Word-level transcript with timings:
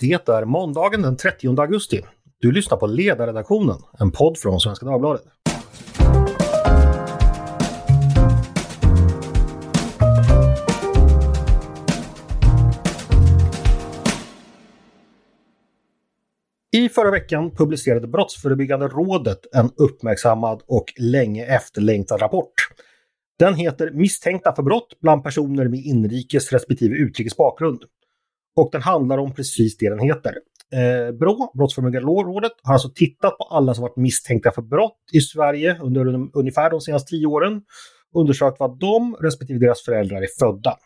Det 0.00 0.28
är 0.28 0.44
måndagen 0.44 1.02
den 1.02 1.16
30 1.16 1.60
augusti. 1.60 2.02
Du 2.40 2.52
lyssnar 2.52 2.76
på 2.76 2.86
Ledarredaktionen, 2.86 3.76
en 3.98 4.10
podd 4.12 4.38
från 4.38 4.60
Svenska 4.60 4.86
Dagbladet. 4.86 5.22
I 16.72 16.88
förra 16.88 17.10
veckan 17.10 17.50
publicerade 17.50 18.08
Brottsförebyggande 18.08 18.88
rådet 18.88 19.38
en 19.54 19.70
uppmärksammad 19.76 20.62
och 20.66 20.92
länge 20.96 21.46
efterlängtad 21.46 22.22
rapport. 22.22 22.54
Den 23.38 23.54
heter 23.54 23.90
Misstänkta 23.90 24.54
för 24.54 24.62
brott 24.62 24.98
bland 25.02 25.24
personer 25.24 25.68
med 25.68 25.80
inrikes 25.80 26.52
respektive 26.52 26.96
utrikes 26.96 27.36
bakgrund. 27.36 27.84
Och 28.56 28.68
den 28.72 28.82
handlar 28.82 29.18
om 29.18 29.34
precis 29.34 29.76
det 29.76 29.88
den 29.88 29.98
heter. 29.98 30.34
Eh, 30.72 31.12
BRÅ, 31.12 31.50
Brottsförebyggande 31.54 32.06
rådet, 32.06 32.52
har 32.62 32.72
alltså 32.72 32.90
tittat 32.94 33.38
på 33.38 33.44
alla 33.44 33.74
som 33.74 33.82
varit 33.82 33.96
misstänkta 33.96 34.50
för 34.50 34.62
brott 34.62 34.98
i 35.12 35.20
Sverige 35.20 35.78
under 35.82 36.28
ungefär 36.38 36.70
de 36.70 36.80
senaste 36.80 37.10
tio 37.10 37.26
åren. 37.26 37.62
Undersökt 38.14 38.60
vad 38.60 38.78
de 38.78 39.16
respektive 39.20 39.58
deras 39.58 39.84
föräldrar 39.84 40.22
är 40.22 40.28
födda. 40.38 40.76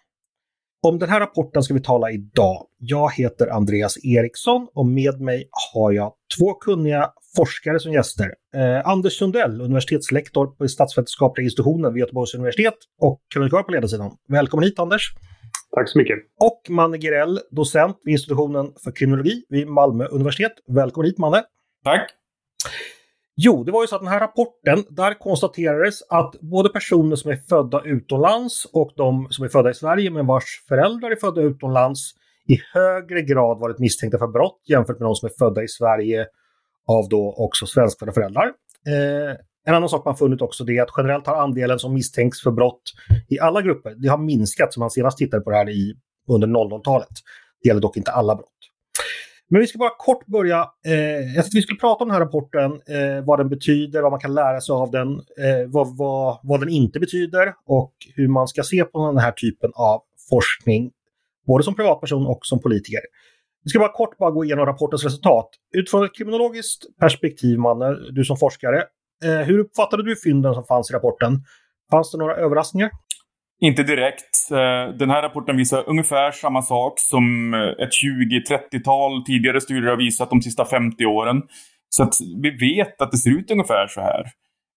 Om 0.83 0.99
den 0.99 1.09
här 1.09 1.21
rapporten 1.21 1.63
ska 1.63 1.75
vi 1.75 1.83
tala 1.83 2.11
idag. 2.11 2.67
Jag 2.79 3.13
heter 3.13 3.47
Andreas 3.47 4.05
Eriksson 4.05 4.69
och 4.75 4.87
med 4.87 5.21
mig 5.21 5.49
har 5.73 5.93
jag 5.93 6.13
två 6.39 6.55
kunniga 6.55 7.13
forskare 7.37 7.81
som 7.81 7.93
gäster. 7.93 8.35
Eh, 8.55 8.89
Anders 8.89 9.19
Sundell, 9.19 9.61
universitetslektor 9.61 10.47
på 10.47 10.69
statsvetenskapliga 10.69 11.45
institutionen 11.45 11.95
vid 11.95 12.01
Göteborgs 12.01 12.35
universitet 12.35 12.75
och 13.01 13.21
krönikör 13.35 13.63
på 13.63 13.73
ledarsidan. 13.73 14.11
Välkommen 14.29 14.65
hit 14.65 14.79
Anders! 14.79 15.15
Tack 15.75 15.89
så 15.89 15.99
mycket! 15.99 16.19
Och 16.41 16.63
Manne 16.69 16.99
Girell, 16.99 17.41
docent 17.51 18.01
vid 18.05 18.13
institutionen 18.13 18.73
för 18.85 18.93
kriminologi 18.93 19.45
vid 19.49 19.69
Malmö 19.69 20.07
universitet. 20.07 20.53
Välkommen 20.69 21.07
hit 21.07 21.19
Manne! 21.19 21.43
Tack! 21.85 22.11
Jo, 23.37 23.65
det 23.65 23.73
var 23.73 23.83
ju 23.83 23.87
så 23.87 23.97
att 23.97 24.03
den 24.03 24.11
här 24.11 24.21
rapporten, 24.21 24.85
där 24.91 25.15
konstaterades 25.15 26.03
att 26.09 26.41
både 26.41 26.69
personer 26.69 27.17
som 27.17 27.31
är 27.31 27.37
födda 27.37 27.83
utomlands 27.85 28.67
och 28.73 28.93
de 28.97 29.27
som 29.31 29.45
är 29.45 29.49
födda 29.49 29.71
i 29.71 29.75
Sverige 29.75 30.11
men 30.11 30.27
vars 30.27 30.65
föräldrar 30.69 31.11
är 31.11 31.17
födda 31.17 31.41
utomlands 31.41 32.13
i 32.49 32.59
högre 32.75 33.23
grad 33.23 33.59
varit 33.59 33.79
misstänkta 33.79 34.19
för 34.19 34.27
brott 34.27 34.63
jämfört 34.69 34.99
med 34.99 35.07
de 35.09 35.15
som 35.15 35.27
är 35.27 35.33
födda 35.39 35.63
i 35.63 35.69
Sverige 35.69 36.27
av 36.99 37.09
då 37.09 37.35
också 37.37 37.67
svenskfödda 37.67 38.13
föräldrar. 38.13 38.53
Eh, 38.87 39.37
en 39.67 39.75
annan 39.75 39.89
sak 39.89 40.05
man 40.05 40.17
funnit 40.17 40.43
också 40.43 40.65
det 40.65 40.79
är 40.79 40.83
att 40.83 40.95
generellt 40.97 41.27
har 41.27 41.37
andelen 41.37 41.79
som 41.79 41.95
misstänks 41.95 42.43
för 42.43 42.51
brott 42.51 42.83
i 43.29 43.41
alla 43.41 43.63
grupper, 43.63 43.95
det 43.97 44.09
har 44.09 44.19
minskat 44.19 44.73
som 44.73 44.81
man 44.81 44.91
senast 44.91 45.19
tittade 45.19 45.43
på 45.43 45.51
det 45.51 45.57
här 45.57 45.71
i, 45.71 45.95
under 46.29 46.49
00-talet. 46.49 47.09
Det 47.63 47.69
gäller 47.69 47.81
dock 47.81 47.97
inte 47.97 48.11
alla 48.11 48.35
brott. 48.35 48.61
Men 49.51 49.61
vi 49.61 49.67
ska 49.67 49.79
bara 49.79 49.97
kort 49.99 50.27
börja. 50.27 50.69
Eh, 50.87 50.95
jag 50.95 51.35
tänkte 51.35 51.57
vi 51.57 51.63
skulle 51.63 51.79
prata 51.79 52.05
om 52.05 52.09
den 52.09 52.15
här 52.15 52.25
rapporten, 52.25 52.73
eh, 52.73 53.25
vad 53.25 53.39
den 53.39 53.49
betyder, 53.49 54.03
vad 54.03 54.13
man 54.13 54.21
kan 54.21 54.35
lära 54.35 54.61
sig 54.61 54.73
av 54.73 54.91
den, 54.91 55.09
eh, 55.13 55.69
vad, 55.69 55.97
vad, 55.97 56.39
vad 56.43 56.61
den 56.61 56.69
inte 56.69 57.01
betyder 57.01 57.55
och 57.67 57.93
hur 58.15 58.29
man 58.29 58.49
ska 58.49 58.63
se 58.63 58.85
på 58.85 59.07
den 59.07 59.19
här 59.19 59.33
typen 59.33 59.71
av 59.75 60.03
forskning, 60.31 60.91
både 61.47 61.65
som 61.65 61.75
privatperson 61.75 62.27
och 62.27 62.41
som 62.43 62.61
politiker. 62.61 63.01
Vi 63.65 63.71
ska 63.71 63.79
bara 63.79 63.93
kort 63.93 64.19
bara 64.19 64.31
gå 64.31 64.45
igenom 64.45 64.67
rapportens 64.67 65.05
resultat. 65.05 65.49
Utifrån 65.77 66.05
ett 66.05 66.17
kriminologiskt 66.19 66.99
perspektiv, 67.01 67.59
Manne, 67.59 67.97
du 68.13 68.25
som 68.25 68.37
forskare, 68.37 68.85
eh, 69.25 69.47
hur 69.47 69.59
uppfattade 69.59 70.03
du 70.03 70.17
fynden 70.17 70.55
som 70.55 70.65
fanns 70.65 70.91
i 70.91 70.95
rapporten? 70.95 71.33
Fanns 71.91 72.13
det 72.13 72.19
några 72.19 72.37
överraskningar? 72.37 72.91
Inte 73.61 73.83
direkt. 73.83 74.51
Eh, 74.51 74.97
den 74.99 75.11
här 75.11 75.23
rapporten 75.23 75.57
visar 75.57 75.85
ungefär 75.87 76.31
samma 76.31 76.63
sak 76.63 76.95
som 76.97 77.55
eh, 77.55 77.61
ett 77.61 77.91
20-30-tal 78.51 79.25
tidigare 79.25 79.61
studier 79.61 79.91
har 79.91 79.97
visat 79.97 80.31
de 80.31 80.43
sista 80.43 80.65
50 80.65 81.07
åren. 81.07 81.43
Så 81.89 82.03
att 82.03 82.15
vi 82.43 82.51
vet 82.51 83.03
att 83.03 83.11
det 83.11 83.19
ser 83.19 83.31
ut 83.31 83.51
ungefär 83.51 83.87
så 83.87 84.01
här. 84.01 84.25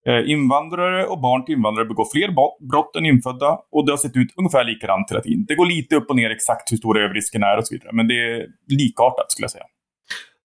Eh, 0.08 0.30
invandrare 0.32 1.06
och 1.06 1.20
barn 1.22 1.46
till 1.46 1.56
invandrare 1.56 1.86
begår 1.86 2.08
fler 2.14 2.30
brott 2.70 2.96
än 2.96 3.06
infödda 3.06 3.60
och 3.72 3.86
det 3.86 3.92
har 3.92 3.98
sett 3.98 4.18
ut 4.18 4.28
ungefär 4.38 4.64
likadant 4.64 5.12
hela 5.12 5.22
tiden. 5.22 5.46
Det 5.48 5.56
går 5.56 5.66
lite 5.66 5.96
upp 5.96 6.10
och 6.10 6.16
ner 6.16 6.30
exakt 6.30 6.72
hur 6.72 6.78
stora 6.78 7.04
överrisken 7.06 7.44
är 7.44 7.58
och 7.58 7.68
så 7.68 7.76
vidare, 7.76 7.90
men 7.94 8.08
det 8.08 8.14
är 8.14 8.48
likartat 8.68 9.32
skulle 9.32 9.44
jag 9.44 9.52
säga. 9.52 9.64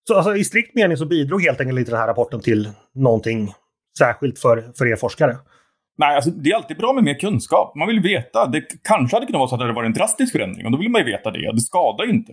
Så 0.08 0.14
alltså, 0.14 0.36
i 0.36 0.44
strikt 0.44 0.74
mening 0.74 0.96
så 0.96 1.06
bidrog 1.06 1.42
helt 1.42 1.60
enkelt 1.60 1.78
inte 1.78 1.90
den 1.90 2.00
här 2.00 2.06
rapporten 2.06 2.40
till 2.40 2.68
någonting 2.94 3.52
särskilt 3.98 4.38
för, 4.38 4.72
för 4.78 4.86
er 4.86 4.96
forskare? 4.96 5.36
Nej, 5.98 6.16
alltså, 6.16 6.30
det 6.30 6.50
är 6.50 6.56
alltid 6.56 6.76
bra 6.76 6.92
med 6.92 7.04
mer 7.04 7.14
kunskap. 7.14 7.74
Man 7.76 7.88
vill 7.88 8.00
veta. 8.00 8.46
Det 8.46 8.62
kanske 8.84 9.16
hade 9.16 9.26
kunnat 9.26 9.38
vara 9.38 9.48
så 9.48 9.54
att 9.54 9.58
det 9.58 9.64
hade 9.64 9.74
varit 9.74 9.86
en 9.86 9.92
drastisk 9.92 10.32
förändring 10.32 10.66
och 10.66 10.72
då 10.72 10.78
vill 10.78 10.90
man 10.90 11.00
ju 11.00 11.12
veta 11.12 11.30
det. 11.30 11.52
Det 11.52 11.60
skadar 11.60 12.04
ju 12.04 12.10
inte. 12.10 12.32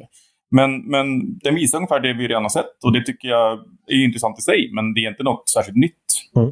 Men, 0.52 0.78
men 0.86 1.38
den 1.40 1.56
visar 1.56 1.78
ungefär 1.78 2.00
det 2.00 2.14
vi 2.14 2.28
redan 2.28 2.44
har 2.44 2.50
sett 2.50 2.84
och 2.84 2.94
det 2.94 3.02
tycker 3.06 3.28
jag 3.28 3.60
är 3.88 4.04
intressant 4.04 4.40
i 4.40 4.42
sig. 4.42 4.70
Men 4.74 4.94
det 4.94 5.06
är 5.06 5.10
inte 5.10 5.24
något 5.24 5.50
särskilt 5.50 5.78
nytt. 5.78 6.06
Mm. 6.36 6.52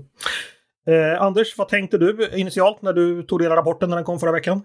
Eh, 0.87 1.21
Anders, 1.21 1.57
vad 1.57 1.67
tänkte 1.67 1.97
du 1.97 2.29
initialt 2.35 2.81
när 2.81 2.93
du 2.93 3.23
tog 3.23 3.39
del 3.39 3.51
av 3.51 3.57
rapporten 3.57 3.89
när 3.89 3.95
den 3.97 4.05
kom 4.05 4.19
förra 4.19 4.31
veckan? 4.31 4.61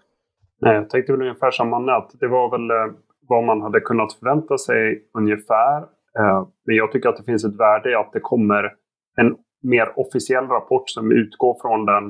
Nej, 0.60 0.74
jag 0.74 0.90
tänkte 0.90 1.12
väl 1.12 1.22
ungefär 1.22 1.50
samma 1.50 1.78
nät. 1.78 2.10
Det 2.20 2.28
var 2.28 2.50
väl 2.50 2.70
eh, 2.70 2.96
vad 3.28 3.44
man 3.44 3.62
hade 3.62 3.80
kunnat 3.80 4.12
förvänta 4.12 4.58
sig 4.58 5.02
ungefär. 5.18 5.78
Eh, 6.18 6.48
men 6.66 6.76
jag 6.76 6.92
tycker 6.92 7.08
att 7.08 7.16
det 7.16 7.24
finns 7.24 7.44
ett 7.44 7.60
värde 7.60 7.90
i 7.90 7.94
att 7.94 8.12
det 8.12 8.20
kommer 8.20 8.72
en 9.20 9.36
mer 9.62 9.98
officiell 9.98 10.46
rapport 10.46 10.90
som 10.90 11.12
utgår 11.12 11.56
från 11.62 11.86
den 11.86 12.04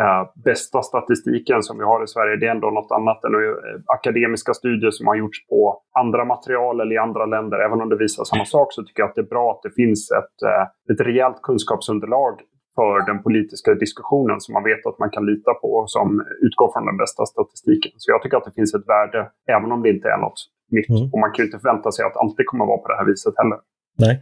eh, 0.00 0.22
bästa 0.44 0.82
statistiken 0.82 1.62
som 1.62 1.78
vi 1.78 1.84
har 1.84 2.04
i 2.04 2.06
Sverige, 2.06 2.36
det 2.36 2.46
är 2.46 2.50
ändå 2.50 2.70
något 2.70 2.92
annat 2.92 3.24
än 3.24 3.34
eh, 3.34 3.40
akademiska 3.86 4.54
studier 4.54 4.90
som 4.90 5.06
har 5.06 5.14
gjorts 5.14 5.46
på 5.46 5.82
andra 5.98 6.24
material 6.24 6.80
eller 6.80 6.94
i 6.94 6.98
andra 6.98 7.26
länder. 7.26 7.58
Även 7.58 7.80
om 7.80 7.88
det 7.88 7.96
visar 7.96 8.24
samma 8.24 8.44
sak 8.44 8.72
så 8.72 8.82
tycker 8.82 9.02
jag 9.02 9.08
att 9.08 9.14
det 9.14 9.20
är 9.20 9.34
bra 9.36 9.50
att 9.50 9.62
det 9.62 9.74
finns 9.82 10.10
ett, 10.10 10.36
eh, 10.48 10.94
ett 10.94 11.00
rejält 11.00 11.42
kunskapsunderlag 11.42 12.40
för 12.80 12.94
den 13.10 13.22
politiska 13.26 13.70
diskussionen 13.74 14.40
som 14.40 14.52
man 14.56 14.64
vet 14.70 14.86
att 14.86 14.98
man 14.98 15.10
kan 15.10 15.24
lita 15.26 15.52
på 15.62 15.68
och 15.80 15.90
som 15.96 16.06
utgår 16.46 16.68
från 16.72 16.86
den 16.90 16.96
bästa 17.02 17.22
statistiken. 17.26 17.92
Så 17.96 18.06
jag 18.12 18.22
tycker 18.22 18.36
att 18.36 18.48
det 18.48 18.56
finns 18.58 18.74
ett 18.74 18.88
värde, 18.94 19.20
även 19.54 19.72
om 19.72 19.82
det 19.82 19.90
inte 19.94 20.08
är 20.14 20.18
något 20.26 20.40
nytt. 20.76 20.88
Mm. 20.88 21.04
Och 21.12 21.18
man 21.24 21.30
kan 21.32 21.42
ju 21.42 21.46
inte 21.48 21.58
förvänta 21.58 21.88
sig 21.92 22.02
att 22.04 22.14
det 22.14 22.20
alltid 22.20 22.46
kommer 22.46 22.64
att 22.64 22.72
vara 22.72 22.82
på 22.84 22.88
det 22.88 22.98
här 23.00 23.06
viset 23.10 23.34
heller. 23.42 23.58
Nej. 24.04 24.14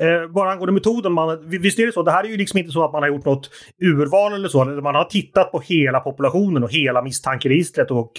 Eh, 0.00 0.22
bara 0.38 0.50
angående 0.52 0.72
metoden, 0.72 1.12
man, 1.12 1.48
visst 1.66 1.78
är 1.78 1.86
det 1.86 1.92
så? 1.92 2.02
Det 2.02 2.10
här 2.10 2.24
är 2.24 2.28
ju 2.28 2.36
liksom 2.36 2.58
inte 2.58 2.70
så 2.70 2.84
att 2.84 2.92
man 2.92 3.02
har 3.02 3.08
gjort 3.08 3.24
något 3.24 3.50
urval 3.82 4.32
eller 4.32 4.48
så. 4.48 4.64
Man 4.64 4.94
har 4.94 5.04
tittat 5.04 5.52
på 5.52 5.60
hela 5.60 6.00
populationen 6.00 6.62
och 6.64 6.72
hela 6.72 7.02
misstankeregistret 7.02 7.90
och 7.90 8.12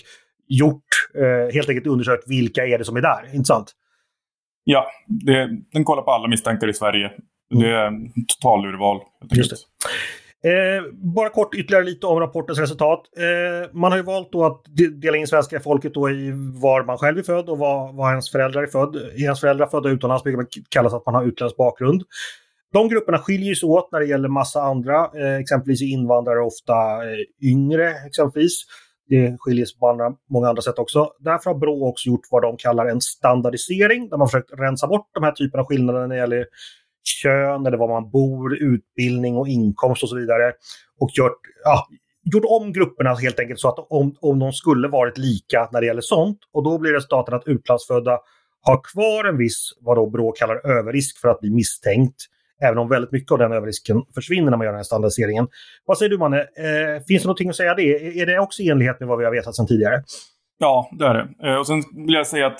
gjort, 0.48 0.92
eh, 1.16 1.54
helt 1.54 1.70
enkelt 1.70 1.88
undersökt 1.88 2.30
vilka 2.30 2.66
är 2.66 2.78
det 2.78 2.86
som 2.86 2.98
är 2.98 3.02
där. 3.02 3.36
Inte 3.36 3.48
sant? 3.48 3.72
Ja, 4.64 4.88
det, 5.08 5.50
den 5.72 5.84
kollar 5.84 6.04
på 6.04 6.12
alla 6.12 6.28
misstankar 6.28 6.68
i 6.68 6.74
Sverige. 6.74 7.12
Det 7.52 7.70
är 7.70 7.92
totalurval. 8.28 9.02
Just 9.36 9.52
det. 9.52 9.58
Eh, 10.44 10.84
bara 10.94 11.30
kort 11.30 11.56
ytterligare 11.56 11.84
lite 11.86 12.08
om 12.08 12.20
rapportens 12.20 12.60
resultat. 12.60 13.04
Eh, 13.18 13.70
man 13.74 13.92
har 13.92 13.98
ju 13.98 14.04
valt 14.04 14.32
då 14.32 14.46
att 14.46 14.62
dela 15.02 15.18
in 15.18 15.28
svenska 15.28 15.60
folket 15.60 15.94
då 15.94 16.10
i 16.10 16.32
var 16.62 16.84
man 16.84 16.98
själv 16.98 17.18
är 17.18 17.24
född 17.24 17.50
och 17.50 17.58
var, 17.58 17.94
var 17.94 18.10
ens 18.10 18.32
föräldrar 18.32 18.64
är 18.64 18.68
född. 18.68 18.96
Är 18.96 19.22
ens 19.22 19.40
föräldrar 19.40 19.68
födda 19.68 19.90
utomlands 19.90 20.24
brukar 20.24 20.38
man 20.38 20.48
kallas 20.70 20.94
att 20.94 21.06
man 21.06 21.16
har 21.16 21.24
utländsk 21.24 21.58
bakgrund. 21.58 22.04
De 22.74 22.90
grupperna 22.90 23.18
skiljer 23.18 23.56
sig 23.56 23.70
åt 23.70 23.92
när 23.92 24.00
det 24.00 24.06
gäller 24.06 24.30
massa 24.30 24.62
andra. 24.62 24.96
Eh, 24.96 25.36
exempelvis 25.36 25.82
invandrare 25.82 26.40
ofta 26.40 26.74
eh, 26.74 27.50
yngre, 27.52 27.94
exempelvis. 28.08 28.64
Det 29.08 29.38
skiljer 29.40 29.66
sig 29.66 29.80
på 29.80 29.90
andra, 29.90 30.14
många 30.30 30.50
andra 30.50 30.62
sätt 30.62 30.80
också. 30.80 31.10
Därför 31.20 31.50
har 31.50 31.58
Brå 31.58 31.88
också 31.88 32.10
gjort 32.10 32.28
vad 32.32 32.42
de 32.42 32.58
kallar 32.58 32.86
en 32.86 33.02
standardisering, 33.02 34.10
där 34.10 34.18
man 34.18 34.28
försökt 34.28 34.52
rensa 34.60 34.88
bort 34.88 35.10
de 35.14 35.24
här 35.24 35.32
typerna 35.32 35.62
av 35.62 35.68
skillnader 35.68 36.00
när 36.00 36.08
det 36.08 36.18
gäller 36.18 36.46
kön 37.04 37.66
eller 37.66 37.78
var 37.78 37.88
man 37.88 38.12
bor, 38.12 38.58
utbildning 38.64 39.38
och 39.38 39.48
inkomst 39.48 40.04
och 40.04 40.10
så 40.10 40.16
vidare. 40.16 40.54
Och 41.00 41.10
gjort, 41.14 41.40
ja, 41.64 41.88
gjort 42.34 42.44
om 42.46 42.74
grupperna 42.74 43.16
helt 43.16 43.40
enkelt 43.40 43.60
så 43.60 43.70
att 43.70 43.88
om, 43.90 44.16
om 44.20 44.40
de 44.40 44.52
skulle 44.52 44.88
varit 44.88 45.18
lika 45.18 45.70
när 45.72 45.82
det 45.82 45.88
gäller 45.88 46.02
sånt. 46.02 46.40
Och 46.54 46.64
då 46.64 46.78
blir 46.78 46.92
resultatet 46.92 47.34
att 47.34 47.48
utlandsfödda 47.48 48.20
har 48.62 48.82
kvar 48.94 49.26
en 49.30 49.38
viss, 49.38 49.72
vad 49.82 49.98
då 49.98 50.10
Brå 50.10 50.32
kallar 50.32 50.68
överrisk 50.68 51.22
för 51.22 51.30
att 51.30 51.40
bli 51.40 51.50
misstänkt. 51.50 52.16
Även 52.64 52.78
om 52.78 52.90
väldigt 52.90 53.12
mycket 53.12 53.32
av 53.32 53.38
den 53.38 53.52
överrisken 53.52 54.02
försvinner 54.16 54.52
när 54.52 54.58
man 54.58 54.66
gör 54.66 54.72
den 54.72 54.80
här 54.80 54.84
standardiseringen. 54.84 55.48
Vad 55.86 55.98
säger 55.98 56.10
du 56.10 56.18
Manne? 56.18 56.40
Eh, 56.40 57.04
finns 57.08 57.24
det 57.24 57.28
någonting 57.28 57.50
att 57.50 57.56
säga 57.56 57.74
det? 57.74 58.20
Är 58.22 58.26
det 58.26 58.40
också 58.40 58.62
i 58.62 58.70
enlighet 58.70 59.00
med 59.00 59.10
vad 59.10 59.18
vi 59.20 59.26
har 59.26 59.32
vetat 59.32 59.56
sedan 59.56 59.68
tidigare? 59.68 60.04
Ja, 60.58 60.90
det 61.00 61.06
är 61.06 61.14
det. 61.14 61.50
Eh, 61.50 61.56
och 61.56 61.68
sen 61.68 61.84
vill 62.06 62.14
jag 62.14 62.28
säga 62.28 62.48
att 62.48 62.60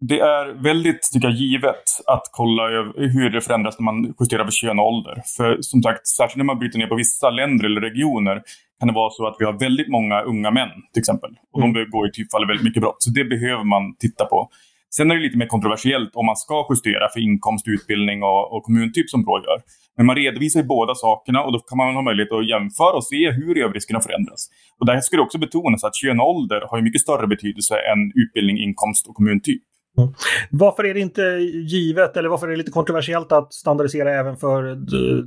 det 0.00 0.20
är 0.20 0.62
väldigt 0.62 1.02
tycker 1.12 1.28
jag, 1.28 1.36
givet 1.36 1.84
att 2.06 2.22
kolla 2.32 2.62
hur 2.96 3.30
det 3.30 3.40
förändras 3.40 3.78
när 3.78 3.84
man 3.84 4.14
justerar 4.20 4.44
för 4.44 4.52
kön 4.52 4.78
och 4.78 4.86
ålder. 4.86 5.22
För 5.36 5.58
som 5.60 5.82
sagt, 5.82 6.06
särskilt 6.06 6.36
när 6.36 6.44
man 6.44 6.58
bryter 6.58 6.78
ner 6.78 6.86
på 6.86 6.94
vissa 6.94 7.30
länder 7.30 7.64
eller 7.64 7.80
regioner 7.80 8.42
kan 8.78 8.88
det 8.88 8.94
vara 8.94 9.10
så 9.10 9.26
att 9.26 9.36
vi 9.38 9.44
har 9.44 9.52
väldigt 9.52 9.88
många 9.88 10.20
unga 10.22 10.50
män 10.50 10.70
till 10.92 11.00
exempel. 11.00 11.30
Och 11.52 11.62
mm. 11.62 11.72
de 11.72 11.84
begår 11.84 12.08
i 12.08 12.12
typfallet 12.12 12.48
väldigt 12.48 12.64
mycket 12.64 12.80
brott. 12.80 12.96
Så 12.98 13.10
det 13.10 13.24
behöver 13.24 13.64
man 13.64 13.96
titta 13.96 14.24
på. 14.24 14.48
Sen 14.96 15.10
är 15.10 15.14
det 15.14 15.20
lite 15.20 15.38
mer 15.38 15.46
kontroversiellt 15.46 16.10
om 16.14 16.26
man 16.26 16.36
ska 16.36 16.66
justera 16.70 17.08
för 17.12 17.20
inkomst, 17.20 17.68
utbildning 17.68 18.22
och, 18.22 18.52
och 18.52 18.62
kommuntyp 18.62 19.10
som 19.10 19.22
BRÅ 19.24 19.38
gör. 19.38 19.60
Men 19.96 20.06
man 20.06 20.16
redovisar 20.16 20.60
ju 20.60 20.66
båda 20.66 20.94
sakerna 20.94 21.44
och 21.44 21.52
då 21.52 21.58
kan 21.58 21.78
man 21.78 21.94
ha 21.94 22.02
möjlighet 22.02 22.32
att 22.32 22.48
jämföra 22.48 22.96
och 22.96 23.06
se 23.06 23.30
hur 23.30 23.58
överriskerna 23.64 24.00
förändras. 24.00 24.48
Och 24.80 24.86
där 24.86 25.00
ska 25.00 25.16
det 25.16 25.22
också 25.22 25.38
betonas 25.38 25.84
att 25.84 25.96
kön 25.96 26.20
och 26.20 26.30
ålder 26.30 26.60
har 26.70 26.82
mycket 26.82 27.00
större 27.00 27.26
betydelse 27.26 27.74
än 27.74 28.00
utbildning, 28.22 28.58
inkomst 28.58 29.06
och 29.08 29.14
kommuntyp. 29.14 29.62
Mm. 29.98 30.14
Varför 30.50 30.84
är 30.84 30.94
det 30.94 31.00
inte 31.00 31.22
givet 31.70 32.16
eller 32.16 32.28
varför 32.28 32.46
är 32.46 32.50
det 32.50 32.56
lite 32.56 32.70
kontroversiellt 32.70 33.32
att 33.32 33.54
standardisera 33.54 34.14
även 34.20 34.36
för 34.36 34.62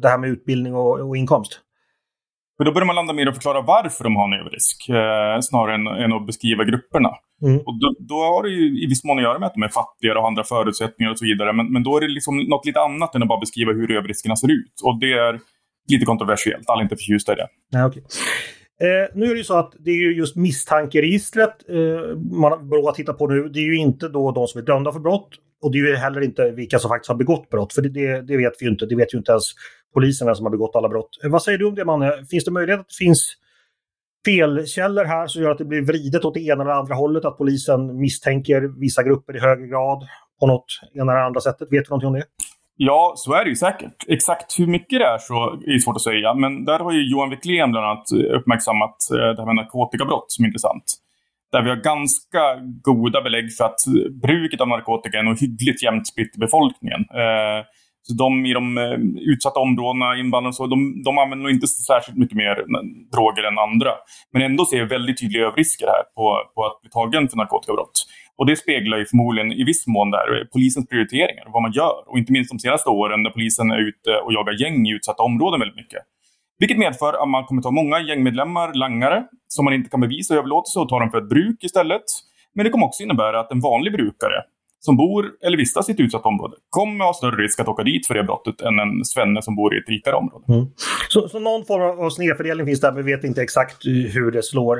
det 0.02 0.10
här 0.10 0.18
med 0.18 0.30
utbildning 0.30 0.76
och, 0.76 1.00
och 1.00 1.18
inkomst? 1.18 1.60
För 2.58 2.64
då 2.66 2.72
börjar 2.72 2.86
man 2.86 2.96
landa 2.96 3.14
mer 3.14 3.28
och 3.28 3.34
förklara 3.34 3.62
varför 3.62 4.04
de 4.04 4.16
har 4.16 4.28
en 4.28 4.40
överrisk, 4.40 4.90
eh, 4.90 5.40
snarare 5.42 5.76
än, 5.76 5.88
än, 5.88 6.14
att 6.14 6.26
beskriva 6.26 6.64
grupperna. 6.64 7.10
Mm. 7.42 7.58
Och 7.58 7.80
då, 7.80 7.96
då, 8.00 8.16
har 8.16 8.44
det 8.44 8.50
ju 8.50 8.84
i 8.84 8.88
viss 8.88 9.04
mån 9.04 9.18
att 9.18 9.24
göra 9.24 9.40
med 9.40 9.48
att 9.48 9.54
de 9.54 9.64
är 9.64 9.68
fattigare 9.68 10.16
och 10.16 10.22
har 10.22 10.28
andra 10.28 10.44
förutsättningar 10.44 11.12
och 11.12 11.20
så 11.20 11.26
vidare. 11.26 11.54
Men, 11.54 11.74
men 11.74 11.84
då 11.84 11.98
är 11.98 12.02
det 12.02 12.08
liksom 12.08 12.38
något 12.38 12.66
lite 12.66 12.80
annat 12.80 13.16
än 13.16 13.22
att 13.22 13.28
bara 13.28 13.40
beskriva 13.40 13.72
hur 13.72 13.92
överriskerna 13.92 14.36
ser 14.36 14.52
ut. 14.52 14.76
Och 14.84 15.00
det 15.00 15.14
är 15.14 15.40
lite 15.92 16.06
kontroversiellt. 16.06 16.70
Alla 16.70 16.82
är 16.82 16.84
inte 16.84 16.96
förtjusta 16.96 17.34
i 17.34 17.36
det. 17.36 17.48
Nej, 17.72 17.84
okay. 17.86 18.02
Eh, 18.82 19.10
nu 19.14 19.26
är 19.26 19.30
det 19.30 19.38
ju 19.38 19.44
så 19.44 19.58
att 19.58 19.74
det 19.80 19.92
är 19.92 19.96
ju 19.96 20.16
just 20.16 20.36
misstankeregistret 20.36 21.70
eh, 21.70 22.18
man 22.18 22.70
bör 22.70 22.92
titta 22.92 23.14
på 23.14 23.28
nu. 23.28 23.50
Det 23.50 23.60
är 23.60 23.64
ju 23.64 23.78
inte 23.78 24.10
då 24.10 24.32
de 24.32 24.48
som 24.48 24.62
är 24.62 24.66
dömda 24.66 24.92
för 24.92 25.00
brott 25.00 25.30
och 25.62 25.72
det 25.72 25.78
är 25.78 25.88
ju 25.88 25.96
heller 25.96 26.22
inte 26.22 26.52
vilka 26.52 26.80
som 26.80 26.90
faktiskt 26.90 27.10
har 27.10 27.16
begått 27.16 27.50
brott. 27.50 27.74
För 27.74 27.82
det, 27.82 27.90
det, 27.90 28.22
det 28.22 28.38
vet 28.38 28.54
vi 28.60 28.66
ju 28.66 28.72
inte. 28.72 28.86
Det 28.86 28.96
vet 28.96 29.14
ju 29.14 29.18
inte 29.18 29.32
ens 29.32 29.44
polisen 29.94 30.28
vem 30.28 30.36
som 30.36 30.46
har 30.46 30.52
begått 30.52 30.76
alla 30.76 30.90
brott. 30.90 31.10
Eh, 31.24 31.30
vad 31.30 31.44
säger 31.44 31.58
du 31.58 31.66
om 31.66 31.76
det 31.76 31.86
Manne? 31.86 32.26
Finns 32.30 32.46
det 32.46 32.52
möjlighet 32.52 32.80
att 32.80 32.88
det 32.88 33.06
finns 33.06 33.34
felkällor 34.26 35.04
här 35.04 35.28
som 35.28 35.42
gör 35.42 35.52
att 35.52 35.58
det 35.58 35.66
blir 35.66 35.82
vridet 35.82 36.26
åt 36.26 36.34
det 36.34 36.40
ena 36.40 36.64
eller 36.64 36.74
andra 36.74 36.96
hållet? 36.96 37.26
Att 37.26 37.38
polisen 37.38 38.00
misstänker 38.00 38.80
vissa 38.80 39.04
grupper 39.04 39.36
i 39.36 39.40
högre 39.40 39.68
grad 39.68 40.08
på 40.40 40.48
något 40.48 40.66
ena 40.94 41.12
eller 41.12 41.22
andra 41.22 41.42
sättet? 41.42 41.68
Vet 41.72 41.86
du 41.86 41.90
någonting 41.90 42.08
om 42.08 42.14
det? 42.14 42.24
Ja, 42.82 43.14
så 43.16 43.34
är 43.34 43.44
det 43.44 43.50
ju 43.50 43.56
säkert. 43.56 44.06
Exakt 44.08 44.60
hur 44.60 44.68
mycket 44.68 45.00
det 45.00 45.06
är 45.06 45.18
så 45.18 45.34
är 45.68 45.74
det 45.74 45.80
svårt 45.80 45.96
att 45.96 46.02
säga. 46.02 46.34
Men 46.34 46.66
där 46.66 46.80
har 46.80 46.92
ju 46.92 47.12
Johan 47.12 47.30
Wiklén 47.30 47.72
bland 47.72 47.86
annat 47.86 48.12
eh, 48.12 48.38
uppmärksammat 48.38 48.96
eh, 49.12 49.18
det 49.18 49.42
här 49.42 49.46
med 49.46 49.56
narkotikabrott 49.56 50.26
som 50.28 50.46
är 50.46 50.48
intressant. 50.48 50.84
Där 51.52 51.62
vi 51.62 51.70
har 51.70 51.76
ganska 51.76 52.42
goda 52.82 53.22
belägg 53.22 53.54
för 53.58 53.66
att 53.66 53.88
eh, 53.88 54.12
bruket 54.22 54.62
av 54.62 54.68
narkotika 54.68 55.20
är 55.20 55.24
nog 55.24 55.40
hyggligt 55.40 55.84
jämnt 55.84 56.08
spritt 56.08 56.36
i 56.36 56.40
befolkningen. 56.40 57.02
Så 58.10 58.16
de 58.16 58.46
i 58.46 58.54
de 58.54 58.78
eh, 58.78 58.98
utsatta 59.34 59.60
områdena, 59.60 60.18
invandrare 60.18 60.54
så, 60.54 60.68
de, 60.68 61.04
de 61.04 61.18
använder 61.18 61.44
nog 61.44 61.52
inte 61.52 61.68
särskilt 61.68 62.18
mycket 62.18 62.38
mer 62.38 62.56
droger 63.16 63.44
än 63.44 63.58
andra. 63.58 63.92
Men 64.34 64.42
ändå 64.42 64.66
ser 64.66 64.78
vi 64.78 64.86
väldigt 64.86 65.20
tydliga 65.20 65.44
överrisker 65.48 65.88
här 65.88 66.04
på, 66.16 66.24
på 66.56 66.66
att 66.66 66.82
bli 66.82 66.90
tagen 66.90 67.30
för 67.30 67.38
narkotikabrott. 67.38 67.98
Och 68.38 68.46
det 68.46 68.56
speglar 68.56 68.98
ju 68.98 69.06
förmodligen 69.06 69.52
i 69.52 69.64
viss 69.64 69.88
mån 69.88 70.12
där 70.12 70.28
eh, 70.36 70.46
polisens 70.54 70.88
prioriteringar, 70.88 71.46
vad 71.54 71.62
man 71.62 71.72
gör. 71.72 71.98
Och 72.10 72.18
inte 72.18 72.32
minst 72.32 72.52
de 72.52 72.60
senaste 72.60 72.90
åren 72.90 73.24
när 73.24 73.30
polisen 73.30 73.72
är 73.72 73.80
ute 73.90 74.12
och 74.24 74.34
jagar 74.34 74.62
gäng 74.62 74.88
i 74.88 74.92
utsatta 74.92 75.24
områden 75.24 75.60
väldigt 75.60 75.78
mycket. 75.84 76.02
Vilket 76.60 76.78
medför 76.78 77.14
att 77.24 77.30
man 77.30 77.46
kommer 77.46 77.62
ta 77.62 77.72
många 77.72 78.00
gängmedlemmar, 78.00 78.74
langare, 78.74 79.24
som 79.48 79.66
man 79.66 79.74
inte 79.74 79.90
kan 79.90 80.02
bevisa 80.02 80.36
överlåtelse 80.36 80.80
och 80.80 80.90
ta 80.90 81.00
dem 81.00 81.12
för 81.12 81.18
ett 81.18 81.30
bruk 81.30 81.64
istället. 81.64 82.08
Men 82.56 82.64
det 82.64 82.70
kommer 82.70 82.86
också 82.86 83.04
innebära 83.04 83.40
att 83.40 83.52
en 83.52 83.60
vanlig 83.60 83.94
brukare 83.94 84.40
som 84.80 84.98
bor 84.98 85.26
eller 85.42 85.58
vistas 85.58 85.90
i 85.90 85.92
ett 85.92 86.00
utsatt 86.00 86.26
område 86.26 86.56
kommer 86.70 87.06
ha 87.06 87.14
större 87.14 87.44
risk 87.44 87.60
att 87.60 87.68
åka 87.68 87.84
dit 87.84 88.08
för 88.08 88.14
det 88.14 88.24
brottet 88.24 88.62
än 88.62 88.80
en 88.80 89.06
svenne 89.06 89.42
som 89.42 89.56
bor 89.56 89.76
i 89.76 89.78
ett 89.78 89.90
rikare 89.90 90.16
område. 90.16 90.46
Mm. 90.54 90.66
Så, 91.10 91.28
så 91.28 91.40
någon 91.40 91.66
form 91.66 92.06
av 92.06 92.10
snedfördelning 92.10 92.66
finns 92.66 92.82
där, 92.82 92.92
men 92.92 93.06
vi 93.06 93.16
vet 93.16 93.24
inte 93.24 93.42
exakt 93.42 93.86
hur 93.86 94.32
det 94.32 94.44
slår. 94.44 94.78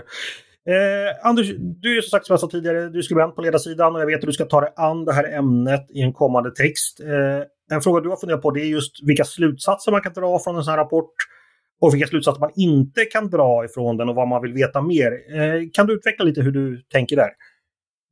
Eh, 0.70 1.28
Anders, 1.28 1.48
du 1.58 1.98
är 1.98 2.02
som 2.02 2.10
sagt 2.10 2.26
som 2.26 2.34
jag 2.34 2.40
sa 2.40 2.48
tidigare, 2.48 2.90
du 2.90 3.00
är 3.00 3.02
skribent 3.02 3.36
på 3.36 3.42
ledarsidan 3.42 3.96
och 3.96 4.02
jag 4.02 4.06
vet 4.06 4.20
att 4.20 4.26
du 4.26 4.34
ska 4.34 4.46
ta 4.46 4.62
dig 4.62 4.74
an 4.76 5.06
det 5.06 5.14
här 5.14 5.38
ämnet 5.38 5.88
i 5.90 6.02
en 6.02 6.14
kommande 6.14 6.52
text. 6.52 7.00
Eh, 7.00 7.76
en 7.76 7.82
fråga 7.82 8.02
du 8.02 8.10
har 8.10 8.18
funderat 8.18 8.42
på 8.42 8.52
det 8.52 8.62
är 8.62 8.66
just 8.66 9.04
vilka 9.04 9.24
slutsatser 9.24 9.92
man 9.92 10.02
kan 10.02 10.14
dra 10.14 10.40
från 10.40 10.56
en 10.56 10.64
sån 10.64 10.72
här 10.72 10.78
rapport 10.78 11.14
och 11.82 11.94
vilka 11.94 12.08
slutsatser 12.08 12.40
man 12.40 12.52
inte 12.56 13.06
kan 13.06 13.30
dra 13.30 13.66
ifrån 13.66 13.98
den 13.98 14.10
och 14.10 14.16
vad 14.16 14.28
man 14.28 14.42
vill 14.42 14.54
veta 14.54 14.82
mer. 14.82 15.12
Eh, 15.12 15.62
kan 15.74 15.88
du 15.88 15.94
utveckla 15.94 16.26
lite 16.26 16.42
hur 16.42 16.52
du 16.52 16.82
tänker 16.82 17.16
där? 17.16 17.30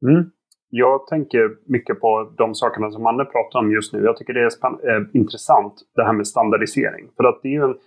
Mm. 0.10 0.30
Jag 0.70 1.08
tänker 1.08 1.50
mycket 1.66 2.00
på 2.00 2.34
de 2.38 2.56
sakerna 2.56 2.92
som 2.92 3.06
Anne 3.06 3.26
pratar 3.26 3.60
om 3.60 3.72
just 3.72 3.94
nu. 3.94 4.04
Jag 4.04 4.18
tycker 4.18 4.34
det 4.34 4.42
är 4.42 4.96
äh, 4.96 5.04
intressant 5.14 5.74
det 5.96 6.04
här 6.04 6.14
med 6.14 6.28
standardisering. 6.28 7.10
För 7.18 7.24
att 7.24 7.40
det 7.42 7.48
är 7.48 7.52
ju 7.52 7.64
en 7.64 7.78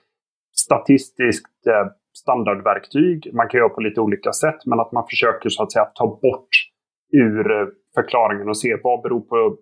statistiskt 0.57 1.67
äh, 1.67 1.93
standardverktyg. 2.19 3.31
Man 3.35 3.49
kan 3.49 3.59
göra 3.59 3.69
på 3.69 3.81
lite 3.81 4.01
olika 4.01 4.33
sätt, 4.33 4.67
men 4.67 4.81
att 4.81 4.93
man 4.93 5.07
försöker 5.11 5.49
så 5.49 5.63
att 5.63 5.73
säga 5.73 5.85
ta 5.85 6.07
bort 6.07 6.49
ur 7.13 7.51
eh, 7.51 7.67
förklaringen 7.95 8.49
och 8.49 8.59
se 8.59 8.77
vad 8.83 9.03
beror 9.03 9.21
på 9.21 9.57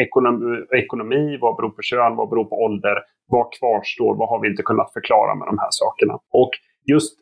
ekonomi, 0.00 0.66
ekonomi, 0.72 1.38
vad 1.40 1.56
beror 1.56 1.70
på 1.70 1.82
kön, 1.82 2.16
vad 2.16 2.28
beror 2.28 2.44
på 2.44 2.56
ålder, 2.56 2.96
vad 3.26 3.46
kvarstår, 3.58 4.14
vad 4.16 4.28
har 4.28 4.40
vi 4.40 4.48
inte 4.48 4.62
kunnat 4.62 4.92
förklara 4.92 5.34
med 5.34 5.48
de 5.48 5.58
här 5.58 5.70
sakerna. 5.70 6.14
Och 6.14 6.50
just 6.92 7.21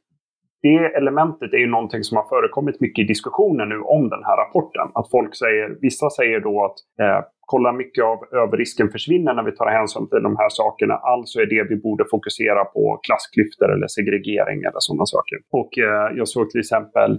det 0.63 0.97
elementet 1.01 1.53
är 1.53 1.59
ju 1.59 1.67
någonting 1.67 2.05
som 2.05 2.17
har 2.17 2.29
förekommit 2.29 2.81
mycket 2.81 3.03
i 3.03 3.07
diskussionen 3.07 3.69
nu 3.69 3.81
om 3.81 4.09
den 4.09 4.25
här 4.25 4.37
rapporten. 4.37 4.89
Att 4.95 5.11
folk 5.11 5.37
säger, 5.37 5.77
vissa 5.81 6.11
säger 6.11 6.41
då 6.41 6.65
att 6.65 6.79
eh, 7.03 7.25
kolla 7.41 7.73
mycket 7.73 8.05
av 8.05 8.19
överrisken 8.33 8.89
försvinner 8.91 9.35
när 9.35 9.43
vi 9.43 9.53
tar 9.53 9.71
hänsyn 9.79 10.09
till 10.09 10.23
de 10.23 10.37
här 10.37 10.49
sakerna. 10.49 10.95
Alltså 10.95 11.41
är 11.41 11.47
det 11.47 11.63
vi 11.69 11.77
borde 11.77 12.05
fokusera 12.11 12.65
på 12.65 13.01
klassklyftor 13.07 13.73
eller 13.75 13.87
segregering 13.87 14.59
eller 14.69 14.81
sådana 14.89 15.07
saker. 15.07 15.39
Och 15.51 15.79
eh, 15.79 16.17
jag 16.19 16.29
såg 16.29 16.51
till 16.51 16.61
exempel 16.61 17.11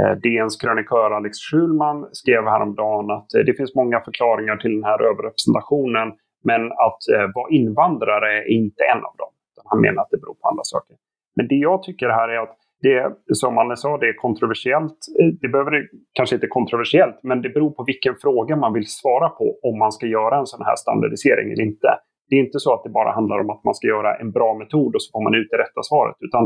eh, 0.00 0.14
DNs 0.22 0.56
krönikör 0.56 1.10
Alex 1.10 1.34
Schulman 1.46 2.08
skrev 2.12 2.42
häromdagen 2.54 3.10
att 3.10 3.34
eh, 3.34 3.42
det 3.46 3.54
finns 3.54 3.74
många 3.74 4.00
förklaringar 4.00 4.56
till 4.56 4.74
den 4.78 4.84
här 4.84 5.00
överrepresentationen. 5.10 6.08
Men 6.50 6.62
att 6.86 7.02
eh, 7.14 7.26
vara 7.34 7.50
invandrare 7.50 8.38
är 8.38 8.48
inte 8.60 8.82
en 8.92 9.02
av 9.08 9.14
dem. 9.22 9.32
Han 9.70 9.80
menar 9.80 10.02
att 10.02 10.10
det 10.10 10.20
beror 10.22 10.34
på 10.34 10.48
andra 10.48 10.64
saker. 10.64 10.96
Men 11.36 11.48
det 11.48 11.54
jag 11.54 11.82
tycker 11.82 12.08
här 12.08 12.28
är 12.28 12.38
att 12.38 12.56
det, 12.86 13.02
som 13.34 13.58
Anne 13.58 13.76
sa, 13.76 13.98
det 13.98 14.08
är 14.08 14.16
kontroversiellt. 14.26 14.98
Eh, 15.20 15.30
det 15.40 15.48
behöver 15.48 15.72
kanske 16.12 16.34
inte 16.36 16.46
kontroversiellt, 16.46 17.18
men 17.22 17.42
det 17.42 17.50
beror 17.56 17.70
på 17.70 17.84
vilken 17.84 18.14
fråga 18.22 18.56
man 18.56 18.72
vill 18.72 18.86
svara 18.86 19.28
på 19.28 19.46
om 19.68 19.78
man 19.78 19.92
ska 19.92 20.06
göra 20.06 20.38
en 20.38 20.46
sån 20.46 20.64
här 20.68 20.76
standardisering 20.76 21.52
eller 21.52 21.64
inte. 21.70 21.88
Det 22.28 22.36
är 22.36 22.40
inte 22.40 22.58
så 22.58 22.74
att 22.74 22.84
det 22.84 22.90
bara 22.90 23.12
handlar 23.12 23.38
om 23.40 23.50
att 23.50 23.64
man 23.64 23.74
ska 23.74 23.86
göra 23.86 24.10
en 24.22 24.30
bra 24.30 24.54
metod 24.62 24.94
och 24.94 25.02
så 25.02 25.10
får 25.12 25.22
man 25.26 25.34
ut 25.40 25.48
det 25.50 25.58
rätta 25.58 25.82
svaret, 25.82 26.16
utan 26.20 26.42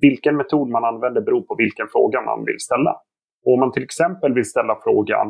vilken 0.00 0.36
metod 0.36 0.68
man 0.68 0.84
använder 0.84 1.20
beror 1.20 1.42
på 1.42 1.54
vilken 1.64 1.86
fråga 1.94 2.20
man 2.20 2.44
vill 2.44 2.60
ställa. 2.68 2.92
Och 3.44 3.52
om 3.54 3.60
man 3.60 3.72
till 3.72 3.82
exempel 3.82 4.34
vill 4.34 4.50
ställa 4.54 4.74
frågan, 4.84 5.26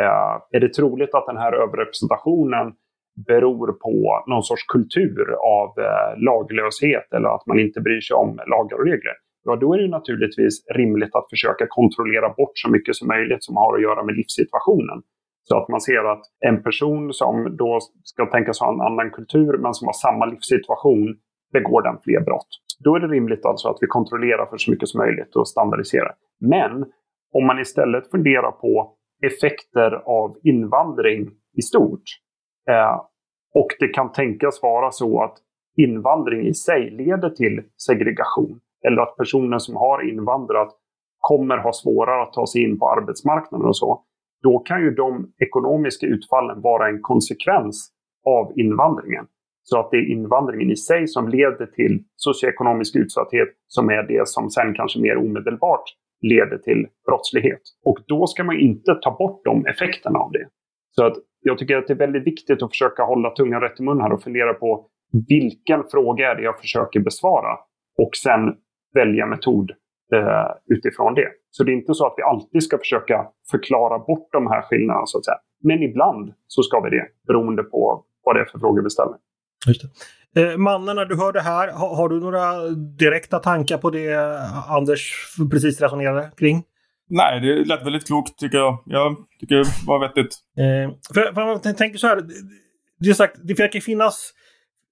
eh, 0.00 0.34
är 0.56 0.60
det 0.60 0.72
troligt 0.78 1.14
att 1.14 1.26
den 1.26 1.36
här 1.36 1.52
överrepresentationen 1.52 2.66
beror 3.28 3.72
på 3.72 4.24
någon 4.26 4.42
sorts 4.42 4.66
kultur 4.74 5.26
av 5.58 5.68
eh, 5.78 6.10
laglöshet 6.28 7.08
eller 7.16 7.28
att 7.28 7.46
man 7.46 7.58
inte 7.58 7.80
bryr 7.80 8.00
sig 8.00 8.14
om 8.14 8.30
lagar 8.52 8.76
och 8.78 8.86
regler? 8.86 9.16
Ja 9.46 9.56
då 9.56 9.74
är 9.74 9.78
det 9.78 9.88
naturligtvis 9.88 10.64
rimligt 10.74 11.14
att 11.14 11.30
försöka 11.30 11.66
kontrollera 11.68 12.28
bort 12.28 12.54
så 12.54 12.70
mycket 12.70 12.96
som 12.96 13.08
möjligt 13.08 13.44
som 13.44 13.56
har 13.56 13.74
att 13.74 13.82
göra 13.82 14.04
med 14.04 14.14
livssituationen. 14.14 15.02
Så 15.48 15.56
att 15.58 15.68
man 15.68 15.80
ser 15.80 16.04
att 16.12 16.24
en 16.40 16.62
person 16.62 17.12
som 17.12 17.56
då 17.56 17.78
ska 18.02 18.26
tänkas 18.26 18.60
ha 18.60 18.72
en 18.74 18.80
annan 18.80 19.10
kultur 19.10 19.58
men 19.58 19.74
som 19.74 19.86
har 19.86 19.92
samma 19.92 20.26
livssituation 20.26 21.16
begår 21.52 21.82
den 21.82 21.98
fler 22.04 22.20
brott. 22.20 22.48
Då 22.84 22.96
är 22.96 23.00
det 23.00 23.08
rimligt 23.08 23.44
alltså 23.46 23.68
att 23.68 23.78
vi 23.80 23.86
kontrollerar 23.86 24.46
för 24.46 24.56
så 24.58 24.70
mycket 24.70 24.88
som 24.88 24.98
möjligt 24.98 25.36
och 25.36 25.48
standardiserar. 25.48 26.14
Men 26.40 26.84
om 27.32 27.46
man 27.46 27.60
istället 27.60 28.10
funderar 28.10 28.50
på 28.50 28.92
effekter 29.26 29.90
av 30.06 30.36
invandring 30.42 31.30
i 31.56 31.62
stort 31.62 32.02
eh, 32.70 33.00
och 33.54 33.68
det 33.80 33.88
kan 33.88 34.12
tänkas 34.12 34.62
vara 34.62 34.90
så 34.90 35.22
att 35.22 35.36
invandring 35.76 36.46
i 36.46 36.54
sig 36.54 36.90
leder 36.90 37.30
till 37.30 37.62
segregation 37.86 38.60
eller 38.86 39.02
att 39.02 39.16
personer 39.16 39.58
som 39.58 39.76
har 39.76 40.10
invandrat 40.10 40.68
kommer 41.18 41.58
ha 41.58 41.72
svårare 41.72 42.22
att 42.22 42.32
ta 42.32 42.46
sig 42.46 42.62
in 42.62 42.78
på 42.78 42.88
arbetsmarknaden 42.88 43.66
och 43.66 43.76
så. 43.76 44.02
Då 44.42 44.58
kan 44.58 44.80
ju 44.80 44.90
de 44.90 45.32
ekonomiska 45.38 46.06
utfallen 46.06 46.60
vara 46.60 46.88
en 46.88 47.02
konsekvens 47.02 47.92
av 48.26 48.52
invandringen. 48.58 49.26
Så 49.62 49.80
att 49.80 49.90
det 49.90 49.96
är 49.96 50.10
invandringen 50.10 50.70
i 50.70 50.76
sig 50.76 51.08
som 51.08 51.28
leder 51.28 51.66
till 51.66 52.04
socioekonomisk 52.16 52.96
utsatthet 52.96 53.48
som 53.66 53.90
är 53.90 54.02
det 54.02 54.28
som 54.28 54.50
sen 54.50 54.74
kanske 54.74 55.00
mer 55.00 55.16
omedelbart 55.16 55.84
leder 56.22 56.58
till 56.58 56.86
brottslighet. 57.06 57.60
Och 57.84 57.98
då 58.06 58.26
ska 58.26 58.44
man 58.44 58.60
inte 58.60 58.94
ta 58.94 59.16
bort 59.16 59.44
de 59.44 59.66
effekterna 59.66 60.18
av 60.18 60.32
det. 60.32 60.48
Så 60.90 61.04
att 61.04 61.16
jag 61.40 61.58
tycker 61.58 61.76
att 61.76 61.86
det 61.86 61.92
är 61.92 61.98
väldigt 61.98 62.26
viktigt 62.26 62.62
att 62.62 62.70
försöka 62.70 63.02
hålla 63.02 63.30
tungan 63.30 63.60
rätt 63.60 63.80
i 63.80 63.82
mun 63.82 64.00
här 64.00 64.12
och 64.12 64.22
fundera 64.22 64.54
på 64.54 64.86
vilken 65.28 65.84
fråga 65.90 66.30
är 66.30 66.34
det 66.34 66.42
jag 66.42 66.60
försöker 66.60 67.00
besvara? 67.00 67.58
Och 67.98 68.10
sen 68.22 68.54
välja 69.00 69.26
metod 69.26 69.70
eh, 70.14 70.76
utifrån 70.76 71.14
det. 71.14 71.28
Så 71.50 71.64
det 71.64 71.72
är 71.72 71.74
inte 71.74 71.94
så 71.94 72.06
att 72.06 72.14
vi 72.16 72.22
alltid 72.22 72.62
ska 72.62 72.78
försöka 72.78 73.26
förklara 73.50 73.98
bort 73.98 74.28
de 74.32 74.46
här 74.46 74.62
skillnaderna. 74.62 75.06
Så 75.06 75.18
att 75.18 75.24
säga. 75.24 75.38
Men 75.62 75.82
ibland 75.82 76.32
så 76.46 76.62
ska 76.62 76.80
vi 76.80 76.90
det 76.90 77.06
beroende 77.26 77.62
på 77.62 78.04
vad 78.24 78.36
det 78.36 78.40
är 78.40 78.44
för 78.44 78.58
frågor 78.58 78.82
vi 78.82 78.90
ställer. 78.90 79.16
Just 79.66 79.82
det. 79.82 79.88
Eh, 80.36 80.56
mannen, 80.56 80.96
när 80.96 81.04
du 81.04 81.16
hör 81.16 81.32
det 81.32 81.40
här, 81.40 81.72
har, 81.72 81.96
har, 81.96 82.08
du 82.08 82.20
några 82.20 82.68
direkta 82.98 83.38
tankar 83.38 83.78
på 83.78 83.90
det 83.90 84.38
Anders 84.68 85.12
precis 85.50 85.80
resonerade 85.80 86.30
kring? 86.36 86.62
Nej, 87.08 87.40
det 87.40 87.64
lät 87.64 87.86
väldigt 87.86 88.06
klokt 88.06 88.38
tycker 88.38 88.58
jag. 88.58 88.82
Jag 88.86 89.16
tycker 89.40 89.54
det 89.54 89.64
var 89.86 89.98
vettigt. 90.00 90.36
Eh, 90.58 90.96
för, 91.14 91.34
för 91.34 91.40
jag 91.40 91.76
tänker 91.76 91.98
så 91.98 92.06
här, 92.06 92.22
det, 92.98 93.10
är 93.10 93.14
sagt, 93.14 93.36
det 93.42 93.58
verkar 93.58 93.80
finnas 93.80 94.32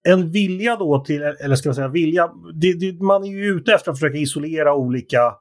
en 0.09 0.31
vilja 0.31 0.77
då 0.77 1.05
till, 1.05 1.23
eller 1.23 1.57
ska 1.57 1.69
man 1.69 1.75
säga 1.75 1.89
vilja, 1.89 2.31
det, 2.55 2.73
det, 2.73 3.03
man 3.03 3.25
är 3.25 3.29
ju 3.29 3.45
ute 3.45 3.75
efter 3.75 3.91
att 3.91 3.99
försöka 3.99 4.19
isolera 4.19 4.75
olika 4.75 5.35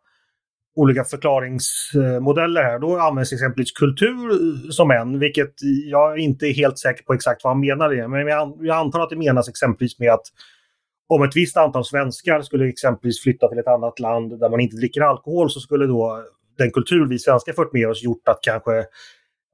olika 0.76 1.04
förklaringsmodeller 1.04 2.64
här. 2.64 2.80
Då 2.80 2.98
används 2.98 3.34
exempelvis 3.34 3.72
kultur 3.72 4.72
som 4.72 4.92
en, 4.92 5.20
vilket 5.20 5.54
jag 5.92 6.18
inte 6.18 6.46
är 6.48 6.54
helt 6.54 6.80
säker 6.80 7.04
på 7.04 7.14
exakt 7.14 7.44
vad 7.44 7.54
han 7.54 7.60
menar 7.60 7.90
det. 7.90 8.08
Men 8.08 8.28
jag 8.68 8.78
antar 8.78 9.00
att 9.00 9.10
det 9.10 9.16
menas 9.16 9.50
exempelvis 9.50 10.00
med 10.00 10.12
att 10.12 10.26
om 11.08 11.24
ett 11.24 11.36
visst 11.36 11.58
antal 11.58 11.86
svenskar 11.86 12.42
skulle 12.42 12.70
exempelvis 12.70 13.24
flytta 13.24 13.48
till 13.48 13.60
ett 13.60 13.68
annat 13.68 14.00
land 14.00 14.40
där 14.40 14.50
man 14.50 14.60
inte 14.60 14.76
dricker 14.76 15.02
alkohol 15.02 15.50
så 15.50 15.60
skulle 15.60 15.86
då 15.86 16.24
den 16.58 16.72
kultur 16.72 17.08
vi 17.10 17.20
svenskar 17.20 17.54
fört 17.54 17.74
med 17.74 17.90
oss 17.90 18.04
gjort 18.04 18.28
att 18.28 18.40
kanske 18.42 18.86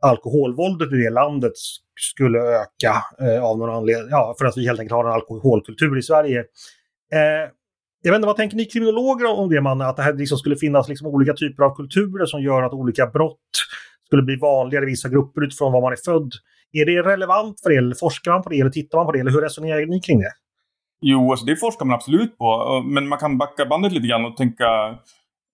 alkoholvåldet 0.01 0.93
i 0.93 0.95
det 0.95 1.09
landet 1.09 1.53
skulle 1.99 2.39
öka 2.39 3.03
eh, 3.21 3.43
av 3.43 3.57
någon 3.57 3.69
anledning. 3.69 4.07
Ja, 4.09 4.35
för 4.39 4.45
att 4.45 4.57
vi 4.57 4.67
helt 4.67 4.79
enkelt 4.79 4.95
har 4.95 5.05
en 5.05 5.11
alkoholkultur 5.11 5.97
i 5.97 6.01
Sverige. 6.01 6.39
Eh, 7.13 7.49
jag 8.01 8.11
vet 8.11 8.15
inte, 8.15 8.27
vad 8.27 8.35
tänker 8.35 8.57
ni 8.57 8.65
kriminologer 8.65 9.25
om 9.25 9.49
det, 9.49 9.61
man 9.61 9.81
Att 9.81 9.95
det 9.95 10.03
här 10.03 10.13
liksom 10.13 10.37
skulle 10.37 10.55
finnas 10.55 10.89
liksom 10.89 11.07
olika 11.07 11.33
typer 11.33 11.63
av 11.63 11.75
kulturer 11.75 12.25
som 12.25 12.41
gör 12.41 12.63
att 12.63 12.73
olika 12.73 13.07
brott 13.07 13.49
skulle 14.05 14.23
bli 14.23 14.35
vanligare 14.35 14.85
i 14.85 14.87
vissa 14.87 15.09
grupper 15.09 15.43
utifrån 15.43 15.73
var 15.73 15.81
man 15.81 15.91
är 15.91 15.97
född. 16.05 16.31
Är 16.71 16.85
det 16.85 17.09
relevant 17.09 17.61
för 17.63 17.71
er? 17.71 17.77
Eller 17.77 17.95
forskar 17.95 18.31
man 18.31 18.43
på 18.43 18.49
det? 18.49 18.59
Eller 18.59 18.69
tittar 18.69 18.97
man 18.97 19.05
på 19.05 19.11
det? 19.11 19.19
Eller 19.19 19.31
hur 19.31 19.41
resonerar 19.41 19.85
ni 19.85 20.01
kring 20.01 20.19
det? 20.19 20.31
Jo, 21.01 21.31
alltså 21.31 21.45
det 21.45 21.55
forskar 21.55 21.85
man 21.85 21.95
absolut 21.95 22.37
på. 22.37 22.81
Men 22.85 23.07
man 23.07 23.19
kan 23.19 23.37
backa 23.37 23.65
bandet 23.65 23.91
lite 23.91 24.07
grann 24.07 24.25
och 24.25 24.37
tänka 24.37 24.65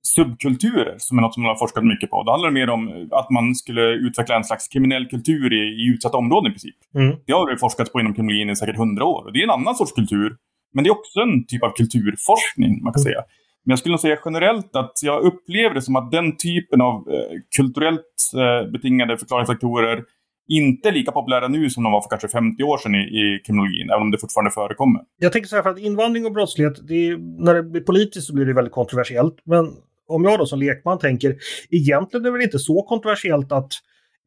subkulturer 0.06 0.96
som 0.98 1.18
är 1.18 1.22
något 1.22 1.34
som 1.34 1.44
man 1.44 1.50
har 1.50 1.58
forskat 1.58 1.84
mycket 1.84 2.10
på. 2.10 2.24
Det 2.24 2.32
handlar 2.32 2.52
mer 2.52 2.70
om 2.70 3.10
att 3.12 3.30
man 3.30 3.56
skulle 3.56 3.82
utveckla 3.82 4.36
en 4.36 4.44
slags 4.44 4.68
kriminell 4.68 5.06
kultur 5.06 5.54
i, 5.54 5.64
i 5.82 5.94
utsatta 5.94 6.18
områden 6.18 6.52
i 6.52 6.54
princip. 6.54 6.76
Mm. 6.96 7.16
Det 7.26 7.34
har 7.34 7.52
det 7.52 7.58
forskats 7.58 7.92
på 7.92 8.00
inom 8.00 8.14
kriminologin 8.14 8.50
i 8.50 8.56
säkert 8.56 8.78
hundra 8.78 9.06
år. 9.06 9.26
Och 9.26 9.34
det 9.34 9.40
är 9.40 9.44
en 9.44 9.60
annan 9.60 9.76
sorts 9.76 9.92
kultur. 9.92 10.36
Men 10.74 10.84
det 10.84 10.88
är 10.88 10.92
också 10.92 11.20
en 11.20 11.46
typ 11.46 11.64
av 11.64 11.70
kulturforskning, 11.70 12.84
man 12.84 12.94
kan 12.94 13.02
mm. 13.02 13.04
säga. 13.04 13.22
Men 13.66 13.72
jag 13.72 13.80
skulle 13.80 13.94
nog 13.94 14.00
säga 14.00 14.18
generellt 14.26 14.76
att 14.76 14.94
jag 15.04 15.24
upplever 15.24 15.76
det 15.76 15.82
som 15.82 15.96
att 15.96 16.12
den 16.12 16.38
typen 16.38 16.82
av 16.82 16.96
eh, 16.96 17.38
kulturellt 17.58 18.16
eh, 18.36 18.72
betingade 18.72 19.18
förklaringsfaktorer 19.18 20.04
inte 20.48 20.92
lika 20.92 21.12
populära 21.12 21.48
nu 21.48 21.70
som 21.70 21.84
de 21.84 21.92
var 21.92 22.02
för 22.02 22.10
kanske 22.10 22.28
50 22.28 22.64
år 22.64 22.78
sedan 22.78 22.96
i, 22.96 22.98
i 22.98 23.42
kriminologin, 23.46 23.90
även 23.90 24.02
om 24.02 24.12
det 24.12 24.18
fortfarande 24.18 24.52
förekommer. 24.52 25.02
Jag 25.18 25.32
tänker 25.32 25.48
så 25.50 25.56
här, 25.56 25.64
för 25.64 25.70
att 25.70 25.80
invandring 25.80 26.26
och 26.26 26.32
brottslighet, 26.32 26.88
det 26.88 27.08
är, 27.08 27.18
när 27.44 27.54
det 27.54 27.64
blir 27.64 27.82
politiskt 27.82 28.28
så 28.28 28.34
blir 28.34 28.46
det 28.46 28.54
väldigt 28.54 28.74
kontroversiellt. 28.74 29.36
Men 29.44 29.74
om 30.08 30.24
jag 30.24 30.40
då 30.40 30.46
som 30.46 30.60
lekman 30.60 31.00
tänker, 31.00 31.36
egentligen 31.70 32.26
är 32.26 32.30
det 32.30 32.34
väl 32.34 32.42
inte 32.42 32.60
så 32.60 32.82
kontroversiellt 32.82 33.52
att 33.52 33.72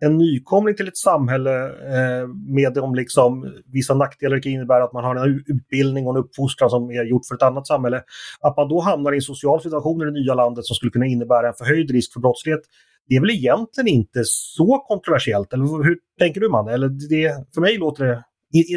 en 0.00 0.18
nykomling 0.18 0.76
till 0.76 0.88
ett 0.88 0.96
samhälle 0.96 1.64
eh, 1.66 2.28
med 2.28 2.74
de 2.74 2.94
liksom, 2.94 3.54
vissa 3.72 3.94
nackdelar 3.94 4.36
det 4.36 4.42
kan 4.42 4.52
innebära 4.52 4.84
att 4.84 4.92
man 4.92 5.04
har 5.04 5.16
en 5.16 5.44
utbildning 5.46 6.06
och 6.06 6.16
en 6.16 6.24
uppfostran 6.24 6.70
som 6.70 6.90
är 6.90 7.04
gjort 7.04 7.26
för 7.28 7.34
ett 7.34 7.42
annat 7.42 7.66
samhälle. 7.66 8.02
Att 8.40 8.56
man 8.56 8.68
då 8.68 8.80
hamnar 8.80 9.12
i 9.12 9.16
en 9.16 9.22
social 9.22 9.62
situation 9.62 10.02
i 10.02 10.04
det 10.04 10.10
nya 10.10 10.34
landet 10.34 10.64
som 10.64 10.74
skulle 10.74 10.92
kunna 10.92 11.06
innebära 11.06 11.48
en 11.48 11.54
förhöjd 11.54 11.90
risk 11.90 12.12
för 12.12 12.20
brottslighet. 12.20 12.60
Det 13.08 13.16
är 13.16 13.20
väl 13.20 13.30
egentligen 13.30 13.88
inte 13.88 14.20
så 14.24 14.78
kontroversiellt, 14.78 15.52
eller 15.52 15.84
hur 15.84 15.98
tänker 16.18 16.40
du 16.40 16.48
man? 16.48 16.68
Eller 16.68 16.88
det, 16.88 17.54
för 17.54 17.60
mig 17.60 17.78
låter 17.78 18.04
det 18.04 18.24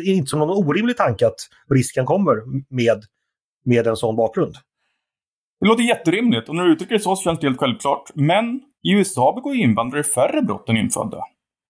inte 0.05 0.29
som 0.29 0.39
någon 0.39 0.67
orimlig 0.67 0.97
tanke 0.97 1.27
att 1.27 1.39
risken 1.69 2.05
kommer 2.05 2.35
med, 2.75 3.03
med 3.65 3.87
en 3.87 3.95
sån 3.95 4.15
bakgrund. 4.15 4.55
Det 5.61 5.67
låter 5.67 5.83
jätterimligt 5.83 6.49
och 6.49 6.55
när 6.55 6.63
du 6.63 6.73
uttrycker 6.73 6.93
det 6.93 6.99
så, 6.99 7.15
så 7.15 7.23
känns 7.23 7.39
det 7.39 7.47
helt 7.47 7.59
självklart. 7.59 8.03
Men 8.15 8.61
i 8.83 8.93
USA 8.93 9.33
begår 9.35 9.55
invandrare 9.55 10.03
färre 10.03 10.41
brott 10.41 10.69
än 10.69 10.77
infödda. 10.77 11.17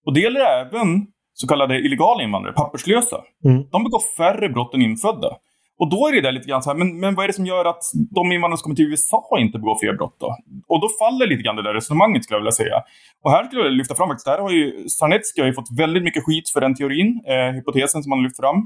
Och 0.06 0.14
det 0.14 0.20
gäller 0.20 0.40
även 0.40 1.08
så 1.34 1.48
kallade 1.48 1.80
illegala 1.80 2.24
invandrare, 2.24 2.54
papperslösa. 2.54 3.22
Mm. 3.46 3.64
De 3.72 3.84
begår 3.84 4.02
färre 4.18 4.50
brott 4.50 4.74
än 4.74 4.82
infödda. 4.82 5.38
Och 5.80 5.90
då 5.90 6.08
är 6.08 6.12
det 6.12 6.22
där 6.22 6.32
lite 6.32 6.48
grann 6.50 6.64
så 6.64 6.70
här, 6.70 6.78
men, 6.78 7.00
men 7.00 7.16
vad 7.16 7.24
är 7.24 7.28
det 7.28 7.34
som 7.34 7.46
gör 7.46 7.66
att 7.66 7.84
de 8.16 8.32
invandrare 8.32 8.58
som 8.58 8.64
kommer 8.64 8.76
till 8.76 8.86
USA 8.86 9.24
inte 9.40 9.58
begår 9.60 9.78
fler 9.80 9.94
brott 9.94 10.18
då? 10.20 10.36
Och 10.68 10.82
då 10.82 10.88
faller 11.00 11.28
lite 11.28 11.44
grann 11.44 11.56
det 11.56 11.64
där 11.64 11.74
resonemanget 11.74 12.24
skulle 12.24 12.36
jag 12.36 12.42
vilja 12.42 12.52
säga. 12.52 12.78
Och 13.24 13.32
här 13.32 13.44
skulle 13.44 13.62
jag 13.62 13.74
lyfta 13.74 13.96
fram 13.96 14.10
faktiskt, 14.10 14.26
där 14.26 14.40
har 14.40 14.52
ju 14.52 14.90
Sarnecki 14.90 15.42
har 15.42 15.48
ju 15.48 15.54
fått 15.54 15.78
väldigt 15.78 16.04
mycket 16.04 16.24
skit 16.26 16.50
för 16.54 16.62
den 16.62 16.76
teorin, 16.76 17.22
eh, 17.28 17.52
hypotesen 17.56 18.04
som 18.04 18.12
han 18.12 18.24
lyft 18.24 18.38
fram. 18.38 18.58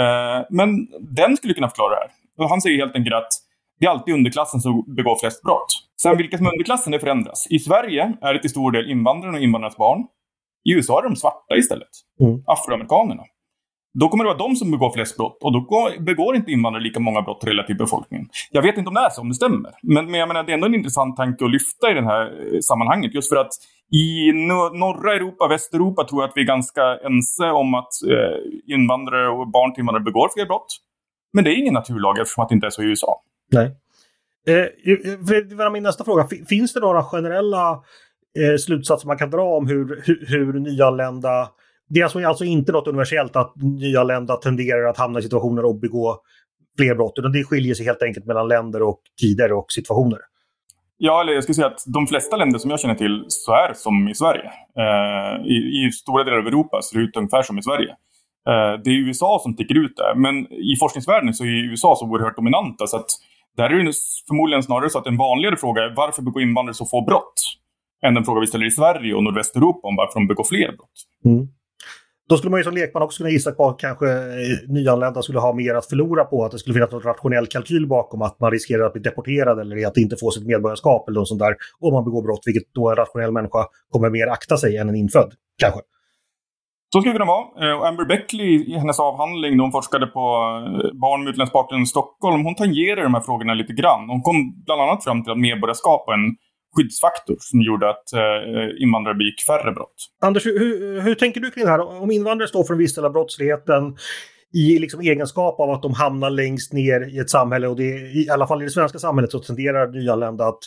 Eh, 0.00 0.38
men 0.50 0.68
den 1.00 1.36
skulle 1.36 1.54
kunna 1.54 1.68
förklara 1.68 1.90
det 1.94 2.00
här. 2.02 2.10
Och 2.38 2.50
han 2.50 2.60
säger 2.60 2.78
helt 2.78 2.96
enkelt 2.96 3.14
att 3.14 3.32
det 3.80 3.86
är 3.86 3.90
alltid 3.90 4.14
underklassen 4.14 4.60
som 4.60 4.84
begår 4.96 5.18
flest 5.20 5.42
brott. 5.42 5.66
Sen 6.02 6.16
vilka 6.16 6.36
som 6.36 6.46
är 6.46 6.52
underklassen, 6.52 6.92
det 6.92 7.00
förändras. 7.00 7.46
I 7.50 7.58
Sverige 7.58 8.16
är 8.20 8.34
det 8.34 8.40
till 8.40 8.50
stor 8.50 8.72
del 8.72 8.90
invandrarna 8.90 9.38
och 9.38 9.44
invandrarnas 9.44 9.76
barn. 9.76 10.06
I 10.64 10.72
USA 10.72 10.98
är 10.98 11.02
det 11.02 11.08
de 11.08 11.16
svarta 11.16 11.56
istället. 11.56 11.88
Mm. 12.20 12.42
Afroamerikanerna. 12.46 13.22
Då 13.98 14.08
kommer 14.08 14.24
det 14.24 14.28
vara 14.28 14.38
de 14.38 14.56
som 14.56 14.70
begår 14.70 14.92
flest 14.92 15.16
brott 15.16 15.38
och 15.42 15.52
då 15.52 15.90
begår 16.00 16.36
inte 16.36 16.50
invandrare 16.50 16.82
lika 16.82 17.00
många 17.00 17.22
brott 17.22 17.44
relativt 17.44 17.78
befolkningen. 17.78 18.28
Jag 18.50 18.62
vet 18.62 18.78
inte 18.78 18.88
om 18.88 18.94
det 18.94 19.00
är 19.00 19.10
så, 19.10 19.20
om 19.20 19.28
det 19.28 19.34
stämmer. 19.34 19.72
Men, 19.82 20.10
men 20.10 20.20
jag 20.20 20.28
menar, 20.28 20.42
det 20.42 20.52
är 20.52 20.54
ändå 20.54 20.66
en 20.66 20.74
intressant 20.74 21.16
tanke 21.16 21.44
att 21.44 21.50
lyfta 21.50 21.90
i 21.90 21.94
det 21.94 22.04
här 22.04 22.24
eh, 22.26 22.60
sammanhanget. 22.60 23.14
Just 23.14 23.28
för 23.28 23.36
att 23.36 23.52
i 23.92 24.32
norra 24.32 25.14
Europa, 25.14 25.48
Västeuropa 25.48 26.04
tror 26.04 26.22
jag 26.22 26.28
att 26.28 26.36
vi 26.36 26.40
är 26.40 26.46
ganska 26.46 26.82
ense 26.82 27.50
om 27.50 27.74
att 27.74 27.92
eh, 28.10 28.74
invandrare 28.74 29.28
och 29.28 29.50
barn 29.50 29.74
till 29.74 29.80
invandrare 29.80 30.04
begår 30.04 30.28
fler 30.34 30.46
brott. 30.46 30.76
Men 31.32 31.44
det 31.44 31.50
är 31.50 31.58
ingen 31.58 31.74
naturlag 31.74 32.18
eftersom 32.18 32.42
att 32.42 32.48
det 32.48 32.54
inte 32.54 32.66
är 32.66 32.70
så 32.70 32.82
i 32.82 32.86
USA. 32.86 33.22
Nej. 33.52 33.66
Eh, 34.46 34.66
det 35.48 35.54
var 35.54 35.70
min 35.70 35.82
nästa 35.82 36.04
fråga. 36.04 36.28
Finns 36.48 36.72
det 36.72 36.80
några 36.80 37.02
generella 37.02 37.70
eh, 38.38 38.56
slutsatser 38.58 39.06
man 39.06 39.18
kan 39.18 39.30
dra 39.30 39.42
om 39.42 39.68
hur, 39.68 40.02
hur, 40.04 40.26
hur 40.26 40.52
nyanlända... 40.52 41.48
Det 41.88 42.00
är 42.00 42.04
alltså, 42.04 42.26
alltså 42.26 42.44
inte 42.44 42.72
något 42.72 42.88
universellt 42.88 43.36
att 43.36 43.52
nyanlända 43.56 44.36
tenderar 44.36 44.88
att 44.88 44.98
hamna 44.98 45.18
i 45.18 45.22
situationer 45.22 45.64
och 45.64 45.80
begå 45.80 46.20
fler 46.78 46.94
brott, 46.94 47.14
utan 47.16 47.32
det 47.32 47.44
skiljer 47.44 47.74
sig 47.74 47.86
helt 47.86 48.02
enkelt 48.02 48.26
mellan 48.26 48.48
länder 48.48 48.82
och 48.82 49.00
tider 49.20 49.52
och 49.52 49.72
situationer. 49.72 50.18
Ja, 50.96 51.20
eller 51.20 51.32
jag 51.32 51.42
skulle 51.42 51.54
säga 51.54 51.66
att 51.66 51.84
de 51.86 52.06
flesta 52.06 52.36
länder 52.36 52.58
som 52.58 52.70
jag 52.70 52.80
känner 52.80 52.94
till 52.94 53.24
så 53.28 53.52
är 53.52 53.72
som 53.74 54.08
i 54.08 54.14
Sverige. 54.14 54.50
Eh, 54.78 55.46
i, 55.46 55.86
I 55.86 55.92
stora 55.92 56.24
delar 56.24 56.38
av 56.38 56.46
Europa 56.46 56.82
ser 56.82 56.98
det 56.98 57.04
ut 57.04 57.16
ungefär 57.16 57.42
som 57.42 57.58
i 57.58 57.62
Sverige. 57.62 57.90
Eh, 58.48 58.82
det 58.84 58.90
är 58.90 59.06
USA 59.06 59.40
som 59.42 59.52
sticker 59.52 59.78
ut 59.84 59.96
där, 59.96 60.14
men 60.14 60.52
i 60.52 60.76
forskningsvärlden 60.80 61.34
så 61.34 61.44
är 61.44 61.70
USA 61.70 61.96
så 61.98 62.06
oerhört 62.06 62.36
dominanta 62.36 62.86
så 62.86 62.96
att 62.96 63.10
där 63.56 63.64
är 63.64 63.84
det 63.84 63.92
förmodligen 64.28 64.62
snarare 64.62 64.90
så 64.90 64.98
att 64.98 65.06
en 65.06 65.16
vanligare 65.16 65.56
fråga 65.56 65.82
är 65.82 65.94
varför 65.96 66.22
begår 66.22 66.42
invandrare 66.42 66.74
så 66.74 66.86
få 66.86 67.04
brott? 67.04 67.34
Än 68.06 68.14
den 68.14 68.24
fråga 68.24 68.40
vi 68.40 68.46
ställer 68.46 68.66
i 68.66 68.70
Sverige 68.70 69.14
och 69.14 69.24
Nordvästeuropa 69.24 69.88
om 69.88 69.96
varför 69.96 70.20
de 70.20 70.26
begår 70.26 70.44
fler 70.44 70.72
brott. 70.76 70.98
Mm. 71.24 71.48
Då 72.28 72.36
skulle 72.36 72.50
man 72.50 72.60
ju 72.60 72.64
som 72.64 72.74
lekman 72.74 73.02
också 73.02 73.18
kunna 73.18 73.30
gissa 73.30 73.52
på 73.52 73.68
att 73.68 73.78
kanske 73.78 74.12
eh, 74.12 74.68
nyanlända 74.68 75.22
skulle 75.22 75.38
ha 75.38 75.52
mer 75.52 75.74
att 75.74 75.86
förlora 75.86 76.24
på, 76.24 76.44
att 76.44 76.52
det 76.52 76.58
skulle 76.58 76.74
finnas 76.74 76.90
något 76.90 77.04
rationell 77.04 77.46
kalkyl 77.46 77.86
bakom 77.86 78.22
att 78.22 78.40
man 78.40 78.50
riskerar 78.50 78.86
att 78.86 78.92
bli 78.92 79.02
deporterad 79.02 79.60
eller 79.60 79.86
att 79.86 79.96
inte 79.96 80.16
få 80.16 80.30
sitt 80.30 80.46
medborgarskap 80.46 81.08
eller 81.08 81.20
något 81.20 81.28
sånt 81.28 81.40
där 81.40 81.56
om 81.80 81.92
man 81.92 82.04
begår 82.04 82.22
brott, 82.22 82.42
vilket 82.46 82.74
då 82.74 82.90
en 82.90 82.96
rationell 82.96 83.32
människa 83.32 83.66
kommer 83.90 84.10
mer 84.10 84.26
akta 84.26 84.56
sig 84.56 84.76
än 84.76 84.88
en 84.88 84.94
infödd, 84.94 85.32
kanske. 85.58 85.80
Så 86.92 87.00
skulle 87.00 87.12
det 87.12 87.18
kunna 87.18 87.32
vara. 87.36 87.46
Eh, 87.62 87.78
och 87.78 87.86
Amber 87.88 88.04
Beckley 88.04 88.52
i 88.72 88.78
hennes 88.78 89.00
avhandling, 89.00 89.56
då 89.56 89.64
hon 89.64 89.72
forskade 89.72 90.06
på 90.06 90.20
eh, 90.20 90.98
barn 91.00 91.24
med 91.24 91.30
utländsk 91.30 91.52
bakgrund 91.52 91.82
i 91.82 91.86
Stockholm, 91.86 92.44
hon 92.44 92.54
tangerar 92.54 93.02
de 93.02 93.14
här 93.14 93.20
frågorna 93.20 93.54
lite 93.54 93.72
grann. 93.72 94.08
Hon 94.08 94.22
kom 94.22 94.62
bland 94.66 94.80
annat 94.82 95.04
fram 95.04 95.22
till 95.22 95.32
att 95.32 95.38
medborgarskap 95.38 96.04
var 96.06 96.14
en 96.14 96.36
skyddsfaktor 96.76 97.36
som 97.38 97.60
gjorde 97.62 97.90
att 97.90 98.12
eh, 98.12 98.82
invandrare 98.82 99.14
begick 99.14 99.40
färre 99.46 99.72
brott. 99.72 99.98
Anders, 100.22 100.46
hur, 100.46 101.00
hur 101.00 101.14
tänker 101.14 101.40
du 101.40 101.50
kring 101.50 101.64
det 101.64 101.70
här? 101.70 102.02
Om 102.02 102.10
invandrare 102.10 102.48
står 102.48 102.64
för 102.64 102.74
en 102.74 102.78
viss 102.78 102.94
del 102.94 103.04
av 103.04 103.12
brottsligheten 103.12 103.96
i 104.54 104.78
liksom 104.78 105.00
egenskap 105.00 105.60
av 105.60 105.70
att 105.70 105.82
de 105.82 105.94
hamnar 105.94 106.30
längst 106.30 106.72
ner 106.72 107.14
i 107.14 107.18
ett 107.18 107.30
samhälle 107.30 107.68
och 107.68 107.76
det 107.76 107.84
i 107.84 108.28
alla 108.30 108.46
fall 108.46 108.62
i 108.62 108.64
det 108.64 108.70
svenska 108.70 108.98
samhället 108.98 109.30
så 109.30 109.38
tenderar 109.38 109.92
nyanlända 109.92 110.44
att 110.44 110.58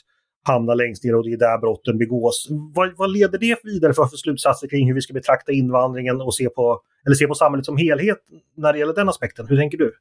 hamnar 0.44 0.76
längst 0.76 1.04
ner 1.04 1.16
och 1.16 1.24
det 1.24 1.34
är 1.34 1.38
där 1.38 1.58
brotten 1.58 1.98
begås. 1.98 2.48
Vad, 2.76 2.98
vad 2.98 3.12
leder 3.12 3.38
det 3.38 3.58
vidare 3.64 3.94
för, 3.94 4.06
för 4.06 4.18
slutsatser 4.18 4.68
kring 4.68 4.88
hur 4.88 4.94
vi 4.96 5.02
ska 5.02 5.14
betrakta 5.14 5.52
invandringen 5.52 6.22
och 6.22 6.36
se 6.36 6.50
på, 6.50 6.82
eller 7.06 7.16
se 7.16 7.28
på 7.28 7.34
samhället 7.34 7.66
som 7.66 7.78
helhet 7.78 8.20
när 8.56 8.74
det 8.74 8.80
gäller 8.80 8.94
den 8.94 9.10
aspekten? 9.10 9.48
Hur 9.48 9.58
tänker 9.58 9.78
du? 9.78 9.94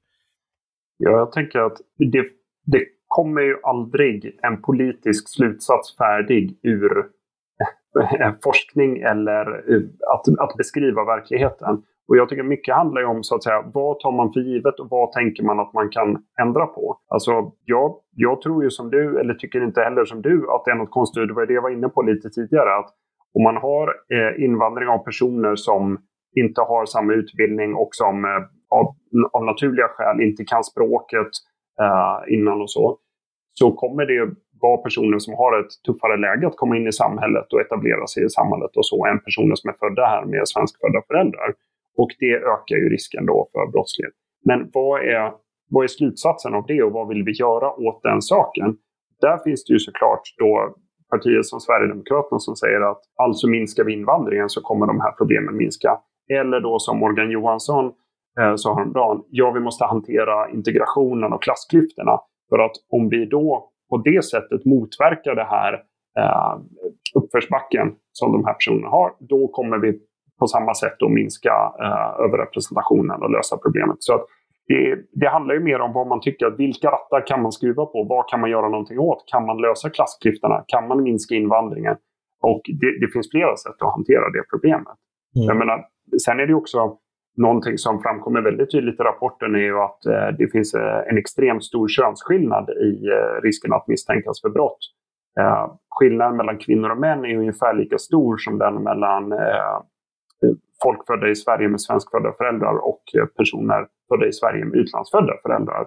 Ja, 0.96 1.10
jag 1.10 1.32
tänker 1.32 1.58
att 1.58 1.78
det, 1.96 2.24
det 2.66 2.86
kommer 3.06 3.42
ju 3.42 3.56
aldrig 3.62 4.38
en 4.42 4.62
politisk 4.62 5.28
slutsats 5.28 5.96
färdig 5.96 6.58
ur 6.62 7.06
forskning 8.44 9.02
eller 9.02 9.64
att, 10.14 10.38
att 10.38 10.56
beskriva 10.56 11.04
verkligheten. 11.04 11.82
Och 12.12 12.18
jag 12.18 12.28
tycker 12.28 12.42
mycket 12.42 12.74
handlar 12.74 13.00
ju 13.00 13.06
om 13.06 13.22
så 13.22 13.34
att 13.34 13.42
säga, 13.42 13.64
vad 13.74 14.00
tar 14.00 14.12
man 14.12 14.32
för 14.32 14.40
givet 14.40 14.80
och 14.80 14.86
vad 14.90 15.12
tänker 15.12 15.42
man 15.42 15.60
att 15.60 15.72
man 15.72 15.88
kan 15.88 16.24
ändra 16.40 16.66
på? 16.66 16.98
Alltså, 17.08 17.52
jag, 17.64 17.96
jag 18.16 18.42
tror 18.42 18.64
ju 18.64 18.70
som 18.70 18.90
du, 18.90 19.20
eller 19.20 19.34
tycker 19.34 19.64
inte 19.64 19.80
heller 19.80 20.04
som 20.04 20.22
du, 20.22 20.50
att 20.50 20.64
det 20.64 20.70
är 20.70 20.74
något 20.74 20.90
konstigt. 20.90 21.28
Det 21.28 21.34
var 21.34 21.46
det 21.46 21.52
jag 21.52 21.62
var 21.62 21.70
inne 21.70 21.88
på 21.88 22.02
lite 22.02 22.30
tidigare. 22.30 22.78
Att 22.78 22.90
om 23.34 23.42
man 23.42 23.56
har 23.56 23.86
eh, 23.88 24.44
invandring 24.44 24.88
av 24.88 24.98
personer 24.98 25.56
som 25.56 25.98
inte 26.40 26.60
har 26.60 26.86
samma 26.86 27.12
utbildning 27.12 27.74
och 27.74 27.88
som 27.92 28.24
eh, 28.24 28.42
av, 28.78 28.86
av, 29.32 29.44
naturliga 29.44 29.88
skäl 29.88 30.20
inte 30.20 30.44
kan 30.44 30.64
språket 30.64 31.32
eh, 31.82 32.34
innan 32.34 32.60
och 32.60 32.70
så, 32.70 32.98
så 33.54 33.72
kommer 33.72 34.06
det 34.06 34.34
vara 34.60 34.76
personer 34.76 35.18
som 35.18 35.34
har 35.34 35.60
ett 35.60 35.72
tuffare 35.86 36.16
läge 36.16 36.46
att 36.46 36.56
komma 36.56 36.76
in 36.76 36.86
i 36.86 36.92
samhället 36.92 37.52
och 37.52 37.60
etablera 37.60 38.06
sig 38.06 38.24
i 38.24 38.28
samhället 38.28 38.76
och 38.76 38.86
så 38.86 39.06
än 39.06 39.20
personer 39.20 39.54
som 39.54 39.70
är 39.70 39.74
födda 39.82 40.04
här 40.06 40.24
med 40.24 40.48
svenskfödda 40.48 41.02
föräldrar. 41.08 41.54
Och 41.96 42.10
det 42.18 42.34
ökar 42.34 42.76
ju 42.76 42.88
risken 42.88 43.26
då 43.26 43.48
för 43.52 43.72
brottslighet. 43.72 44.14
Men 44.44 44.70
vad 44.72 45.00
är, 45.00 45.32
vad 45.70 45.84
är 45.84 45.88
slutsatsen 45.88 46.54
av 46.54 46.64
det 46.66 46.82
och 46.82 46.92
vad 46.92 47.08
vill 47.08 47.22
vi 47.22 47.32
göra 47.32 47.72
åt 47.72 48.02
den 48.02 48.22
saken? 48.22 48.76
Där 49.20 49.38
finns 49.38 49.64
det 49.64 49.72
ju 49.72 49.78
såklart 49.78 50.22
då 50.38 50.74
partier 51.10 51.42
som 51.42 51.60
Sverigedemokraterna 51.60 52.38
som 52.38 52.56
säger 52.56 52.80
att 52.80 53.00
alltså 53.16 53.48
minskar 53.48 53.84
vi 53.84 53.92
invandringen 53.92 54.48
så 54.48 54.60
kommer 54.60 54.86
de 54.86 55.00
här 55.00 55.12
problemen 55.12 55.56
minska. 55.56 55.98
Eller 56.30 56.60
då 56.60 56.78
som 56.78 56.98
Morgan 56.98 57.30
Johansson 57.30 57.92
eh, 58.40 58.54
sa 58.56 58.74
häromdagen, 58.74 59.22
ja 59.30 59.50
vi 59.50 59.60
måste 59.60 59.84
hantera 59.84 60.50
integrationen 60.50 61.32
och 61.32 61.42
klassklyftorna. 61.42 62.18
För 62.50 62.58
att 62.58 62.72
om 62.88 63.08
vi 63.08 63.26
då 63.26 63.70
på 63.90 63.96
det 63.96 64.24
sättet 64.24 64.64
motverkar 64.64 65.34
det 65.34 65.44
här 65.44 65.72
eh, 66.18 66.60
uppförsbacken 67.14 67.94
som 68.12 68.32
de 68.32 68.44
här 68.44 68.54
personerna 68.54 68.88
har, 68.88 69.14
då 69.20 69.48
kommer 69.48 69.78
vi 69.78 70.00
på 70.42 70.46
samma 70.46 70.74
sätt 70.74 70.98
att 71.02 71.16
minska 71.20 71.54
eh, 71.84 72.24
överrepresentationen 72.24 73.18
och 73.22 73.30
lösa 73.36 73.56
problemet. 73.64 73.96
Så 74.00 74.14
att 74.14 74.24
det, 74.68 74.80
det, 75.22 75.28
handlar 75.28 75.54
ju 75.54 75.62
mer 75.70 75.80
om 75.80 75.92
vad 75.92 76.06
man 76.06 76.20
tycker, 76.20 76.50
vilka 76.50 76.88
rattar 76.96 77.26
kan 77.26 77.42
man 77.42 77.52
skruva 77.52 77.84
på? 77.86 77.98
Vad 78.04 78.28
kan 78.30 78.40
man 78.40 78.50
göra 78.50 78.68
någonting 78.68 78.98
åt? 78.98 79.24
Kan 79.26 79.46
man 79.46 79.56
lösa 79.66 79.90
klassklyftorna? 79.90 80.64
Kan 80.66 80.88
man 80.88 81.02
minska 81.02 81.34
invandringen? 81.34 81.96
Och 82.50 82.62
det, 82.80 83.00
det 83.00 83.08
finns 83.12 83.30
flera 83.30 83.56
sätt 83.56 83.78
att 83.82 83.94
hantera 83.96 84.30
det 84.30 84.42
problemet. 84.52 84.96
Mm. 85.36 85.46
Jag 85.48 85.56
menar, 85.56 85.78
sen 86.24 86.40
är 86.40 86.46
det 86.46 86.54
också 86.54 86.78
någonting 87.36 87.78
som 87.78 88.02
framkommer 88.02 88.40
väldigt 88.40 88.70
tydligt 88.70 89.00
i 89.00 89.02
rapporten 89.02 89.54
är 89.54 89.66
ju 89.70 89.78
att 89.78 90.06
eh, 90.06 90.28
det 90.38 90.48
finns 90.52 90.74
eh, 90.74 91.02
en 91.08 91.18
extremt 91.18 91.64
stor 91.64 91.88
könsskillnad 91.88 92.70
i 92.70 92.92
eh, 93.16 93.42
risken 93.42 93.72
att 93.72 93.88
misstänkas 93.88 94.40
för 94.42 94.50
brott. 94.50 94.82
Eh, 95.40 95.66
skillnaden 95.90 96.36
mellan 96.36 96.58
kvinnor 96.58 96.90
och 96.90 96.98
män 96.98 97.24
är 97.24 97.36
ungefär 97.36 97.74
lika 97.74 97.98
stor 97.98 98.36
som 98.36 98.58
den 98.58 98.82
mellan 98.82 99.32
eh, 99.32 99.76
folk 100.82 101.06
födda 101.06 101.28
i 101.28 101.36
Sverige 101.36 101.68
med 101.68 101.80
svenskfödda 101.80 102.32
föräldrar 102.32 102.74
och 102.74 103.02
eh, 103.18 103.26
personer 103.26 103.86
födda 104.08 104.26
i 104.26 104.32
Sverige 104.32 104.64
med 104.64 104.78
utlandsfödda 104.78 105.32
föräldrar. 105.42 105.86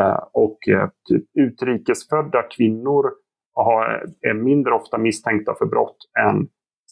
Eh, 0.00 0.20
och 0.32 0.68
eh, 0.68 0.88
typ, 1.08 1.24
utrikesfödda 1.34 2.42
kvinnor 2.42 3.12
har, 3.54 4.06
är 4.20 4.34
mindre 4.34 4.74
ofta 4.74 4.98
misstänkta 4.98 5.54
för 5.58 5.66
brott 5.66 5.96
än 6.18 6.48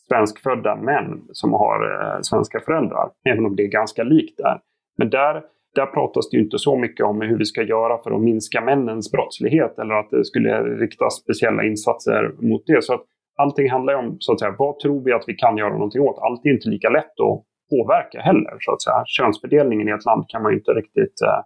svenskfödda 0.08 0.76
män 0.76 1.22
som 1.32 1.52
har 1.52 2.18
svenska 2.22 2.60
föräldrar. 2.60 3.10
Även 3.28 3.46
om 3.46 3.56
det 3.56 3.62
är 3.62 3.68
ganska 3.68 4.02
likt 4.02 4.38
där. 4.38 4.60
Men 4.98 5.10
där, 5.10 5.42
där 5.74 5.86
pratas 5.86 6.30
det 6.30 6.36
inte 6.36 6.58
så 6.58 6.76
mycket 6.76 7.06
om 7.06 7.20
hur 7.20 7.38
vi 7.38 7.44
ska 7.44 7.62
göra 7.62 8.02
för 8.02 8.10
att 8.10 8.20
minska 8.20 8.60
männens 8.60 9.12
brottslighet 9.12 9.78
eller 9.78 9.94
att 9.94 10.10
det 10.10 10.24
skulle 10.24 10.62
riktas 10.62 11.14
speciella 11.14 11.64
insatser 11.64 12.34
mot 12.38 12.62
det. 12.66 12.84
Så 12.84 12.94
att 12.94 13.04
allting 13.38 13.70
handlar 13.70 13.94
om 13.94 14.16
så 14.18 14.32
att 14.32 14.40
säga, 14.40 14.54
vad 14.58 14.78
tror 14.78 15.04
vi 15.04 15.12
att 15.12 15.24
vi 15.26 15.34
kan 15.34 15.56
göra 15.56 15.72
någonting 15.72 16.00
åt. 16.00 16.18
Allt 16.18 16.46
är 16.46 16.50
inte 16.50 16.68
lika 16.68 16.88
lätt 16.88 17.20
att 17.20 17.42
påverka 17.70 18.20
heller. 18.20 18.56
Så 18.60 18.72
att 18.72 18.82
säga. 18.82 19.02
Könsfördelningen 19.06 19.88
i 19.88 19.90
ett 19.90 20.04
land 20.04 20.24
kan 20.28 20.42
man 20.42 20.52
inte 20.52 20.70
riktigt 20.70 21.16
eh, 21.22 21.40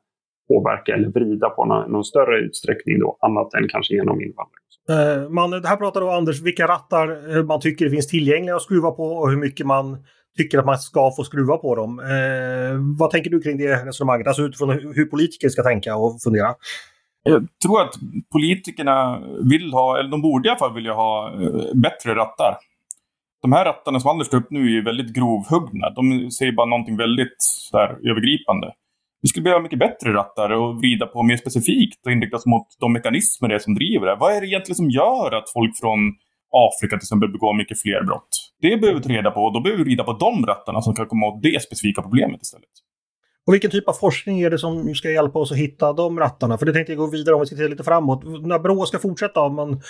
påverka 0.49 0.95
eller 0.95 1.09
vrida 1.09 1.49
på 1.50 1.64
någon, 1.64 1.93
någon, 1.93 2.05
större 2.05 2.38
utsträckning 2.38 2.99
då, 2.99 3.19
annat 3.21 3.55
än 3.55 3.69
kanske 3.69 3.95
genom 3.95 4.21
invandring. 4.21 4.64
Eh, 4.95 5.31
man, 5.31 5.50
det 5.50 5.69
här 5.69 5.76
pratar 5.76 6.00
då 6.00 6.11
Anders, 6.11 6.43
vilka 6.43 6.66
rattar 6.66 7.43
man 7.43 7.61
tycker 7.61 7.88
finns 7.88 8.09
tillgängliga 8.09 8.57
att 8.57 8.62
skruva 8.62 8.90
på 8.90 9.05
och 9.05 9.31
hur 9.31 9.37
mycket 9.37 9.66
man 9.66 10.05
tycker 10.37 10.59
att 10.59 10.66
man 10.66 10.78
ska 10.78 11.12
få 11.16 11.25
skruva 11.25 11.57
på 11.57 11.75
dem. 11.75 12.00
Eh, 12.00 12.99
vad 12.99 13.11
tänker 13.11 13.31
du 13.31 13.40
kring 13.40 13.59
det 13.59 13.87
resonemanget? 13.87 14.26
Alltså 14.26 14.43
utifrån 14.43 14.71
hur 14.71 15.05
politiker 15.05 15.49
ska 15.49 15.62
tänka 15.62 15.97
och 15.97 16.23
fundera? 16.25 16.55
Jag 17.28 17.47
tror 17.62 17.83
att 17.83 17.95
politikerna 18.33 19.21
vill 19.50 19.73
ha, 19.73 19.99
eller 19.99 20.11
de 20.11 20.23
borde 20.23 20.49
i 20.49 20.50
alla 20.50 20.59
fall 20.59 20.75
vilja 20.75 20.92
ha, 20.92 21.33
eh, 21.33 21.75
bättre 21.75 22.14
rattar. 22.14 22.56
De 23.42 23.52
här 23.52 23.64
rattarna 23.64 24.00
som 24.00 24.11
Anders 24.11 24.28
tar 24.28 24.38
upp 24.38 24.50
nu 24.50 24.78
är 24.78 24.85
väldigt 24.85 25.14
grovhuggna. 25.14 25.90
De 25.90 26.30
säger 26.30 26.52
bara 26.52 26.66
någonting 26.66 26.97
väldigt 26.97 27.37
där, 27.73 27.88
övergripande. 28.11 28.73
Vi 29.23 29.28
skulle 29.28 29.45
behöva 29.45 29.62
mycket 29.62 29.78
bättre 29.78 30.12
rattar 30.12 30.50
och 30.50 30.78
vrida 30.78 31.06
på 31.06 31.23
mer 31.23 31.37
specifikt 31.37 32.06
och 32.06 32.12
inriktas 32.12 32.47
mot 32.47 32.66
de 32.80 32.92
mekanismer 32.92 33.49
det 33.49 33.54
är 33.54 33.59
som 33.59 33.75
driver 33.75 34.06
det. 34.06 34.16
Vad 34.21 34.33
är 34.37 34.40
det 34.40 34.47
egentligen 34.47 34.76
som 34.76 34.90
gör 34.90 35.35
att 35.35 35.52
folk 35.52 35.73
från 35.80 35.99
Afrika 36.66 36.97
till 36.97 37.06
exempel 37.06 37.33
begår 37.33 37.54
mycket 37.54 37.80
fler 37.80 38.02
brott? 38.04 38.28
Det 38.61 38.76
behöver 38.76 39.00
vi 39.00 39.06
ta 39.06 39.12
reda 39.12 39.30
på 39.30 39.40
och 39.40 39.52
då 39.52 39.61
behöver 39.61 39.78
vi 39.78 39.85
vrida 39.85 40.04
på 40.04 40.12
de 40.12 40.47
rattarna 40.47 40.83
som 40.83 40.95
kan 40.95 41.06
komma 41.06 41.26
åt 41.26 41.42
det 41.42 41.62
specifika 41.62 42.02
problemet 42.02 42.42
istället. 42.42 42.75
Och 43.47 43.55
vilken 43.55 43.71
typ 43.71 43.88
av 43.88 43.93
forskning 43.93 44.41
är 44.41 44.50
det 44.50 44.59
som 44.59 44.95
ska 44.95 45.11
hjälpa 45.11 45.38
oss 45.38 45.53
att 45.53 45.59
hitta 45.59 45.93
de 45.93 46.19
rattarna? 46.19 46.59
För 46.59 46.66
det 46.66 46.73
tänkte 46.73 46.92
jag 46.92 46.99
gå 46.99 47.07
vidare 47.07 47.35
om 47.35 47.40
vi 47.40 47.47
ska 47.47 47.57
titta 47.57 47.68
lite 47.68 47.85
framåt. 47.85 48.25
När 48.25 48.59
Brå 48.59 48.87
ska 48.87 48.99
fortsätta, 48.99 49.40
om 49.40 49.55
man, 49.55 49.81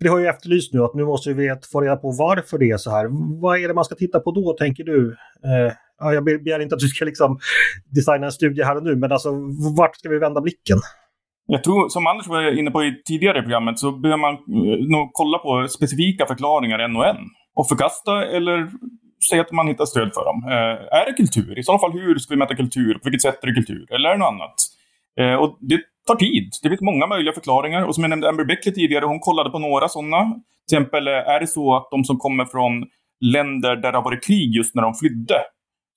det 0.00 0.08
har 0.08 0.18
ju 0.18 0.26
efterlyst 0.26 0.74
nu 0.74 0.84
att 0.84 0.94
nu 0.94 1.04
måste 1.04 1.32
vi 1.32 1.54
få 1.72 1.80
reda 1.80 1.96
på 1.96 2.10
varför 2.18 2.58
det 2.58 2.70
är 2.70 2.76
så 2.76 2.90
här. 2.90 3.06
Vad 3.40 3.58
är 3.58 3.68
det 3.68 3.74
man 3.74 3.84
ska 3.84 3.94
titta 3.94 4.20
på 4.20 4.32
då, 4.32 4.52
tänker 4.52 4.84
du? 4.84 5.16
Eh, 5.44 5.72
jag 6.12 6.24
begär 6.24 6.60
inte 6.60 6.74
att 6.74 6.80
du 6.80 6.88
ska 6.88 7.04
liksom 7.04 7.38
designa 7.94 8.26
en 8.26 8.32
studie 8.32 8.62
här 8.62 8.76
och 8.76 8.82
nu, 8.82 8.96
men 8.96 9.12
alltså 9.12 9.30
vart 9.78 9.96
ska 9.96 10.08
vi 10.08 10.18
vända 10.18 10.40
blicken? 10.40 10.78
Jag 11.46 11.64
tror, 11.64 11.88
som 11.88 12.06
Anders 12.06 12.26
var 12.26 12.58
inne 12.58 12.70
på 12.70 12.82
i 12.84 13.02
tidigare 13.04 13.42
programmet, 13.42 13.78
så 13.78 13.92
behöver 13.92 14.20
man 14.20 14.34
eh, 14.34 14.88
nog 14.94 15.10
kolla 15.12 15.38
på 15.38 15.68
specifika 15.68 16.26
förklaringar 16.26 16.78
en 16.78 16.96
och 16.96 17.06
en. 17.06 17.16
Och 17.54 17.68
förkasta 17.68 18.26
eller 18.26 18.70
säg 19.30 19.40
att 19.40 19.52
man 19.52 19.68
hittar 19.68 19.84
stöd 19.84 20.10
för 20.14 20.24
dem. 20.24 20.44
Eh, 20.52 20.98
är 21.00 21.06
det 21.06 21.12
kultur? 21.12 21.58
I 21.58 21.62
så 21.62 21.78
fall 21.78 21.92
hur 21.92 22.18
ska 22.18 22.34
vi 22.34 22.38
mäta 22.38 22.54
kultur? 22.54 22.94
På 22.94 23.00
vilket 23.04 23.22
sätt 23.22 23.38
är 23.42 23.46
det 23.46 23.54
kultur? 23.54 23.92
Eller 23.92 24.08
är 24.08 24.12
det 24.12 24.18
något 24.18 24.32
annat? 24.32 24.54
Eh, 25.20 25.34
och 25.34 25.58
det 25.60 25.80
tar 26.06 26.16
tid. 26.16 26.50
Det 26.62 26.68
finns 26.68 26.80
många 26.80 27.06
möjliga 27.06 27.34
förklaringar. 27.34 27.84
Och 27.84 27.94
som 27.94 28.04
jag 28.04 28.10
nämnde 28.10 28.28
Amber 28.28 28.44
Beckley 28.44 28.74
tidigare, 28.74 29.04
hon 29.04 29.20
kollade 29.20 29.50
på 29.50 29.58
några 29.58 29.88
sådana. 29.88 30.24
Till 30.68 30.78
exempel, 30.78 31.08
eh, 31.08 31.14
är 31.14 31.40
det 31.40 31.46
så 31.46 31.76
att 31.76 31.88
de 31.90 32.04
som 32.04 32.18
kommer 32.18 32.44
från 32.44 32.86
länder 33.20 33.76
där 33.76 33.92
det 33.92 33.98
har 33.98 34.04
varit 34.04 34.24
krig 34.24 34.54
just 34.54 34.74
när 34.74 34.82
de 34.82 34.94
flydde, 34.94 35.40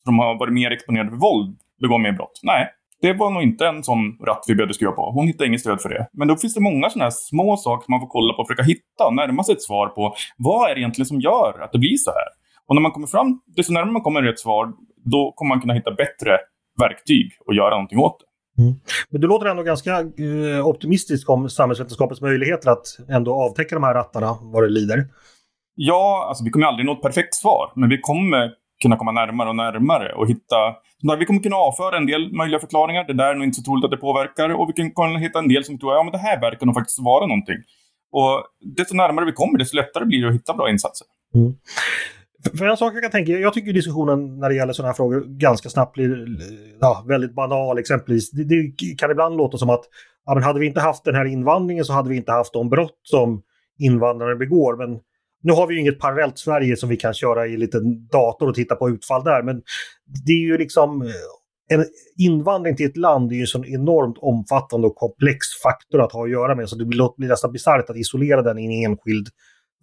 de 0.05 0.19
har 0.19 0.39
varit 0.39 0.53
mer 0.53 0.71
exponerade 0.71 1.09
för 1.09 1.17
våld, 1.17 1.57
begår 1.81 1.99
mer 1.99 2.11
brott? 2.11 2.39
Nej, 2.43 2.67
det 3.01 3.13
var 3.13 3.29
nog 3.29 3.43
inte 3.43 3.67
en 3.67 3.83
sån 3.83 4.17
ratt 4.27 4.45
vi 4.47 4.55
behövde 4.55 4.73
skriva 4.73 4.91
på. 4.91 5.11
Hon 5.11 5.27
hittade 5.27 5.47
inget 5.47 5.61
stöd 5.61 5.81
för 5.81 5.89
det. 5.89 6.07
Men 6.13 6.27
då 6.27 6.35
finns 6.35 6.53
det 6.53 6.61
många 6.61 6.89
sådana 6.89 7.05
här 7.05 7.11
små 7.11 7.57
saker 7.57 7.85
som 7.85 7.91
man 7.91 7.99
får 7.99 8.07
kolla 8.07 8.33
på 8.33 8.39
och 8.41 8.47
försöka 8.47 8.63
hitta 8.63 9.05
och 9.07 9.15
närma 9.15 9.43
sig 9.43 9.53
ett 9.55 9.61
svar 9.61 9.87
på. 9.87 10.15
Vad 10.37 10.69
är 10.69 10.75
det 10.75 10.81
egentligen 10.81 11.05
som 11.05 11.19
gör 11.19 11.59
att 11.63 11.71
det 11.71 11.79
blir 11.79 11.97
så 11.97 12.11
här? 12.11 12.42
Och 12.67 12.75
när 12.75 12.81
man 12.81 12.91
kommer 12.91 13.07
fram, 13.07 13.39
desto 13.55 13.73
närmare 13.73 13.91
man 13.91 14.01
kommer 14.01 14.23
ett 14.23 14.39
svar, 14.39 14.73
då 15.05 15.33
kommer 15.35 15.49
man 15.49 15.61
kunna 15.61 15.73
hitta 15.73 15.91
bättre 15.91 16.39
verktyg 16.79 17.31
och 17.45 17.53
göra 17.53 17.69
någonting 17.69 17.99
åt 17.99 18.19
det. 18.19 18.61
Mm. 18.61 18.73
Men 19.09 19.21
du 19.21 19.27
låter 19.27 19.45
ändå 19.45 19.63
ganska 19.63 19.99
eh, 19.99 20.67
optimistisk 20.67 21.29
om 21.29 21.49
samhällsvetenskapens 21.49 22.21
möjligheter 22.21 22.69
att 22.69 22.85
ändå 23.09 23.33
avtäcka 23.33 23.75
de 23.75 23.83
här 23.83 23.93
rattarna 23.93 24.37
vad 24.41 24.63
det 24.63 24.69
lider. 24.69 25.07
Ja, 25.75 26.25
alltså 26.27 26.43
vi 26.43 26.49
kommer 26.49 26.67
aldrig 26.67 26.85
nå 26.85 26.93
ett 26.93 27.01
perfekt 27.01 27.35
svar, 27.35 27.71
men 27.75 27.89
vi 27.89 27.97
kommer 28.01 28.51
kunna 28.81 28.97
komma 28.97 29.11
närmare 29.11 29.49
och 29.49 29.55
närmare 29.55 30.13
och 30.13 30.29
hitta... 30.29 30.75
Vi 31.19 31.25
kommer 31.25 31.39
kunna 31.39 31.55
avföra 31.55 31.97
en 31.97 32.05
del 32.05 32.33
möjliga 32.33 32.59
förklaringar. 32.59 33.03
Det 33.07 33.13
där 33.13 33.29
är 33.31 33.35
nog 33.35 33.43
inte 33.43 33.55
så 33.55 33.63
troligt 33.63 33.85
att 33.85 33.91
det 33.91 33.97
påverkar. 33.97 34.49
Och 34.49 34.69
vi 34.69 34.73
kan 34.73 34.91
kunna 34.91 35.19
hitta 35.19 35.39
en 35.39 35.47
del 35.47 35.63
som 35.63 35.79
tror 35.79 35.91
att 35.91 36.05
ja, 36.05 36.11
det 36.11 36.17
här 36.17 36.41
verkar 36.41 36.65
nog 36.65 36.75
faktiskt 36.75 36.99
vara 36.99 37.25
någonting. 37.25 37.57
Och 38.11 38.43
desto 38.75 38.95
närmare 38.95 39.25
vi 39.25 39.31
kommer, 39.31 39.57
desto 39.59 39.75
lättare 39.75 40.05
blir 40.05 40.21
det 40.21 40.27
att 40.27 40.35
hitta 40.35 40.53
bra 40.53 40.69
insatser. 40.69 41.07
Mm. 41.35 41.53
För 42.57 42.65
en 42.65 42.77
sak 42.77 42.95
jag 42.95 43.01
kan 43.01 43.11
tänka, 43.11 43.31
jag 43.31 43.53
tycker 43.53 43.73
diskussionen 43.73 44.39
när 44.39 44.49
det 44.49 44.55
gäller 44.55 44.73
sådana 44.73 44.89
här 44.89 44.95
frågor 44.95 45.23
ganska 45.27 45.69
snabbt 45.69 45.93
blir 45.93 46.27
ja, 46.79 47.05
väldigt 47.07 47.35
banal 47.35 47.77
exempelvis. 47.77 48.31
Det, 48.31 48.43
det, 48.43 48.71
kan 48.97 49.11
ibland 49.11 49.37
låta 49.37 49.57
som 49.57 49.69
att 49.69 49.83
ja, 50.25 50.33
men 50.33 50.43
hade 50.43 50.59
vi 50.59 50.65
inte 50.65 50.79
haft 50.79 51.03
den 51.03 51.15
här 51.15 51.25
invandringen 51.25 51.85
så 51.85 51.93
hade 51.93 52.09
vi 52.09 52.15
inte 52.15 52.31
haft 52.31 52.53
de 52.53 52.69
brott 52.69 52.99
som 53.03 53.41
invandrare 53.79 54.35
begår. 54.35 54.77
Men 54.77 54.99
nu 55.43 55.53
har 55.53 55.67
vi 55.67 55.73
ju 55.73 55.79
inget 55.79 55.99
parallellt 55.99 56.37
Sverige 56.37 56.77
som 56.77 56.89
vi 56.89 56.97
kan 56.97 57.13
köra 57.13 57.47
i 57.47 57.53
en 57.53 57.59
liten 57.59 58.07
dator 58.07 58.49
och 58.49 58.55
titta 58.55 58.75
på 58.75 58.89
utfall 58.89 59.23
där. 59.23 59.43
Men 59.43 59.61
det 60.25 60.31
är 60.31 60.45
ju 60.47 60.57
liksom 60.57 61.11
en 61.69 61.85
invandring 62.17 62.75
till 62.75 62.85
ett 62.85 62.97
land 62.97 63.31
är 63.31 63.35
ju 63.35 63.41
en 63.41 63.47
sån 63.47 63.65
enormt 63.65 64.17
omfattande 64.17 64.87
och 64.87 64.95
komplex 64.95 65.37
faktor 65.63 66.01
att 66.01 66.11
ha 66.11 66.23
att 66.23 66.31
göra 66.31 66.55
med. 66.55 66.69
Så 66.69 66.75
det 66.75 66.85
blir, 66.85 67.17
blir 67.17 67.29
nästan 67.29 67.51
bisarrt 67.51 67.89
att 67.89 67.97
isolera 67.97 68.41
den 68.41 68.59
i 68.59 68.65
en 68.65 68.91
enskild 68.91 69.27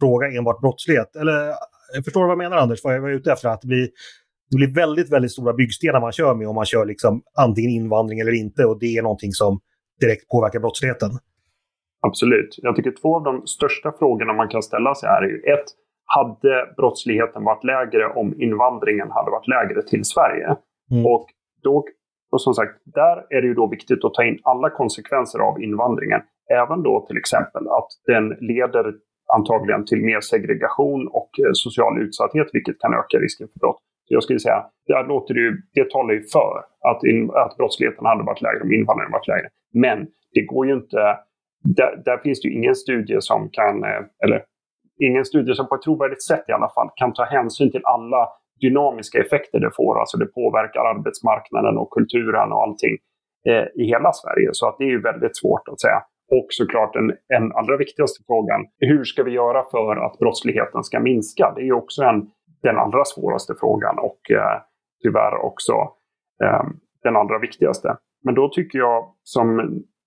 fråga, 0.00 0.26
enbart 0.38 0.60
brottslighet. 0.60 1.16
Eller 1.16 1.54
förstår 2.04 2.20
du 2.20 2.26
vad 2.26 2.30
jag 2.30 2.38
menar 2.38 2.56
Anders? 2.56 2.84
Vad 2.84 2.94
jag 2.94 3.00
var 3.00 3.10
ute 3.10 3.32
efter? 3.32 3.48
Att 3.48 3.60
det 3.60 3.66
blir, 3.68 3.88
det 4.50 4.56
blir 4.56 4.74
väldigt, 4.74 5.12
väldigt 5.12 5.32
stora 5.32 5.52
byggstenar 5.52 6.00
man 6.00 6.12
kör 6.12 6.34
med 6.34 6.48
om 6.48 6.54
man 6.54 6.64
kör 6.64 6.84
liksom 6.84 7.22
antingen 7.38 7.70
invandring 7.70 8.20
eller 8.20 8.32
inte 8.32 8.64
och 8.64 8.78
det 8.78 8.96
är 8.96 9.02
någonting 9.02 9.32
som 9.32 9.60
direkt 10.00 10.28
påverkar 10.28 10.60
brottsligheten. 10.60 11.10
Absolut. 12.00 12.54
Jag 12.58 12.76
tycker 12.76 12.90
två 13.02 13.16
av 13.16 13.22
de 13.22 13.46
största 13.46 13.92
frågorna 13.98 14.32
man 14.32 14.48
kan 14.48 14.62
ställa 14.62 14.94
sig 14.94 15.08
är 15.08 15.22
ju 15.22 15.36
ett, 15.36 15.64
hade 16.04 16.74
brottsligheten 16.76 17.44
varit 17.44 17.64
lägre 17.64 18.06
om 18.06 18.40
invandringen 18.42 19.10
hade 19.10 19.30
varit 19.30 19.48
lägre 19.48 19.82
till 19.82 20.04
Sverige? 20.04 20.56
Mm. 20.90 21.06
Och, 21.06 21.26
då, 21.62 21.84
och 22.30 22.42
som 22.42 22.54
sagt, 22.54 22.72
där 22.84 23.16
är 23.30 23.42
det 23.42 23.46
ju 23.46 23.54
då 23.54 23.66
viktigt 23.66 24.04
att 24.04 24.14
ta 24.14 24.24
in 24.24 24.38
alla 24.42 24.70
konsekvenser 24.70 25.38
av 25.38 25.62
invandringen. 25.62 26.20
Även 26.50 26.82
då 26.82 27.06
till 27.06 27.16
exempel 27.16 27.68
att 27.68 27.88
den 28.06 28.28
leder 28.28 28.94
antagligen 29.36 29.84
till 29.86 30.02
mer 30.10 30.20
segregation 30.20 31.08
och 31.08 31.30
eh, 31.42 31.50
social 31.52 32.02
utsatthet, 32.04 32.48
vilket 32.52 32.78
kan 32.78 32.94
öka 32.94 33.16
risken 33.18 33.48
för 33.52 33.58
brott. 33.58 33.80
Så 34.06 34.14
jag 34.14 34.22
skulle 34.22 34.38
säga, 34.38 34.64
det, 34.86 35.02
låter 35.02 35.34
det, 35.34 35.40
ju, 35.40 35.52
det 35.74 35.90
talar 35.90 36.14
ju 36.14 36.22
för 36.22 36.52
att, 36.90 37.04
in, 37.04 37.30
att 37.44 37.56
brottsligheten 37.56 38.06
hade 38.06 38.24
varit 38.24 38.42
lägre 38.42 38.62
om 38.62 38.72
invandringen 38.72 39.12
varit 39.12 39.28
lägre. 39.28 39.48
Men 39.84 39.98
det 40.34 40.44
går 40.52 40.66
ju 40.66 40.72
inte... 40.72 41.00
Där, 41.64 42.02
där, 42.04 42.18
finns 42.18 42.40
det 42.40 42.48
ju 42.48 42.54
ingen 42.54 42.74
studie 42.74 43.16
som 43.20 43.48
kan, 43.52 43.84
eh, 43.84 44.02
eller 44.24 44.44
ingen 45.08 45.24
studie 45.24 45.54
som 45.54 45.68
på 45.68 45.74
ett 45.74 45.82
trovärdigt 45.82 46.22
sätt 46.22 46.44
i 46.48 46.52
alla 46.52 46.70
fall 46.74 46.88
kan 46.94 47.12
ta 47.12 47.24
hänsyn 47.24 47.70
till 47.70 47.80
alla 47.84 48.28
dynamiska 48.60 49.18
effekter 49.18 49.58
det 49.60 49.70
får. 49.76 50.00
Alltså 50.00 50.16
det 50.18 50.26
påverkar 50.26 50.80
arbetsmarknaden 50.80 51.78
och 51.78 51.90
kulturen 51.90 52.52
och 52.52 52.62
allting 52.62 52.96
eh, 53.48 53.82
i 53.82 53.84
hela 53.84 54.12
Sverige. 54.12 54.48
Så 54.52 54.68
att 54.68 54.76
det 54.78 54.84
är 54.84 54.94
ju 54.96 55.02
väldigt 55.02 55.36
svårt 55.36 55.68
att 55.68 55.80
säga. 55.80 56.00
Och 56.30 56.46
såklart 56.48 56.92
den, 56.92 57.10
en 57.10 57.52
allra 57.52 57.76
viktigaste 57.76 58.24
frågan, 58.26 58.66
hur 58.78 59.04
ska 59.04 59.22
vi 59.22 59.30
göra 59.30 59.62
för 59.70 59.96
att 59.96 60.18
brottsligheten 60.18 60.84
ska 60.84 61.00
minska? 61.00 61.52
Det 61.56 61.62
är 61.68 61.72
också 61.72 62.02
en, 62.02 62.30
den 62.62 62.76
allra 62.78 63.04
svåraste 63.04 63.54
frågan 63.60 63.98
och 63.98 64.30
eh, 64.30 64.58
tyvärr 65.02 65.34
också 65.44 65.72
eh, 66.44 66.64
den 67.02 67.16
allra 67.16 67.38
viktigaste. 67.38 67.96
Men 68.24 68.34
då 68.34 68.48
tycker 68.48 68.78
jag, 68.78 69.14
som 69.22 69.46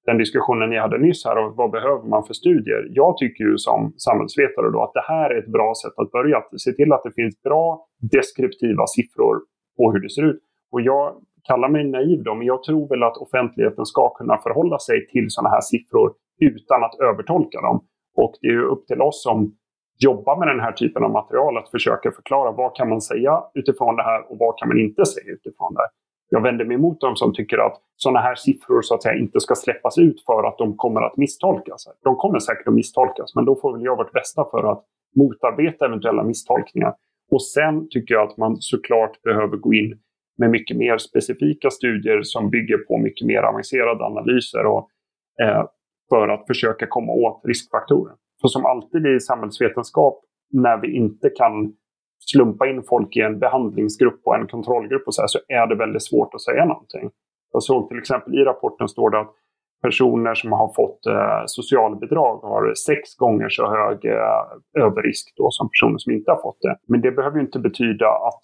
den 0.06 0.18
diskussionen 0.18 0.70
ni 0.70 0.78
hade 0.80 0.98
nyss 0.98 1.26
här, 1.26 1.38
och 1.38 1.56
vad 1.56 1.72
behöver 1.72 2.10
man 2.10 2.24
för 2.24 2.34
studier? 2.34 2.88
Jag 2.90 3.18
tycker 3.18 3.44
ju 3.44 3.58
som 3.58 3.94
samhällsvetare 3.98 4.72
då 4.72 4.84
att 4.84 4.94
det 4.94 5.06
här 5.08 5.30
är 5.30 5.40
ett 5.40 5.52
bra 5.52 5.74
sätt 5.84 5.94
att 5.98 6.12
börja. 6.12 6.38
Att 6.38 6.62
se 6.62 6.72
till 6.72 6.94
att 6.94 7.04
det 7.04 7.14
finns 7.16 7.42
bra 7.42 7.86
deskriptiva 8.12 8.86
siffror 8.88 9.36
på 9.78 9.92
hur 9.92 10.00
det 10.00 10.10
ser 10.10 10.26
ut. 10.32 10.42
Och 10.72 10.82
jag 10.82 11.16
Kalla 11.48 11.68
mig 11.70 11.84
naiv 11.84 12.24
då, 12.24 12.36
men 12.36 12.48
jag 12.48 12.64
tror 12.64 12.88
väl 12.90 13.04
att 13.04 13.18
offentligheten 13.18 13.86
ska 13.86 14.10
kunna 14.10 14.38
förhålla 14.38 14.80
sig 14.80 15.08
till 15.08 15.26
sådana 15.30 15.50
här 15.50 15.62
siffror 15.62 16.14
utan 16.40 16.84
att 16.84 17.00
övertolka 17.00 17.62
dem. 17.62 17.86
Och 18.16 18.34
det 18.42 18.48
är 18.48 18.52
ju 18.52 18.66
upp 18.66 18.88
till 18.88 19.02
oss 19.02 19.24
som 19.24 19.56
jobbar 20.00 20.40
med 20.40 20.48
den 20.48 20.60
här 20.60 20.72
typen 20.72 21.04
av 21.04 21.12
material 21.12 21.58
att 21.58 21.70
försöka 21.70 22.12
förklara 22.12 22.52
vad 22.52 22.76
kan 22.76 22.90
man 22.90 23.02
säga 23.02 23.44
utifrån 23.54 23.96
det 23.96 24.04
här 24.04 24.32
och 24.32 24.38
vad 24.40 24.58
kan 24.60 24.68
man 24.68 24.80
inte 24.80 25.06
säga 25.06 25.34
utifrån 25.34 25.74
det. 25.74 25.88
Jag 26.30 26.42
vänder 26.42 26.66
mig 26.66 26.76
emot 26.76 27.02
dem 27.02 27.16
som 27.16 27.34
tycker 27.34 27.58
att 27.58 27.78
sådana 27.96 28.20
här 28.20 28.36
siffror 28.36 28.82
så 28.82 28.96
att 28.96 29.04
säga 29.04 29.16
inte 29.16 29.40
ska 29.40 29.56
släppas 29.56 29.98
ut 29.98 30.26
för 30.26 30.44
att 30.48 30.58
de 30.58 30.78
kommer 30.78 31.02
att 31.02 31.18
misstolkas. 31.18 31.88
De 32.04 32.16
kommer 32.16 32.40
säkert 32.40 32.68
att 32.68 32.74
misstolkas, 32.74 33.36
men 33.36 33.46
då 33.46 33.56
får 33.56 33.74
väl 33.74 33.84
jag 33.84 33.98
vårt 33.98 34.12
bästa 34.12 34.46
för 34.52 34.72
att 34.72 34.84
motarbeta 35.16 35.86
eventuella 35.86 36.24
misstolkningar. 36.24 36.94
Och 37.32 37.44
sen 37.44 37.88
tycker 37.90 38.14
jag 38.14 38.30
att 38.30 38.38
man 38.38 38.56
såklart 38.60 39.22
behöver 39.22 39.58
gå 39.58 39.74
in 39.74 40.00
med 40.38 40.50
mycket 40.50 40.78
mer 40.78 40.98
specifika 40.98 41.70
studier 41.70 42.22
som 42.24 42.50
bygger 42.50 42.78
på 42.78 42.98
mycket 42.98 43.28
mer 43.28 43.42
avancerade 43.44 44.06
analyser 44.06 44.66
och, 44.66 44.90
eh, 45.42 45.66
för 46.10 46.28
att 46.28 46.48
försöka 46.48 46.88
komma 46.88 47.12
åt 47.12 47.42
riskfaktorer. 47.46 48.14
För 48.42 48.48
som 48.48 48.66
alltid 48.66 49.08
i 49.08 49.20
samhällsvetenskap, 49.20 50.24
när 50.52 50.78
vi 50.78 50.96
inte 50.96 51.30
kan 51.30 51.74
slumpa 52.20 52.68
in 52.68 52.84
folk 52.84 53.16
i 53.18 53.22
en 53.22 53.40
behandlingsgrupp 53.40 54.22
och 54.26 54.36
en 54.36 54.48
kontrollgrupp 54.48 55.08
och 55.08 55.16
så, 55.16 55.22
här, 55.22 55.28
så 55.28 55.40
är 55.48 55.68
det 55.68 55.76
väldigt 55.76 56.04
svårt 56.04 56.34
att 56.34 56.42
säga 56.42 56.66
någonting. 56.66 57.12
Jag 57.54 57.64
såg 57.64 57.90
till 57.90 57.98
exempel 57.98 58.34
i 58.36 58.44
rapporten 58.44 58.88
står 58.88 59.10
det 59.10 59.20
att 59.20 59.34
personer 59.82 60.36
som 60.36 60.52
har 60.52 60.74
fått 60.74 61.06
eh, 61.06 61.44
socialbidrag 61.46 62.38
har 62.38 62.74
sex 62.74 63.16
gånger 63.16 63.50
så 63.50 63.70
hög 63.70 64.06
eh, 64.06 64.84
överrisk 64.84 65.34
då 65.38 65.48
som 65.52 65.70
personer 65.70 65.98
som 65.98 66.14
inte 66.14 66.32
har 66.32 66.42
fått 66.42 66.62
det. 66.62 66.78
Men 66.88 67.02
det 67.02 67.12
behöver 67.12 67.40
inte 67.40 67.60
betyda 67.60 68.08
att 68.08 68.42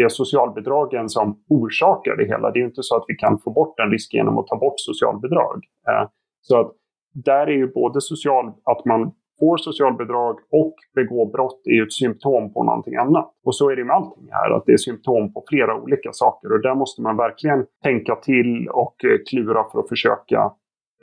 det 0.00 0.04
är 0.04 0.08
socialbidragen 0.08 1.08
som 1.08 1.42
orsakar 1.48 2.16
det 2.16 2.24
hela. 2.24 2.50
Det 2.50 2.60
är 2.60 2.64
inte 2.64 2.82
så 2.82 2.96
att 2.96 3.04
vi 3.08 3.14
kan 3.14 3.38
få 3.38 3.50
bort 3.50 3.76
den 3.76 3.90
risken 3.90 4.18
genom 4.18 4.38
att 4.38 4.46
ta 4.46 4.56
bort 4.56 4.74
socialbidrag. 4.76 5.64
Eh, 5.88 6.08
så 6.40 6.60
att 6.60 6.72
där 7.14 7.46
är 7.46 7.56
ju 7.62 7.72
både 7.72 8.00
social, 8.00 8.52
att 8.64 8.84
man 8.84 9.12
får 9.40 9.56
socialbidrag 9.56 10.36
och 10.50 10.74
begår 10.94 11.32
brott 11.32 11.60
är 11.64 11.74
ju 11.74 11.82
ett 11.82 11.92
symptom 11.92 12.52
på 12.52 12.64
någonting 12.64 12.96
annat. 12.96 13.30
Och 13.44 13.56
så 13.56 13.70
är 13.70 13.76
det 13.76 13.84
med 13.84 13.96
allting 13.96 14.28
här, 14.30 14.50
att 14.50 14.66
det 14.66 14.72
är 14.72 14.76
symptom 14.76 15.32
på 15.32 15.44
flera 15.48 15.82
olika 15.82 16.10
saker. 16.12 16.52
Och 16.52 16.62
där 16.62 16.74
måste 16.74 17.02
man 17.02 17.16
verkligen 17.16 17.66
tänka 17.82 18.16
till 18.16 18.68
och 18.68 19.04
eh, 19.04 19.18
klura 19.30 19.64
för 19.72 19.78
att 19.80 19.88
försöka 19.88 20.52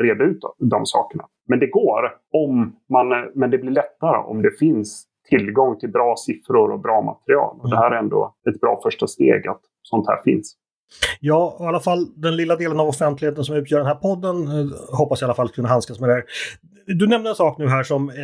reda 0.03 0.23
ut 0.23 0.39
de 0.57 0.85
sakerna. 0.85 1.25
Men 1.47 1.59
det 1.59 1.67
går, 1.67 2.01
om 2.33 2.75
man, 2.89 3.11
eh, 3.11 3.29
men 3.35 3.51
det 3.51 3.57
blir 3.57 3.71
lättare 3.71 4.17
om 4.17 4.41
det 4.41 4.57
finns 4.59 5.07
tillgång 5.29 5.79
till 5.79 5.91
bra 5.91 6.15
siffror 6.17 6.71
och 6.71 6.79
bra 6.79 7.01
material. 7.01 7.59
Och 7.61 7.69
det 7.69 7.77
här 7.77 7.91
är 7.91 7.99
ändå 7.99 8.35
ett 8.49 8.61
bra 8.61 8.79
första 8.83 9.07
steg 9.07 9.47
att 9.47 9.61
sånt 9.81 10.07
här 10.07 10.23
finns. 10.23 10.55
Ja, 11.19 11.57
i 11.59 11.63
alla 11.63 11.79
fall 11.79 12.07
den 12.15 12.35
lilla 12.35 12.55
delen 12.55 12.79
av 12.79 12.87
offentligheten 12.87 13.43
som 13.43 13.55
utgör 13.55 13.77
den 13.77 13.87
här 13.87 13.95
podden 13.95 14.47
eh, 14.47 14.97
hoppas 14.97 15.21
jag 15.21 15.27
i 15.27 15.27
alla 15.27 15.35
fall 15.35 15.49
kunna 15.49 15.67
handskas 15.67 15.99
med 15.99 16.09
det 16.09 16.13
här. 16.13 16.23
Du 16.85 17.07
nämnde 17.07 17.29
en 17.29 17.35
sak 17.35 17.57
nu 17.57 17.67
här 17.67 17.83
som 17.83 18.09
eh, 18.09 18.15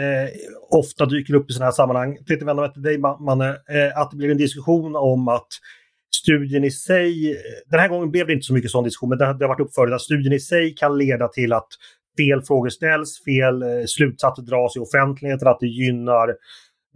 ofta 0.70 1.06
dyker 1.06 1.34
upp 1.34 1.50
i 1.50 1.54
sådana 1.54 1.66
här 1.66 1.72
sammanhang. 1.72 2.16
Jag 2.18 2.28
tänkte 2.28 2.46
vända 2.46 2.62
mig 2.62 2.74
till 2.74 2.82
dig, 2.82 2.98
Manne. 2.98 3.50
Eh, 3.50 4.02
att 4.02 4.12
det 4.12 4.18
blir 4.18 4.32
en 4.32 4.38
diskussion 4.38 4.96
om 4.96 5.28
att 5.28 5.48
studien 6.16 6.64
i 6.64 6.72
sig, 6.72 7.38
den 7.72 7.80
här 7.80 7.90
gången 7.90 8.12
blev 8.12 8.28
det 8.28 8.34
inte 8.34 8.46
så 8.46 8.54
mycket 8.54 8.72
sån 8.72 8.84
diskussion, 8.84 9.10
men 9.10 9.18
det, 9.18 9.26
det 9.26 9.46
har 9.46 9.48
varit 9.48 9.60
upp 9.60 9.74
förut, 9.74 9.94
att 9.94 10.02
studien 10.02 10.34
i 10.34 10.40
sig 10.40 10.76
kan 10.76 10.98
leda 10.98 11.28
till 11.28 11.54
att 11.54 11.68
fel 12.18 12.42
frågor 12.42 12.70
ställs, 12.70 13.24
fel 13.24 13.62
eh, 13.62 13.68
slutsatser 13.88 14.44
dras 14.44 14.76
i 14.76 14.80
offentligheten, 14.80 15.48
att 15.48 15.60
det 15.60 15.68
gynnar 15.68 16.36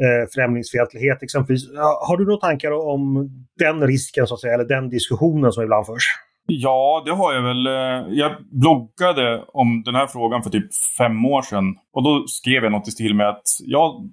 eh, 0.03 0.29
främlingsfientlighet 0.35 1.23
exempelvis. 1.23 1.63
Har 2.07 2.17
du 2.17 2.25
några 2.25 2.39
tankar 2.39 2.71
om 2.71 3.29
den 3.59 3.87
risken, 3.87 4.27
så 4.27 4.33
att 4.33 4.41
säga, 4.41 4.53
eller 4.53 4.65
den 4.65 4.89
diskussionen 4.89 5.51
som 5.51 5.63
ibland 5.63 5.85
förs? 5.85 6.05
Ja, 6.49 7.03
det 7.05 7.11
har 7.11 7.33
jag 7.33 7.41
väl. 7.41 7.67
Eh, 7.67 8.13
jag 8.13 8.31
bloggade 8.51 9.43
om 9.47 9.83
den 9.85 9.95
här 9.95 10.07
frågan 10.07 10.43
för 10.43 10.49
typ 10.49 10.67
fem 10.97 11.25
år 11.25 11.41
sedan. 11.41 11.75
Och 11.93 12.03
då 12.03 12.23
skrev 12.27 12.63
jag 12.63 12.71
något 12.71 12.87
i 12.87 12.91
stil 12.91 13.13
med 13.15 13.29
att 13.29 13.43
ja, 13.65 14.03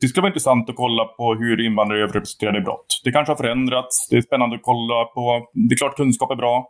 det 0.00 0.08
skulle 0.08 0.22
vara 0.22 0.30
intressant 0.30 0.70
att 0.70 0.76
kolla 0.76 1.04
på 1.04 1.34
hur 1.34 1.66
invandrare 1.66 1.98
är 1.98 2.02
överrepresenterade 2.02 2.58
i 2.58 2.60
brott. 2.60 3.00
Det 3.04 3.12
kanske 3.12 3.30
har 3.30 3.36
förändrats. 3.36 4.08
Det 4.10 4.16
är 4.16 4.20
spännande 4.20 4.56
att 4.56 4.62
kolla 4.62 5.04
på. 5.04 5.46
Det 5.68 5.74
är 5.74 5.76
klart 5.76 5.96
kunskap 5.96 6.30
är 6.30 6.36
bra. 6.36 6.68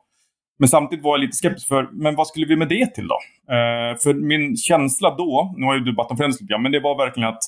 Men 0.58 0.68
samtidigt 0.68 1.04
var 1.04 1.12
jag 1.12 1.20
lite 1.20 1.36
skeptisk 1.36 1.68
för, 1.68 1.88
men 1.92 2.16
vad 2.16 2.26
skulle 2.26 2.46
vi 2.46 2.56
med 2.56 2.68
det 2.68 2.94
till 2.94 3.08
då? 3.08 3.18
Eh, 3.54 3.96
för 4.02 4.14
min 4.14 4.56
känsla 4.56 5.14
då, 5.16 5.54
nu 5.56 5.66
har 5.66 5.74
ju 5.74 5.80
debatten 5.80 6.16
förändrats 6.16 6.40
lite 6.40 6.50
grann, 6.50 6.62
men 6.62 6.72
det 6.72 6.80
var 6.80 6.98
verkligen 6.98 7.28
att 7.28 7.42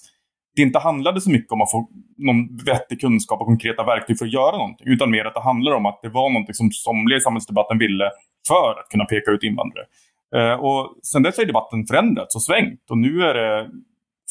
det 0.56 0.62
inte 0.62 0.78
handlade 0.78 1.20
så 1.20 1.30
mycket 1.30 1.52
om 1.52 1.62
att 1.62 1.70
få 1.70 1.88
någon 2.18 2.56
vettig 2.56 3.00
kunskap 3.00 3.40
och 3.40 3.46
konkreta 3.46 3.84
verktyg 3.84 4.18
för 4.18 4.24
att 4.24 4.32
göra 4.32 4.56
någonting. 4.56 4.86
Utan 4.88 5.10
mer 5.10 5.24
att 5.24 5.34
det 5.34 5.40
handlade 5.40 5.76
om 5.76 5.86
att 5.86 5.98
det 6.02 6.08
var 6.08 6.30
någonting 6.30 6.54
som 6.54 6.70
somliga 6.70 7.16
i 7.16 7.20
samhällsdebatten 7.20 7.78
ville 7.78 8.10
för 8.48 8.80
att 8.80 8.88
kunna 8.88 9.04
peka 9.04 9.30
ut 9.30 9.42
invandrare. 9.42 9.84
Eh, 10.36 10.60
och 10.60 10.96
sen 11.02 11.22
dess 11.22 11.38
har 11.38 11.44
debatten 11.44 11.86
förändrats 11.86 12.36
och 12.36 12.42
svängt. 12.42 12.90
Och 12.90 12.98
nu 12.98 13.22
är 13.22 13.34
det 13.34 13.70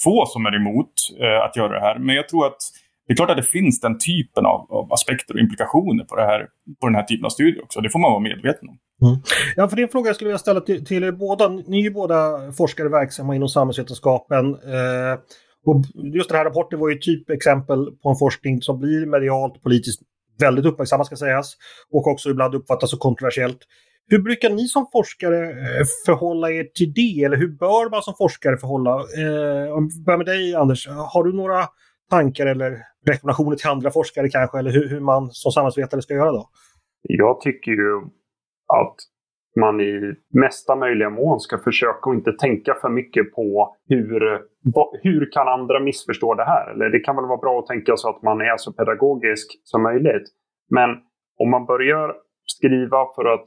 få 0.04 0.26
som 0.26 0.46
är 0.46 0.56
emot 0.56 0.94
eh, 1.22 1.46
att 1.46 1.56
göra 1.56 1.74
det 1.74 1.80
här. 1.80 2.00
Men 2.00 2.16
jag 2.16 2.30
tror 2.30 2.46
att 2.46 2.62
det 3.08 3.14
är 3.14 3.16
klart 3.16 3.30
att 3.30 3.38
det 3.38 3.44
finns 3.44 3.80
den 3.80 3.98
typen 3.98 4.46
av, 4.46 4.68
av, 4.72 4.94
aspekter 4.94 5.34
och 5.34 5.40
implikationer 5.40 6.04
på, 6.04 6.16
det 6.16 6.26
här, 6.26 6.48
på 6.82 6.88
den 6.88 6.96
här 6.96 7.04
typen 7.04 7.26
av 7.26 7.30
studier 7.30 7.64
också. 7.64 7.82
Det 7.82 7.90
får 7.90 8.00
man 8.00 8.12
vara 8.12 8.22
medveten 8.22 8.70
om. 8.70 8.78
Mm. 9.08 9.22
Ja, 9.56 9.68
för 9.68 9.76
det 9.76 9.82
är 9.82 9.84
en 9.84 9.92
fråga 9.92 10.10
jag 10.10 10.16
skulle 10.16 10.28
vilja 10.28 10.38
ställa 10.38 10.62
till, 10.62 10.86
till 10.86 11.04
er 11.04 11.12
båda. 11.12 11.48
Ni 11.48 11.80
är 11.80 11.84
ju 11.84 11.92
båda 11.92 12.52
forskare 12.52 12.90
verksamma 12.90 13.36
inom 13.36 13.50
samhällsvetenskapen. 13.50 14.46
Eh, 14.54 15.20
och 15.66 15.82
just 16.14 16.30
den 16.30 16.38
här 16.38 16.46
rapporten 16.46 16.80
var 16.80 16.90
ju 16.90 16.96
typ 16.96 17.30
exempel 17.30 17.92
på 18.04 18.10
en 18.10 18.16
forskning 18.16 18.62
som 18.62 18.80
blir 18.80 19.06
medialt 19.06 19.56
och 19.56 19.64
politiskt 19.64 20.02
väldigt 20.40 20.66
uppmärksammad 20.66 21.06
ska 21.06 21.16
sägas. 21.16 21.58
Och 21.92 22.08
också 22.08 22.30
ibland 22.30 22.56
uppfattas 22.56 22.90
som 22.90 23.00
kontroversiellt. 23.00 23.60
Hur 24.08 24.20
brukar 24.20 24.50
ni 24.50 24.68
som 24.68 24.88
forskare 24.92 25.50
eh, 25.50 25.86
förhålla 26.06 26.52
er 26.52 26.64
till 26.64 26.94
det? 26.94 27.24
Eller 27.24 27.38
hur 27.38 27.48
bör 27.48 27.90
man 27.90 28.02
som 28.02 28.14
forskare 28.18 28.58
förhålla? 28.58 28.92
Eh, 28.92 29.74
om 29.74 29.88
vi 29.88 30.04
börjar 30.04 30.18
med 30.18 30.26
dig 30.26 30.56
Anders, 30.56 30.88
har 30.88 31.24
du 31.24 31.34
några 31.34 31.68
tankar 32.10 32.46
eller 32.46 32.78
rekommendationer 33.06 33.56
till 33.56 33.70
andra 33.70 33.92
forskare 33.92 34.30
kanske? 34.30 34.60
Eller 34.60 34.72
hur, 34.72 34.90
hur 34.90 35.00
man 35.00 35.32
som 35.32 35.52
samhällsvetare 35.52 36.02
ska 36.02 36.14
göra 36.14 36.32
då? 36.32 36.50
Jag 37.02 37.42
tycker 37.42 37.72
ju 37.72 37.98
att 38.68 38.96
man 39.60 39.82
i 39.82 40.16
mesta 40.34 40.76
möjliga 40.76 41.10
mån 41.10 41.40
ska 41.40 41.58
försöka 41.58 42.10
att 42.10 42.16
inte 42.16 42.32
tänka 42.32 42.74
för 42.82 42.90
mycket 42.90 43.32
på 43.32 43.76
hur, 43.90 44.42
hur 45.02 45.32
kan 45.32 45.48
andra 45.48 45.80
missförstå 45.80 46.34
det 46.34 46.46
här? 46.46 46.72
Eller 46.72 46.90
det 46.90 47.00
kan 47.00 47.16
väl 47.16 47.26
vara 47.26 47.38
bra 47.38 47.60
att 47.60 47.68
tänka 47.68 47.98
så 47.98 48.10
att 48.10 48.22
man 48.22 48.42
är 48.42 48.58
så 48.58 48.74
pedagogisk 48.74 49.62
som 49.64 49.84
möjligt. 49.84 50.24
Men 50.70 50.90
om 51.40 51.50
man 51.50 51.66
börjar 51.66 52.16
skriva 52.46 53.06
för 53.16 53.26
att 53.26 53.46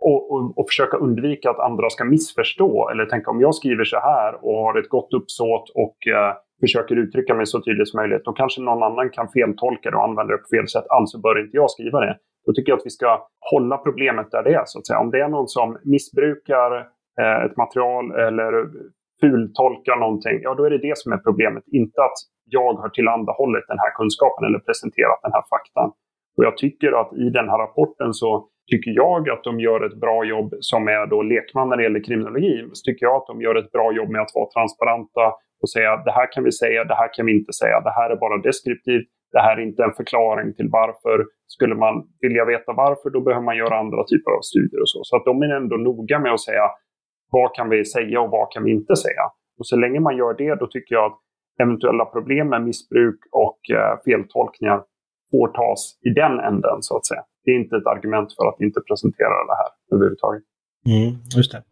och, 0.00 0.32
och, 0.32 0.58
och, 0.58 0.66
försöka 0.68 0.96
undvika 0.96 1.50
att 1.50 1.58
andra 1.58 1.90
ska 1.90 2.04
missförstå. 2.04 2.88
Eller 2.90 3.06
tänka 3.06 3.30
om 3.30 3.40
jag 3.40 3.54
skriver 3.54 3.84
så 3.84 3.96
här 3.96 4.44
och 4.44 4.58
har 4.64 4.78
ett 4.78 4.88
gott 4.88 5.14
uppsåt 5.14 5.70
och 5.74 5.96
eh, 6.06 6.34
försöker 6.60 6.96
uttrycka 6.96 7.34
mig 7.34 7.46
så 7.46 7.62
tydligt 7.62 7.88
som 7.88 8.00
möjligt. 8.00 8.24
Då 8.24 8.32
kanske 8.32 8.60
någon 8.62 8.82
annan 8.82 9.10
kan 9.10 9.28
feltolka 9.28 9.90
det 9.90 9.96
och 9.96 10.04
använda 10.04 10.32
det 10.32 10.38
på 10.38 10.56
fel 10.56 10.68
sätt. 10.68 10.84
Alltså 10.88 11.20
bör 11.20 11.40
inte 11.40 11.56
jag 11.56 11.70
skriva 11.70 12.00
det. 12.00 12.16
Då 12.46 12.52
tycker 12.52 12.72
jag 12.72 12.78
att 12.78 12.86
vi 12.86 12.90
ska 12.90 13.28
hålla 13.50 13.76
problemet 13.78 14.30
där 14.30 14.42
det 14.42 14.54
är. 14.54 14.62
Så 14.66 14.78
att 14.78 14.86
säga. 14.86 14.98
Om 14.98 15.10
det 15.10 15.20
är 15.20 15.28
någon 15.28 15.48
som 15.48 15.78
missbrukar 15.84 16.70
eh, 17.20 17.44
ett 17.46 17.56
material 17.56 18.04
eller 18.26 18.52
fultolkar 19.20 19.96
någonting, 19.96 20.36
ja 20.42 20.54
då 20.54 20.64
är 20.64 20.70
det 20.70 20.86
det 20.88 20.98
som 20.98 21.12
är 21.12 21.16
problemet. 21.16 21.64
Inte 21.80 22.00
att 22.02 22.18
jag 22.44 22.72
har 22.82 22.88
tillhandahållit 22.88 23.66
den 23.68 23.78
här 23.78 23.92
kunskapen 23.98 24.42
eller 24.48 24.58
presenterat 24.58 25.20
den 25.22 25.32
här 25.32 25.44
faktan. 25.54 25.88
Och 26.36 26.44
jag 26.44 26.56
tycker 26.56 27.00
att 27.00 27.10
i 27.24 27.30
den 27.38 27.48
här 27.50 27.58
rapporten 27.58 28.12
så 28.14 28.48
tycker 28.70 28.90
jag 28.90 29.30
att 29.30 29.44
de 29.44 29.60
gör 29.60 29.80
ett 29.86 30.00
bra 30.00 30.24
jobb 30.24 30.54
som 30.60 30.88
är 30.88 31.06
då 31.06 31.22
lekman 31.22 31.68
när 31.68 31.76
det 31.76 31.82
gäller 31.82 32.04
kriminologi. 32.04 32.68
Så 32.72 32.82
tycker 32.84 33.06
jag 33.06 33.16
att 33.16 33.26
de 33.26 33.40
gör 33.40 33.54
ett 33.54 33.72
bra 33.72 33.92
jobb 33.92 34.08
med 34.08 34.20
att 34.20 34.34
vara 34.34 34.48
transparenta 34.56 35.24
och 35.62 35.70
säga 35.70 35.96
det 35.96 36.12
här 36.12 36.32
kan 36.32 36.44
vi 36.44 36.52
säga, 36.52 36.84
det 36.84 36.94
här 36.94 37.14
kan 37.14 37.26
vi 37.26 37.32
inte 37.38 37.52
säga, 37.52 37.80
det 37.80 37.94
här 37.98 38.10
är 38.10 38.16
bara 38.16 38.38
deskriptivt, 38.48 39.08
det 39.36 39.42
här 39.46 39.56
är 39.56 39.62
inte 39.70 39.82
en 39.84 39.98
förklaring 40.00 40.54
till 40.54 40.68
varför. 40.80 41.16
Skulle 41.46 41.74
man 41.74 41.94
vilja 42.20 42.44
veta 42.44 42.72
varför, 42.84 43.10
då 43.10 43.20
behöver 43.20 43.44
man 43.44 43.56
göra 43.56 43.78
andra 43.78 44.02
typer 44.10 44.30
av 44.36 44.42
studier 44.50 44.80
och 44.84 44.90
så. 44.94 45.00
Så 45.08 45.16
att 45.16 45.24
de 45.24 45.42
är 45.42 45.50
ändå 45.60 45.76
noga 45.76 46.18
med 46.18 46.32
att 46.32 46.46
säga 46.48 46.66
vad 47.36 47.48
kan 47.56 47.68
vi 47.68 47.84
säga 47.84 48.20
och 48.20 48.30
vad 48.30 48.52
kan 48.52 48.64
vi 48.64 48.70
inte 48.70 48.96
säga. 48.96 49.24
Och 49.58 49.66
så 49.66 49.76
länge 49.76 50.00
man 50.00 50.16
gör 50.16 50.34
det, 50.42 50.54
då 50.54 50.66
tycker 50.66 50.94
jag 50.94 51.04
att 51.10 51.18
eventuella 51.62 52.04
problem 52.04 52.48
med 52.48 52.62
missbruk 52.62 53.20
och 53.46 53.60
eh, 53.78 53.94
feltolkningar 54.04 54.78
får 55.30 55.48
tas 55.48 55.80
i 56.08 56.10
den 56.10 56.34
änden, 56.48 56.78
så 56.80 56.96
att 56.96 57.06
säga. 57.06 57.22
Det 57.44 57.50
är 57.50 57.58
inte 57.62 57.76
ett 57.76 57.86
argument 57.94 58.28
för 58.36 58.44
att 58.50 58.60
inte 58.66 58.80
presentera 58.88 59.36
det 59.50 59.56
här 59.60 59.70
överhuvudtaget. 59.92 60.42
Mm, 60.94 61.10
just 61.36 61.52
det. 61.52 61.62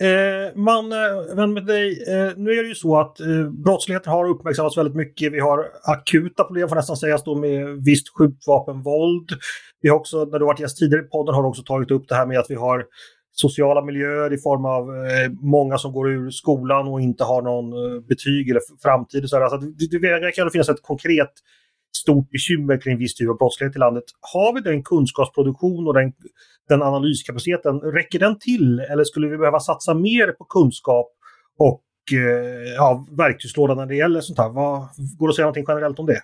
Eh, 0.00 0.56
man, 0.56 0.92
eh, 0.92 1.36
vän 1.36 1.52
med 1.52 1.66
dig, 1.66 2.04
eh, 2.08 2.32
nu 2.36 2.50
är 2.50 2.62
det 2.62 2.68
ju 2.68 2.74
så 2.74 3.00
att 3.00 3.20
eh, 3.20 3.50
brottsligheten 3.50 4.12
har 4.12 4.28
uppmärksammats 4.28 4.78
väldigt 4.78 4.94
mycket. 4.94 5.32
Vi 5.32 5.40
har 5.40 5.70
akuta 5.82 6.44
problem 6.44 6.68
får 6.68 6.76
nästan 6.76 6.96
sägas 6.96 7.24
då 7.24 7.34
med 7.34 7.84
visst 7.84 8.08
skjutvapenvåld. 8.08 9.30
Vi 9.80 9.88
har 9.88 9.96
också, 9.96 10.24
när 10.24 10.38
du 10.38 10.44
varit 10.44 10.60
gäst 10.60 10.78
tidigare 10.78 11.02
i 11.04 11.08
podden, 11.08 11.34
har 11.34 11.42
du 11.42 11.48
också 11.48 11.62
tagit 11.62 11.90
upp 11.90 12.08
det 12.08 12.14
här 12.14 12.26
med 12.26 12.38
att 12.38 12.50
vi 12.50 12.54
har 12.54 12.84
sociala 13.32 13.82
miljöer 13.82 14.32
i 14.32 14.38
form 14.38 14.64
av 14.64 14.82
eh, 15.06 15.30
många 15.40 15.78
som 15.78 15.92
går 15.92 16.10
ur 16.10 16.30
skolan 16.30 16.88
och 16.88 17.00
inte 17.00 17.24
har 17.24 17.42
någon 17.42 17.72
eh, 17.72 18.00
betyg 18.00 18.50
eller 18.50 18.60
framtid. 18.82 19.28
så 19.28 19.42
alltså, 19.42 19.58
det, 19.58 19.86
det 19.90 19.98
verkar 19.98 20.50
finnas 20.50 20.68
ett 20.68 20.82
konkret 20.82 21.32
stort 22.02 22.30
bekymmer 22.30 22.80
kring 22.80 22.98
viss 22.98 23.14
typ 23.14 23.28
av 23.30 23.36
brottslighet 23.36 23.76
i 23.76 23.78
landet. 23.78 24.04
Har 24.34 24.54
vi 24.54 24.60
den 24.60 24.82
kunskapsproduktion 24.82 25.86
och 25.86 25.94
den, 25.94 26.12
den 26.68 26.82
analyskapaciteten, 26.82 27.80
räcker 27.80 28.18
den 28.18 28.38
till 28.38 28.80
eller 28.80 29.04
skulle 29.04 29.28
vi 29.28 29.38
behöva 29.38 29.60
satsa 29.60 29.94
mer 29.94 30.32
på 30.32 30.44
kunskap 30.44 31.06
och 31.58 31.82
eh, 32.12 32.74
ja, 32.76 33.06
verktygslåda 33.16 33.74
när 33.74 33.86
det 33.86 33.96
gäller 33.96 34.20
sånt 34.20 34.38
här? 34.38 34.48
Vad, 34.48 34.78
går 35.18 35.26
det 35.26 35.30
att 35.30 35.36
säga 35.36 35.44
någonting 35.44 35.64
generellt 35.68 35.98
om 35.98 36.06
det? 36.06 36.20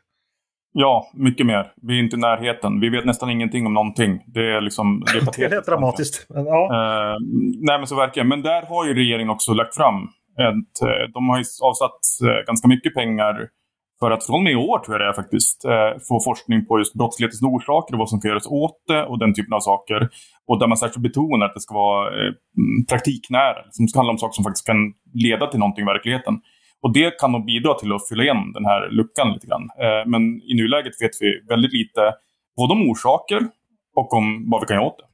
Ja, 0.74 1.10
mycket 1.14 1.46
mer. 1.46 1.72
Vi 1.82 1.98
är 1.98 2.02
inte 2.02 2.16
i 2.16 2.18
närheten. 2.18 2.80
Vi 2.80 2.88
vet 2.88 3.04
nästan 3.04 3.30
ingenting 3.30 3.66
om 3.66 3.74
någonting. 3.74 4.24
Det 4.26 4.52
är 4.52 4.60
liksom... 4.60 5.04
Det 5.36 5.44
är, 5.44 5.50
det 5.50 5.56
är 5.56 5.62
dramatiskt. 5.62 6.26
Men, 6.28 6.46
ja. 6.46 6.68
Uh, 6.72 7.16
nej, 7.60 7.78
men 7.78 7.86
så 7.86 7.96
verkligen. 7.96 8.28
Men 8.28 8.42
där 8.42 8.62
har 8.62 8.86
ju 8.86 8.94
regeringen 8.94 9.30
också 9.30 9.52
lagt 9.52 9.74
fram 9.74 9.94
ett... 10.38 10.82
Uh, 10.82 11.12
de 11.14 11.28
har 11.28 11.38
ju 11.38 11.44
avsatt 11.62 12.00
uh, 12.24 12.46
ganska 12.46 12.68
mycket 12.68 12.94
pengar 12.94 13.48
för 14.02 14.10
att 14.10 14.26
från 14.26 14.40
och 14.40 14.42
med 14.42 14.52
i 14.52 14.62
år, 14.70 14.78
tror 14.78 14.92
jag 14.94 15.00
det 15.00 15.10
är 15.12 15.22
faktiskt, 15.22 15.58
eh, 15.64 15.90
få 16.08 16.16
forskning 16.28 16.66
på 16.66 16.78
just 16.78 16.94
brottslighetens 16.94 17.42
orsaker 17.42 17.94
och 17.94 17.98
vad 17.98 18.10
som 18.12 18.20
kan 18.20 18.28
göras 18.28 18.46
åt 18.46 18.78
det 18.90 19.02
och 19.10 19.18
den 19.18 19.34
typen 19.34 19.52
av 19.58 19.60
saker. 19.60 20.00
Och 20.48 20.58
där 20.60 20.66
man 20.66 20.78
särskilt 20.82 21.06
betonar 21.08 21.46
att 21.46 21.54
det 21.54 21.60
ska 21.66 21.74
vara 21.74 22.00
eh, 22.18 22.32
mm, 22.60 22.86
praktiknära. 22.90 23.60
Som 23.70 23.88
ska 23.88 23.98
handla 23.98 24.12
om 24.12 24.18
saker 24.18 24.36
som 24.38 24.44
faktiskt 24.44 24.66
kan 24.66 24.80
leda 25.26 25.46
till 25.46 25.60
någonting 25.62 25.82
i 25.82 25.92
verkligheten. 25.94 26.34
Och 26.82 26.92
det 26.92 27.18
kan 27.20 27.32
nog 27.32 27.44
bidra 27.52 27.74
till 27.74 27.92
att 27.92 28.08
fylla 28.08 28.22
igen 28.22 28.52
den 28.58 28.64
här 28.70 28.80
luckan 28.98 29.32
lite 29.34 29.46
grann. 29.46 29.66
Eh, 29.84 30.02
men 30.12 30.22
i 30.50 30.52
nuläget 30.60 30.94
vet 31.02 31.14
vi 31.20 31.28
väldigt 31.52 31.72
lite 31.80 32.02
både 32.56 32.72
om 32.72 32.90
orsaker 32.90 33.40
och 34.00 34.08
om 34.18 34.26
vad 34.50 34.60
vi 34.60 34.66
kan 34.66 34.76
göra 34.76 34.86
åt 34.86 34.98
det. 34.98 35.08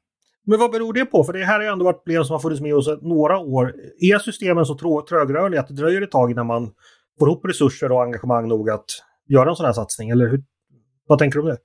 Men 0.51 0.59
vad 0.59 0.71
beror 0.71 0.93
det 0.93 1.05
på? 1.05 1.25
För 1.25 1.33
det 1.33 1.45
här 1.45 1.55
har 1.55 1.63
ju 1.63 1.73
ändå 1.73 1.85
varit 1.85 2.05
problem 2.05 2.25
som 2.25 2.35
har 2.35 2.41
funnits 2.41 2.61
med 2.61 2.75
oss 2.75 2.89
några 3.03 3.39
år. 3.39 3.75
Är 4.01 4.19
systemen 4.19 4.67
så 4.67 5.03
trögrörliga 5.09 5.61
att 5.61 5.69
det 5.69 5.75
dröjer 5.75 6.03
ett 6.03 6.11
tag 6.11 6.31
innan 6.31 6.47
man 6.47 6.71
får 7.19 7.29
ihop 7.29 7.45
resurser 7.45 7.93
och 7.93 8.03
engagemang 8.03 8.49
nog 8.49 8.71
att 8.71 8.85
göra 9.29 9.49
en 9.51 9.57
sån 9.57 9.67
här 9.67 9.73
satsning? 9.73 10.11
Eller 10.11 10.27
hur, 10.29 10.43
vad 11.09 11.19
tänker 11.19 11.39
du 11.39 11.43
om 11.43 11.49
det? 11.49 11.59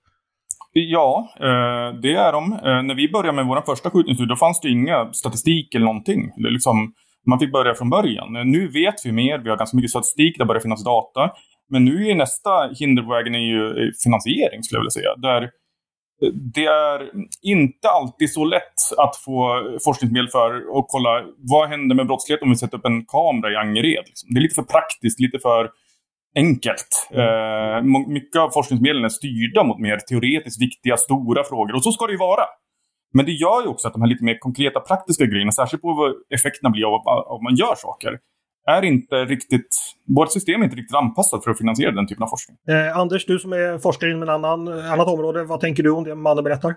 Ja, 0.74 1.34
eh, 1.40 2.00
det 2.02 2.14
är 2.14 2.32
de. 2.32 2.54
Eh, 2.54 2.84
när 2.84 2.96
vi 2.96 3.10
började 3.10 3.36
med 3.36 3.46
vår 3.46 3.62
första 3.62 3.90
skjutningsstudie 3.90 4.30
då 4.30 4.36
fanns 4.36 4.60
det 4.62 4.70
inga 4.70 5.14
statistik 5.14 5.76
eller 5.76 5.86
någonting. 5.86 6.32
liksom, 6.38 6.94
man 7.30 7.40
fick 7.40 7.52
börja 7.52 7.74
från 7.76 7.90
början. 7.90 8.36
Eh, 8.36 8.46
nu 8.46 8.68
vet 8.68 8.96
vi 9.06 9.12
mer, 9.12 9.38
vi 9.40 9.50
har 9.50 9.58
ganska 9.58 9.78
mycket 9.78 9.92
statistik, 9.92 10.36
det 10.38 10.46
börjar 10.46 10.62
finnas 10.62 10.84
data. 10.84 11.32
Men 11.70 11.86
nu 11.86 12.08
är 12.08 12.16
nästa 12.16 12.70
hinder 12.80 13.04
på 13.04 13.10
vägen 13.10 13.36
är 13.36 13.46
ju 13.54 13.92
finansiering, 14.04 14.64
skulle 14.64 14.78
jag 14.78 14.82
vilja 14.82 15.00
säga. 15.00 15.16
Där 15.16 15.50
det 16.32 16.66
är 16.66 17.12
inte 17.42 17.90
alltid 17.90 18.34
så 18.34 18.46
lätt 18.46 18.80
att 18.98 19.16
få 19.16 19.62
forskningsmedel 19.86 20.30
för 20.30 20.56
att 20.56 20.86
kolla 20.88 21.24
vad 21.38 21.70
händer 21.70 21.96
med 21.96 22.08
brottslighet 22.08 22.42
om 22.42 22.50
vi 22.50 22.56
sätter 22.56 22.78
upp 22.78 22.86
en 22.86 23.06
kamera 23.06 23.52
i 23.52 23.56
Angered. 23.56 24.04
Liksom. 24.06 24.30
Det 24.34 24.40
är 24.40 24.42
lite 24.42 24.56
för 24.56 24.64
praktiskt, 24.64 25.20
lite 25.20 25.40
för 25.40 25.70
enkelt. 26.36 27.10
Mm. 27.12 27.96
Eh, 27.96 28.08
mycket 28.08 28.42
av 28.42 28.50
forskningsmedlen 28.50 29.06
är 29.06 29.10
styrda 29.10 29.64
mot 29.64 29.80
mer 29.80 29.98
teoretiskt 29.98 30.62
viktiga, 30.62 30.98
stora 30.98 31.44
frågor. 31.44 31.76
Och 31.76 31.84
så 31.84 31.92
ska 31.92 32.06
det 32.06 32.12
ju 32.12 32.18
vara. 32.18 32.44
Men 33.14 33.26
det 33.26 33.32
gör 33.32 33.62
ju 33.62 33.68
också 33.68 33.88
att 33.88 33.94
de 33.94 34.02
här 34.02 34.10
lite 34.10 34.24
mer 34.24 34.38
konkreta 34.40 34.80
praktiska 34.80 35.26
grejerna, 35.26 35.52
särskilt 35.52 35.82
på 35.82 35.94
vad 35.94 36.14
effekterna 36.40 36.70
blir 36.70 36.86
av 36.86 36.96
att 37.36 37.42
man 37.42 37.56
gör 37.56 37.76
saker, 37.76 38.20
är 38.66 38.86
inte 38.86 39.16
riktigt, 39.16 39.68
vårt 40.16 40.32
system 40.32 40.62
är 40.62 40.66
inte 40.66 40.76
riktigt 40.76 40.96
anpassat 40.96 41.44
för 41.44 41.52
att 41.52 41.58
finansiera 41.58 41.92
den 41.92 42.08
typen 42.08 42.24
av 42.24 42.28
forskning. 42.28 42.58
Eh, 42.68 42.98
Anders, 42.98 43.26
du 43.26 43.40
som 43.40 43.54
är 43.54 43.78
forskare 43.78 44.10
inom 44.12 44.24
ett 44.24 44.30
annan, 44.30 44.68
annat 44.68 45.08
område, 45.08 45.44
vad 45.44 45.60
tänker 45.60 45.84
du 45.84 45.90
om 45.90 46.04
det 46.04 46.16
mannen 46.16 46.44
berättar? 46.44 46.76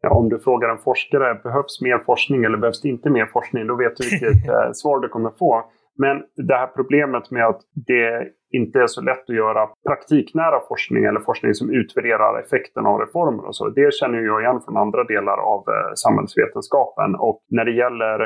Ja, 0.00 0.10
om 0.10 0.28
du 0.28 0.38
frågar 0.38 0.68
en 0.68 0.78
forskare, 0.78 1.34
behövs 1.34 1.80
mer 1.80 1.98
forskning 2.06 2.44
eller 2.44 2.58
behövs 2.58 2.80
det 2.80 2.88
inte 2.88 3.10
mer 3.10 3.26
forskning? 3.26 3.66
Då 3.66 3.76
vet 3.76 3.96
du 3.96 4.08
vilket 4.10 4.48
eh, 4.54 4.72
svar 4.72 5.00
du 5.00 5.08
kommer 5.08 5.30
få. 5.30 5.64
Men 5.98 6.22
det 6.48 6.54
här 6.54 6.66
problemet 6.66 7.30
med 7.30 7.46
att 7.46 7.60
det 7.74 8.28
inte 8.50 8.78
är 8.78 8.86
så 8.86 9.00
lätt 9.00 9.30
att 9.30 9.36
göra 9.36 9.68
praktiknära 9.88 10.60
forskning 10.68 11.04
eller 11.04 11.20
forskning 11.20 11.54
som 11.54 11.70
utvärderar 11.70 12.40
effekten 12.40 12.86
av 12.86 13.00
reformer 13.00 13.44
och 13.48 13.56
så. 13.56 13.68
Det 13.68 13.94
känner 13.94 14.18
jag 14.18 14.42
igen 14.42 14.60
från 14.64 14.76
andra 14.76 15.04
delar 15.04 15.38
av 15.38 15.60
eh, 15.68 15.92
samhällsvetenskapen. 15.94 17.14
Och 17.14 17.38
när 17.48 17.64
det 17.64 17.74
gäller 17.82 18.18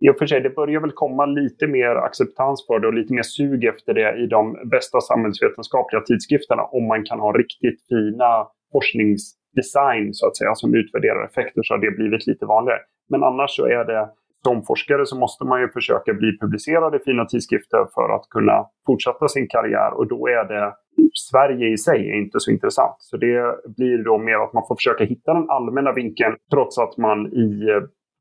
i 0.00 0.08
och 0.10 0.18
för 0.18 0.26
sig, 0.26 0.40
det 0.40 0.50
börjar 0.50 0.80
väl 0.80 0.92
komma 0.92 1.26
lite 1.26 1.66
mer 1.66 1.94
acceptans 1.96 2.66
för 2.66 2.80
det 2.80 2.86
och 2.86 2.94
lite 2.94 3.14
mer 3.14 3.22
sug 3.22 3.64
efter 3.64 3.94
det 3.94 4.16
i 4.22 4.26
de 4.26 4.68
bästa 4.70 5.00
samhällsvetenskapliga 5.00 6.00
tidskrifterna 6.02 6.62
om 6.62 6.86
man 6.86 7.04
kan 7.04 7.20
ha 7.20 7.32
riktigt 7.32 7.78
fina 7.88 8.46
forskningsdesign 8.72 10.14
så 10.14 10.26
att 10.26 10.36
säga 10.36 10.54
som 10.54 10.74
utvärderar 10.74 11.24
effekter 11.24 11.62
så 11.64 11.74
har 11.74 11.78
det 11.78 11.90
blivit 11.90 12.26
lite 12.26 12.46
vanligare. 12.46 12.80
Men 13.10 13.22
annars 13.22 13.50
så 13.56 13.66
är 13.66 13.84
det 13.84 14.08
som 14.44 14.62
forskare 14.62 15.06
så 15.06 15.16
måste 15.18 15.44
man 15.44 15.60
ju 15.60 15.68
försöka 15.68 16.14
bli 16.14 16.38
publicerad 16.40 16.94
i 16.94 16.98
fina 16.98 17.24
tidskrifter 17.24 17.86
för 17.94 18.14
att 18.16 18.28
kunna 18.30 18.66
fortsätta 18.86 19.28
sin 19.28 19.48
karriär 19.48 19.90
och 19.98 20.08
då 20.08 20.28
är 20.28 20.44
det 20.44 20.74
Sverige 21.30 21.72
i 21.72 21.78
sig 21.78 22.10
är 22.10 22.14
inte 22.14 22.40
så 22.40 22.50
intressant. 22.50 22.96
Så 22.98 23.16
det 23.16 23.56
blir 23.76 24.04
då 24.04 24.18
mer 24.18 24.44
att 24.44 24.52
man 24.52 24.62
får 24.68 24.76
försöka 24.76 25.04
hitta 25.04 25.34
den 25.34 25.50
allmänna 25.50 25.92
vinkeln 25.92 26.36
trots 26.52 26.78
att 26.78 26.96
man 26.96 27.26
i, 27.26 27.50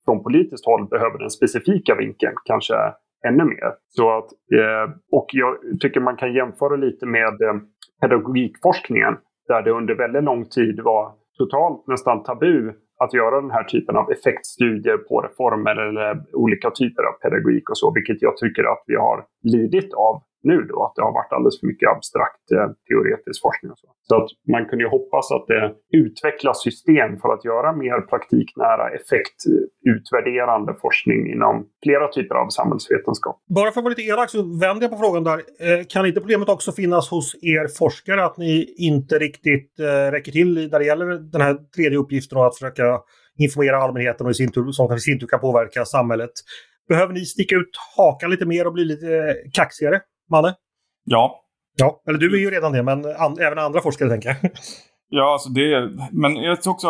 från 0.09 0.23
politiskt 0.23 0.65
håll 0.65 0.87
behöver 0.87 1.17
den 1.19 1.29
specifika 1.29 1.95
vinkeln, 1.95 2.35
kanske 2.45 2.75
ännu 3.27 3.43
mer. 3.43 3.69
Så 3.89 4.17
att, 4.17 4.29
eh, 4.59 4.93
och 5.11 5.27
jag 5.31 5.55
tycker 5.81 5.99
man 5.99 6.17
kan 6.17 6.33
jämföra 6.33 6.75
lite 6.75 7.05
med 7.05 7.41
eh, 7.41 7.55
pedagogikforskningen 8.01 9.17
där 9.47 9.61
det 9.61 9.71
under 9.71 9.95
väldigt 9.95 10.23
lång 10.23 10.45
tid 10.45 10.79
var 10.83 11.11
totalt 11.37 11.87
nästan 11.87 12.23
tabu 12.23 12.73
att 13.03 13.13
göra 13.13 13.41
den 13.41 13.51
här 13.51 13.63
typen 13.63 13.95
av 13.97 14.11
effektstudier 14.11 14.97
på 14.97 15.21
reformer 15.21 15.75
eller 15.75 16.23
olika 16.33 16.69
typer 16.71 17.03
av 17.03 17.13
pedagogik 17.21 17.69
och 17.69 17.77
så, 17.77 17.93
vilket 17.93 18.21
jag 18.21 18.37
tycker 18.37 18.63
att 18.63 18.83
vi 18.87 18.95
har 18.95 19.25
lidit 19.43 19.93
av 19.93 20.21
nu 20.43 20.57
då, 20.71 20.85
att 20.85 20.95
det 20.95 21.01
har 21.01 21.13
varit 21.19 21.33
alldeles 21.33 21.59
för 21.59 21.67
mycket 21.67 21.89
abstrakt 21.95 22.45
eh, 22.55 22.67
teoretisk 22.87 23.41
forskning. 23.41 23.71
Och 23.71 23.79
så. 23.79 23.87
så 24.01 24.15
att 24.15 24.29
man 24.53 24.65
kunde 24.69 24.83
ju 24.85 24.89
hoppas 24.89 25.31
att 25.31 25.47
det 25.47 25.63
utvecklas 26.03 26.63
system 26.63 27.17
för 27.21 27.29
att 27.33 27.45
göra 27.45 27.75
mer 27.83 28.01
praktiknära 28.11 28.85
effektutvärderande 28.97 30.73
forskning 30.81 31.31
inom 31.33 31.53
flera 31.83 32.07
typer 32.07 32.35
av 32.35 32.47
samhällsvetenskap. 32.49 33.35
Bara 33.55 33.71
för 33.71 33.79
att 33.79 33.83
vara 33.83 33.95
lite 33.95 34.09
elak 34.11 34.29
så 34.29 34.41
vänder 34.63 34.81
jag 34.85 34.91
på 34.91 34.97
frågan 34.97 35.23
där. 35.23 35.37
Eh, 35.37 35.85
kan 35.89 36.05
inte 36.05 36.19
problemet 36.19 36.49
också 36.49 36.71
finnas 36.71 37.09
hos 37.09 37.35
er 37.41 37.67
forskare 37.79 38.25
att 38.25 38.37
ni 38.37 38.75
inte 38.77 39.19
riktigt 39.19 39.79
eh, 39.79 40.11
räcker 40.11 40.31
till 40.31 40.69
när 40.71 40.79
det 40.79 40.85
gäller 40.85 41.05
den 41.35 41.41
här 41.41 41.53
tredje 41.75 41.97
uppgiften 41.97 42.37
och 42.37 42.47
att 42.47 42.57
försöka 42.57 42.99
informera 43.37 43.77
allmänheten 43.77 44.25
och 44.25 44.31
i 44.31 44.35
sin 44.35 44.51
tur, 44.51 44.71
som 44.71 44.93
i 44.93 44.99
sin 44.99 45.19
tur 45.19 45.27
kan 45.27 45.39
påverka 45.39 45.85
samhället. 45.85 46.31
Behöver 46.89 47.13
ni 47.13 47.25
sticka 47.25 47.55
ut 47.55 47.69
hakan 47.97 48.29
lite 48.31 48.45
mer 48.45 48.67
och 48.67 48.73
bli 48.73 48.85
lite 48.85 49.15
eh, 49.15 49.35
kaxigare? 49.53 50.01
Manne? 50.29 50.53
Ja. 51.05 51.45
Ja, 51.75 52.01
eller 52.07 52.19
du 52.19 52.35
är 52.35 52.39
ju 52.39 52.49
redan 52.49 52.71
det, 52.71 52.83
men 52.83 53.05
an 53.05 53.37
även 53.39 53.59
andra 53.59 53.81
forskare 53.81 54.09
tänker 54.09 54.29
jag. 54.29 54.37
Ja, 55.11 55.33
alltså 55.33 55.49
det 55.49 55.89
Men 56.11 56.35
jag 56.35 56.61
tror 56.61 56.73
också... 56.73 56.87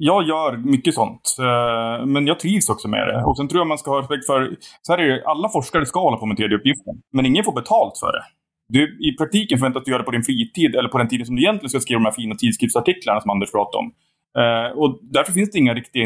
Jag 0.00 0.28
gör 0.28 0.56
mycket 0.56 0.94
sånt, 0.94 1.36
eh, 1.38 2.06
men 2.06 2.26
jag 2.26 2.40
trivs 2.40 2.68
också 2.68 2.88
med 2.88 3.08
det. 3.08 3.24
Och 3.24 3.36
sen 3.36 3.48
tror 3.48 3.60
jag 3.60 3.66
man 3.66 3.78
ska 3.78 3.90
ha 3.90 4.00
respekt 4.00 4.26
för... 4.26 4.56
Så 4.82 4.92
här 4.92 4.98
är 4.98 5.08
det, 5.08 5.26
alla 5.26 5.48
forskare 5.48 5.86
ska 5.86 6.00
hålla 6.00 6.16
på 6.16 6.26
med 6.26 6.36
tredje 6.36 6.56
uppgiften, 6.56 6.94
men 7.12 7.26
ingen 7.26 7.44
får 7.44 7.52
betalt 7.52 7.98
för 7.98 8.12
det. 8.12 8.24
Du, 8.68 8.82
I 9.08 9.16
praktiken 9.16 9.58
förväntas 9.58 9.84
du 9.84 9.90
göra 9.90 10.02
det 10.02 10.04
på 10.04 10.10
din 10.10 10.22
fritid 10.22 10.74
eller 10.74 10.88
på 10.88 10.98
den 10.98 11.08
tiden 11.08 11.26
som 11.26 11.36
du 11.36 11.42
egentligen 11.42 11.70
ska 11.70 11.80
skriva 11.80 11.98
de 11.98 12.04
här 12.04 12.12
fina 12.12 12.34
tidskriftsartiklarna 12.34 13.20
som 13.20 13.30
Anders 13.30 13.52
pratade 13.52 13.78
om. 13.78 13.92
Uh, 14.38 14.78
och 14.78 14.98
därför 15.02 15.32
finns 15.32 15.50
det 15.50 15.58
inga 15.58 15.74
riktiga 15.74 16.02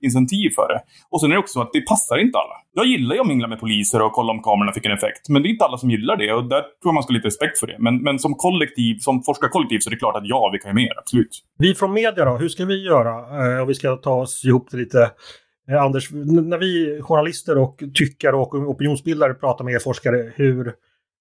incentiv 0.00 0.50
för 0.54 0.68
det. 0.68 0.80
Och 1.10 1.20
sen 1.20 1.30
är 1.30 1.34
det 1.34 1.40
också 1.40 1.52
så 1.52 1.62
att 1.62 1.72
det 1.72 1.80
passar 1.80 2.18
inte 2.18 2.38
alla. 2.38 2.54
Jag 2.72 2.86
gillar 2.86 3.14
ju 3.14 3.20
att 3.20 3.26
mingla 3.26 3.48
med 3.48 3.60
poliser 3.60 4.02
och 4.02 4.12
kolla 4.12 4.32
om 4.32 4.42
kamerorna 4.42 4.72
fick 4.72 4.86
en 4.86 4.92
effekt. 4.92 5.28
Men 5.28 5.42
det 5.42 5.48
är 5.48 5.50
inte 5.50 5.64
alla 5.64 5.78
som 5.78 5.90
gillar 5.90 6.16
det 6.16 6.32
och 6.32 6.44
där 6.44 6.60
tror 6.60 6.70
jag 6.82 6.94
man 6.94 7.02
ska 7.02 7.12
ha 7.12 7.16
lite 7.16 7.26
respekt 7.26 7.58
för 7.58 7.66
det. 7.66 7.76
Men, 7.78 8.02
men 8.02 8.18
som 8.18 8.34
kollektiv, 8.34 8.98
som 8.98 9.22
forskarkollektiv 9.22 9.78
så 9.78 9.90
är 9.90 9.90
det 9.90 9.96
klart 9.96 10.16
att 10.16 10.26
ja, 10.26 10.50
vi 10.52 10.58
kan 10.58 10.70
ju 10.70 10.74
mer, 10.74 10.98
absolut. 10.98 11.44
Vi 11.58 11.74
från 11.74 11.92
media 11.92 12.24
då, 12.24 12.36
hur 12.36 12.48
ska 12.48 12.64
vi 12.64 12.84
göra? 12.84 13.12
Uh, 13.60 13.66
vi 13.66 13.74
ska 13.74 13.96
ta 13.96 14.14
oss 14.14 14.44
ihop 14.44 14.70
till 14.70 14.78
lite 14.78 15.10
uh, 15.70 15.82
Anders, 15.82 16.10
när 16.12 16.58
vi 16.58 17.02
journalister 17.02 17.58
och 17.58 17.82
tyckare 17.94 18.36
och 18.36 18.54
opinionsbildare 18.54 19.34
pratar 19.34 19.64
med 19.64 19.74
er 19.74 19.78
forskare, 19.78 20.32
hur, 20.34 20.72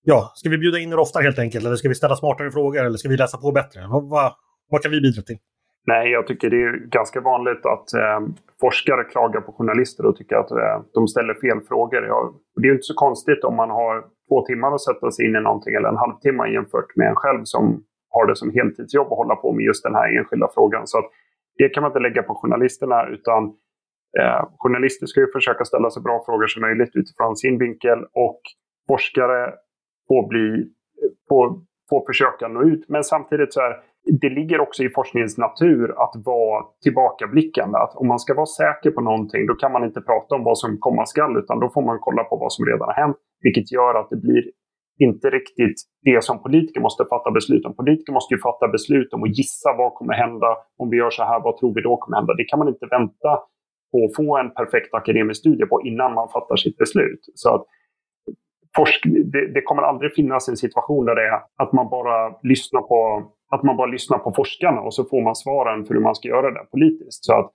ja, 0.04 0.32
ska 0.36 0.50
vi 0.50 0.58
bjuda 0.58 0.80
in 0.80 0.92
er 0.94 1.00
oftare 1.00 1.24
helt 1.24 1.40
enkelt? 1.40 1.66
Eller 1.66 1.76
ska 1.76 1.90
vi 1.90 1.96
ställa 1.96 2.16
smartare 2.16 2.52
frågor? 2.52 2.86
Eller 2.86 2.98
ska 2.98 3.10
vi 3.10 3.18
läsa 3.18 3.38
på 3.38 3.52
bättre? 3.52 3.88
Vad, 3.88 4.10
vad, 4.10 4.34
vad 4.70 4.82
kan 4.82 4.92
vi 4.92 5.02
bidra 5.02 5.22
till? 5.22 5.38
Nej, 5.88 6.12
jag 6.12 6.28
tycker 6.28 6.50
det 6.50 6.64
är 6.64 6.74
ganska 6.90 7.22
vanligt 7.22 7.66
att 7.66 7.94
eh, 7.94 8.20
forskare 8.62 9.04
klagar 9.04 9.42
på 9.42 9.52
journalister 9.52 10.06
och 10.06 10.16
tycker 10.16 10.36
att 10.36 10.52
eh, 10.52 10.82
de 10.94 11.08
ställer 11.08 11.34
fel 11.34 11.62
frågor. 11.68 12.06
Ja, 12.06 12.34
det 12.62 12.68
är 12.68 12.72
inte 12.72 12.92
så 12.94 12.94
konstigt 12.94 13.44
om 13.44 13.56
man 13.56 13.70
har 13.70 14.06
två 14.30 14.46
timmar 14.46 14.72
att 14.76 14.82
sätta 14.82 15.12
sig 15.12 15.26
in 15.26 15.36
i 15.36 15.42
någonting 15.42 15.76
eller 15.76 15.90
en 15.90 16.04
halvtimme 16.06 16.48
jämfört 16.48 16.96
med 16.96 17.08
en 17.08 17.16
själv 17.16 17.42
som 17.44 17.84
har 18.10 18.28
det 18.28 18.36
som 18.36 18.52
heltidsjobb 18.52 19.12
att 19.12 19.18
hålla 19.18 19.36
på 19.36 19.54
med 19.54 19.64
just 19.66 19.84
den 19.84 19.96
här 19.96 20.18
enskilda 20.18 20.48
frågan. 20.54 20.88
Så 20.88 20.98
att 20.98 21.06
det 21.58 21.70
kan 21.70 21.82
man 21.82 21.90
inte 21.90 22.00
lägga 22.00 22.24
på 22.24 22.36
journalisterna 22.36 23.08
utan 23.08 23.54
Eh, 24.20 24.46
journalister 24.58 25.06
ska 25.06 25.20
ju 25.20 25.32
försöka 25.32 25.66
ställa 25.66 25.90
så 25.90 26.02
bra 26.02 26.24
frågor 26.26 26.48
som 26.48 26.62
möjligt 26.62 26.96
utifrån 26.96 27.36
sin 27.36 27.58
vinkel 27.58 28.00
och 28.14 28.42
forskare 28.88 29.54
får, 30.08 30.28
bli, 30.28 30.72
får, 31.30 31.60
får 31.90 32.06
försöka 32.06 32.48
nå 32.48 32.64
ut. 32.64 32.90
Men 32.90 33.04
samtidigt 33.04 33.54
så 33.54 33.62
är 33.62 33.80
det 34.22 34.30
ligger 34.30 34.60
också 34.60 34.84
i 34.84 34.90
forskningens 34.90 35.38
natur 35.38 35.92
att 36.04 36.14
vara 36.26 36.66
tillbakablickande. 36.84 37.78
Att 37.78 37.96
om 37.96 38.08
man 38.08 38.20
ska 38.20 38.34
vara 38.34 38.46
säker 38.46 38.92
på 38.92 39.02
någonting 39.02 39.48
då 39.48 39.56
kan 39.56 39.72
man 39.72 39.84
inte 39.84 40.02
prata 40.02 40.36
om 40.36 40.44
vad 40.44 40.58
som 40.58 40.78
komma 40.80 41.06
skall 41.06 41.38
utan 41.38 41.60
då 41.60 41.70
får 41.70 41.82
man 41.82 41.98
kolla 42.02 42.24
på 42.24 42.38
vad 42.38 42.54
som 42.54 42.66
redan 42.66 42.88
har 42.88 42.94
hänt. 42.94 43.18
Vilket 43.42 43.72
gör 43.72 43.94
att 44.00 44.10
det 44.10 44.16
blir 44.18 44.44
inte 45.00 45.30
riktigt 45.30 45.78
det 46.02 46.24
som 46.24 46.44
politiker 46.44 46.82
måste 46.82 47.06
fatta 47.10 47.32
beslut 47.32 47.66
om. 47.66 47.76
Politiker 47.76 48.14
måste 48.14 48.34
ju 48.34 48.40
fatta 48.42 48.68
beslut 48.68 49.14
om 49.14 49.24
att 49.24 49.38
gissa 49.38 49.70
vad 49.78 49.94
kommer 49.94 50.14
hända. 50.14 50.58
Om 50.78 50.90
vi 50.90 50.98
gör 50.98 51.10
så 51.10 51.24
här, 51.24 51.40
vad 51.40 51.58
tror 51.58 51.74
vi 51.76 51.82
då 51.82 51.98
kommer 51.98 52.18
hända? 52.18 52.34
Det 52.34 52.44
kan 52.44 52.60
man 52.60 52.68
inte 52.68 52.86
vänta 52.86 53.32
på 53.92 53.98
att 54.06 54.16
få 54.16 54.38
en 54.38 54.50
perfekt 54.54 54.94
akademisk 54.94 55.40
studie 55.40 55.66
på 55.66 55.82
innan 55.82 56.14
man 56.14 56.30
fattar 56.30 56.56
sitt 56.56 56.78
beslut. 56.78 57.20
Så 57.34 57.56
att 57.56 57.66
forsk 58.76 59.04
det, 59.34 59.54
det, 59.54 59.62
kommer 59.62 59.82
aldrig 59.82 60.14
finnas 60.14 60.50
en 60.50 60.58
situation 60.58 61.06
där 61.06 61.16
det 61.16 61.28
är 61.28 61.42
att 61.64 61.74
man 61.74 61.90
bara 61.90 62.36
lyssnar 62.44 62.82
på 62.82 63.32
att 63.52 63.64
man 63.64 63.78
bara 63.78 63.92
lyssnar 63.92 64.18
på 64.18 64.34
forskarna 64.36 64.82
och 64.82 64.94
så 64.94 65.04
får 65.06 65.22
man 65.22 65.36
svaren 65.36 65.86
för 65.86 65.94
hur 65.94 66.02
man 66.02 66.16
ska 66.16 66.28
göra 66.28 66.52
det 66.52 66.66
politiskt. 66.72 67.26
Så 67.26 67.34
att 67.34 67.52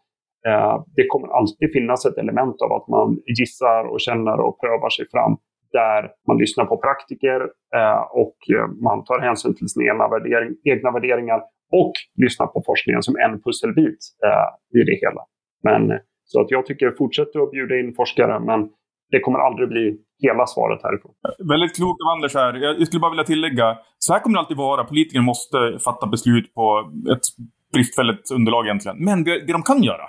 eh, 0.46 0.84
det 0.96 1.06
kommer 1.06 1.28
alltid 1.28 1.72
finnas 1.72 2.06
ett 2.06 2.18
element 2.18 2.56
av 2.62 2.72
att 2.72 2.88
man 2.88 3.18
gissar 3.38 3.84
och 3.92 4.00
känner 4.00 4.40
och 4.40 4.60
prövar 4.60 4.90
sig 4.90 5.06
fram 5.10 5.36
där 5.72 6.10
man 6.28 6.38
lyssnar 6.38 6.64
på 6.64 6.76
praktiker 6.76 7.40
eh, 7.76 8.02
och 8.22 8.36
eh, 8.56 8.68
man 8.88 9.04
tar 9.04 9.20
hänsyn 9.20 9.54
till 9.54 9.68
sina 9.68 9.84
egna, 9.90 10.08
värdering, 10.08 10.56
egna 10.64 10.90
värderingar 10.90 11.40
och 11.72 11.92
lyssnar 12.22 12.46
på 12.46 12.62
forskningen 12.66 13.02
som 13.02 13.16
en 13.16 13.42
pusselbit 13.42 14.00
eh, 14.26 14.80
i 14.80 14.84
det 14.84 14.98
hela. 15.04 15.22
Men 15.62 15.98
så 16.24 16.40
att 16.40 16.50
jag 16.50 16.66
tycker 16.66 16.90
fortsätt 16.90 17.36
att 17.36 17.50
bjuda 17.50 17.78
in 17.78 17.94
forskare, 17.94 18.40
men 18.40 18.68
det 19.10 19.20
kommer 19.20 19.38
aldrig 19.38 19.68
bli 19.68 19.98
hela 20.26 20.46
svaret 20.46 20.80
härifrån. 20.82 21.12
Väldigt 21.52 21.76
klokt 21.76 22.02
av 22.04 22.08
Anders 22.08 22.34
här. 22.34 22.54
Jag 22.54 22.86
skulle 22.86 23.00
bara 23.00 23.10
vilja 23.10 23.24
tillägga, 23.24 23.78
så 23.98 24.12
här 24.12 24.20
kommer 24.20 24.34
det 24.36 24.40
alltid 24.40 24.56
vara. 24.56 24.84
Politiker 24.84 25.20
måste 25.20 25.78
fatta 25.84 26.06
beslut 26.06 26.54
på 26.54 26.90
ett 27.12 27.26
bristfälligt 27.72 28.30
underlag 28.30 28.66
egentligen. 28.66 28.96
Men 29.04 29.24
det, 29.24 29.46
det 29.46 29.52
de 29.52 29.62
kan 29.62 29.82
göra, 29.82 30.06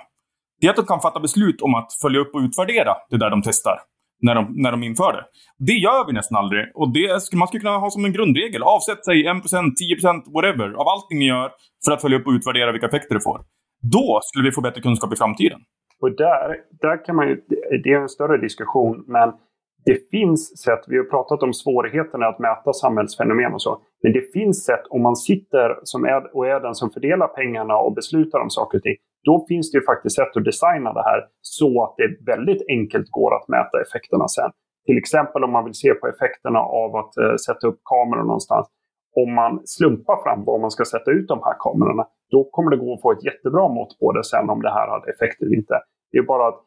det 0.60 0.66
är 0.66 0.70
att 0.70 0.76
de 0.76 0.86
kan 0.86 1.00
fatta 1.00 1.20
beslut 1.20 1.62
om 1.62 1.74
att 1.74 1.92
följa 2.02 2.20
upp 2.20 2.34
och 2.34 2.40
utvärdera 2.40 2.92
det 3.10 3.16
där 3.16 3.30
de 3.30 3.42
testar. 3.42 3.78
När 4.20 4.34
de, 4.34 4.52
när 4.56 4.70
de 4.70 4.82
inför 4.82 5.12
det. 5.12 5.24
Det 5.58 5.72
gör 5.72 6.06
vi 6.06 6.12
nästan 6.12 6.38
aldrig. 6.38 6.64
Och 6.74 6.92
det 6.92 7.22
skulle 7.22 7.38
man 7.38 7.48
skulle 7.48 7.60
kunna 7.60 7.78
ha 7.78 7.90
som 7.90 8.04
en 8.04 8.12
grundregel. 8.12 8.62
Avsätt 8.62 9.04
sig 9.04 9.16
1%, 9.24 9.42
10%, 9.42 10.32
whatever, 10.34 10.68
av 10.80 10.88
allting 10.88 11.18
ni 11.18 11.26
gör 11.26 11.50
för 11.84 11.92
att 11.92 12.02
följa 12.02 12.18
upp 12.18 12.26
och 12.26 12.32
utvärdera 12.32 12.72
vilka 12.72 12.86
effekter 12.86 13.14
det 13.14 13.20
får. 13.20 13.40
Då 13.82 14.20
skulle 14.22 14.44
vi 14.48 14.52
få 14.52 14.60
bättre 14.60 14.80
kunskap 14.80 15.12
i 15.12 15.16
framtiden. 15.16 15.60
Och 16.00 16.10
där, 16.16 16.56
där 16.80 17.04
kan 17.04 17.16
man 17.16 17.28
ju, 17.28 17.34
det 17.84 17.92
är 17.92 18.00
en 18.00 18.08
större 18.08 18.38
diskussion, 18.38 19.04
men 19.06 19.32
det 19.84 20.10
finns 20.10 20.58
sätt, 20.58 20.84
vi 20.86 20.96
har 20.96 21.04
pratat 21.04 21.42
om 21.42 21.52
svårigheterna 21.52 22.26
att 22.26 22.38
mäta 22.38 22.72
samhällsfenomen 22.72 23.54
och 23.54 23.62
så, 23.62 23.82
men 24.02 24.12
det 24.12 24.32
finns 24.32 24.64
sätt 24.64 24.84
om 24.90 25.02
man 25.02 25.16
sitter 25.16 25.78
som 25.82 26.04
är, 26.04 26.36
och 26.36 26.46
är 26.46 26.60
den 26.60 26.74
som 26.74 26.90
fördelar 26.90 27.26
pengarna 27.26 27.76
och 27.76 27.94
beslutar 27.94 28.38
om 28.38 28.50
saker 28.50 28.78
och 28.78 28.82
ting, 28.82 28.96
då 29.24 29.44
finns 29.48 29.70
det 29.70 29.78
ju 29.78 29.84
faktiskt 29.84 30.16
sätt 30.16 30.36
att 30.36 30.44
designa 30.44 30.92
det 30.92 31.02
här 31.02 31.20
så 31.40 31.84
att 31.84 31.94
det 31.96 32.32
väldigt 32.32 32.62
enkelt 32.68 33.10
går 33.10 33.36
att 33.36 33.48
mäta 33.48 33.80
effekterna 33.84 34.28
sen. 34.28 34.50
Till 34.86 34.98
exempel 34.98 35.44
om 35.44 35.52
man 35.52 35.64
vill 35.64 35.74
se 35.74 35.94
på 35.94 36.06
effekterna 36.08 36.58
av 36.58 36.96
att 36.96 37.16
eh, 37.16 37.36
sätta 37.46 37.66
upp 37.66 37.80
kameror 37.84 38.24
någonstans. 38.24 38.66
Om 39.16 39.34
man 39.34 39.62
slumpar 39.64 40.16
fram 40.22 40.44
var 40.44 40.58
man 40.58 40.70
ska 40.70 40.84
sätta 40.84 41.10
ut 41.10 41.28
de 41.28 41.40
här 41.44 41.56
kamerorna, 41.58 42.06
då 42.30 42.44
kommer 42.44 42.70
det 42.70 42.76
gå 42.76 42.94
att 42.94 43.02
få 43.02 43.12
ett 43.12 43.24
jättebra 43.24 43.68
mått 43.68 43.98
på 44.00 44.12
det 44.12 44.24
sen 44.24 44.50
om 44.50 44.62
det 44.62 44.70
här 44.70 44.88
hade 44.88 45.10
effekt 45.10 45.42
eller 45.42 45.56
inte. 45.56 45.74
Det 46.12 46.18
är 46.18 46.22
bara 46.22 46.48
att 46.48 46.60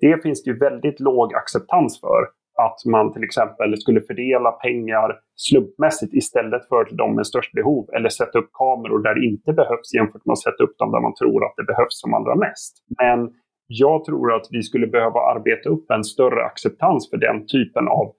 det 0.00 0.22
finns 0.22 0.42
det 0.42 0.50
ju 0.50 0.58
väldigt 0.58 1.00
låg 1.00 1.34
acceptans 1.34 2.00
för 2.00 2.20
att 2.56 2.78
man 2.84 3.12
till 3.12 3.24
exempel 3.24 3.76
skulle 3.76 4.00
fördela 4.00 4.50
pengar 4.52 5.08
slumpmässigt 5.34 6.14
istället 6.14 6.68
för 6.68 6.84
till 6.84 6.96
de 6.96 7.14
med 7.16 7.26
störst 7.26 7.52
behov 7.52 7.88
eller 7.96 8.08
sätta 8.08 8.38
upp 8.38 8.50
kameror 8.52 9.02
där 9.02 9.14
det 9.14 9.26
inte 9.26 9.52
behövs 9.52 9.94
jämfört 9.94 10.24
med 10.26 10.32
att 10.32 10.46
sätta 10.48 10.64
upp 10.64 10.78
dem 10.78 10.92
där 10.92 11.00
man 11.00 11.14
tror 11.14 11.44
att 11.44 11.56
det 11.56 11.64
behövs 11.72 12.00
som 12.02 12.14
allra 12.14 12.34
mest. 12.34 12.72
Men 13.02 13.30
jag 13.66 14.04
tror 14.04 14.34
att 14.34 14.46
vi 14.50 14.62
skulle 14.62 14.86
behöva 14.86 15.20
arbeta 15.20 15.68
upp 15.68 15.90
en 15.90 16.04
större 16.04 16.44
acceptans 16.44 17.10
för 17.10 17.16
den 17.16 17.46
typen 17.46 17.88
av 17.88 18.14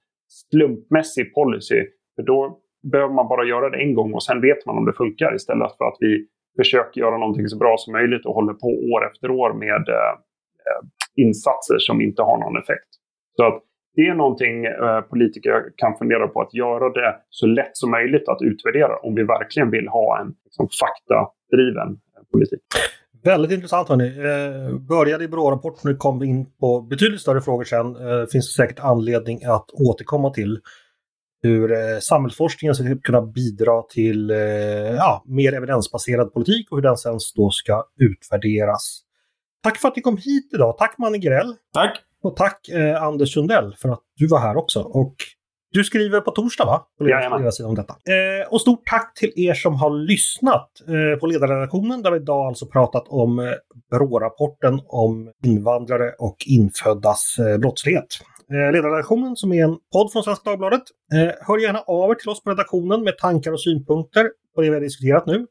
slumpmässig 0.51 1.33
policy. 1.33 1.81
För 2.15 2.23
då 2.23 2.59
behöver 2.91 3.13
man 3.13 3.27
bara 3.27 3.45
göra 3.45 3.69
det 3.69 3.77
en 3.77 3.93
gång 3.93 4.13
och 4.13 4.23
sen 4.23 4.41
vet 4.41 4.65
man 4.65 4.77
om 4.77 4.85
det 4.85 4.93
funkar 4.93 5.35
istället 5.35 5.77
för 5.77 5.85
att 5.85 5.97
vi 5.99 6.27
försöker 6.59 7.01
göra 7.01 7.17
någonting 7.17 7.47
så 7.47 7.57
bra 7.57 7.75
som 7.77 7.93
möjligt 7.93 8.25
och 8.25 8.33
håller 8.33 8.53
på 8.53 8.67
år 8.67 9.07
efter 9.11 9.31
år 9.31 9.53
med 9.53 9.83
eh, 9.89 10.13
eh 10.67 10.81
insatser 11.25 11.77
som 11.79 12.01
inte 12.01 12.21
har 12.21 12.37
någon 12.37 12.57
effekt. 12.57 12.91
Så 13.37 13.43
att 13.43 13.63
det 13.97 14.07
är 14.07 14.15
någonting 14.15 14.65
eh, 14.65 15.01
politiker 15.01 15.53
kan 15.75 15.97
fundera 15.97 16.27
på 16.27 16.41
att 16.41 16.53
göra 16.53 16.89
det 16.89 17.15
så 17.29 17.45
lätt 17.47 17.73
som 17.73 17.91
möjligt 17.91 18.29
att 18.29 18.41
utvärdera 18.41 18.97
om 18.97 19.15
vi 19.15 19.23
verkligen 19.23 19.71
vill 19.71 19.87
ha 19.87 20.19
en 20.21 20.27
liksom, 20.45 20.67
faktadriven 20.81 21.89
eh, 21.89 22.23
politik. 22.31 22.61
Väldigt 23.23 23.51
intressant 23.51 23.89
hörni. 23.89 24.07
Eh, 24.07 24.79
började 24.79 25.23
i 25.23 25.27
BRÅ-rapporten 25.27 25.91
och 25.91 25.97
kom 25.97 26.23
in 26.23 26.45
på 26.59 26.81
betydligt 26.81 27.21
större 27.21 27.41
frågor 27.41 27.63
sen. 27.63 27.95
Eh, 27.95 28.25
finns 28.31 28.55
det 28.55 28.63
säkert 28.63 28.79
anledning 28.79 29.43
att 29.45 29.71
återkomma 29.71 30.29
till 30.29 30.59
hur 31.41 31.71
eh, 31.71 31.99
samhällsforskningen 31.99 32.75
ska 32.75 32.83
kunna 33.03 33.21
bidra 33.21 33.81
till 33.81 34.29
eh, 34.29 34.37
ja, 34.95 35.23
mer 35.25 35.53
evidensbaserad 35.53 36.33
politik 36.33 36.71
och 36.71 36.77
hur 36.77 36.83
den 36.83 36.97
sen 36.97 37.19
då 37.35 37.49
ska 37.49 37.83
utvärderas. 37.99 39.01
Tack 39.63 39.77
för 39.77 39.87
att 39.87 39.95
ni 39.95 40.01
kom 40.01 40.17
hit 40.17 40.53
idag. 40.53 40.77
Tack 40.77 40.97
Manne 40.97 41.17
Grell. 41.17 41.55
Tack. 41.73 42.03
Och 42.23 42.35
tack 42.35 42.69
eh, 42.69 43.03
Anders 43.03 43.33
Sundell 43.33 43.75
för 43.81 43.89
att 43.89 44.01
du 44.15 44.27
var 44.27 44.39
här 44.39 44.57
också. 44.57 44.81
Och 44.81 45.15
du 45.71 45.83
skriver 45.83 46.21
på 46.21 46.31
torsdag 46.31 46.65
va? 46.65 46.87
På 46.97 47.03
ledarsidan 47.37 47.69
om 47.69 47.75
detta. 47.75 47.93
Eh, 47.93 48.53
och 48.53 48.61
stort 48.61 48.85
tack 48.85 49.13
till 49.19 49.33
er 49.35 49.53
som 49.53 49.75
har 49.75 49.89
lyssnat 49.89 50.69
eh, 50.87 51.19
på 51.19 51.27
ledarredaktionen 51.27 52.01
där 52.01 52.11
vi 52.11 52.17
idag 52.17 52.47
alltså 52.47 52.65
pratat 52.65 53.03
om 53.07 53.39
eh, 53.39 53.45
BRÅ-rapporten 53.91 54.81
om 54.87 55.31
invandrare 55.45 56.11
och 56.19 56.37
inföddas 56.47 57.35
eh, 57.39 57.57
brottslighet. 57.57 58.07
Eh, 58.51 58.71
ledarredaktionen 58.71 59.35
som 59.35 59.53
är 59.53 59.63
en 59.63 59.77
podd 59.93 60.11
från 60.11 60.23
Svenska 60.23 60.49
Dagbladet. 60.49 60.83
Eh, 61.13 61.33
hör 61.47 61.57
gärna 61.57 61.79
av 61.79 62.11
er 62.11 62.15
till 62.15 62.29
oss 62.29 62.43
på 62.43 62.49
redaktionen 62.49 63.03
med 63.03 63.17
tankar 63.17 63.51
och 63.51 63.61
synpunkter 63.61 64.29
på 64.55 64.61
det 64.61 64.69
vi 64.69 64.73
har 64.73 64.81
diskuterat 64.81 65.25
nu. 65.25 65.45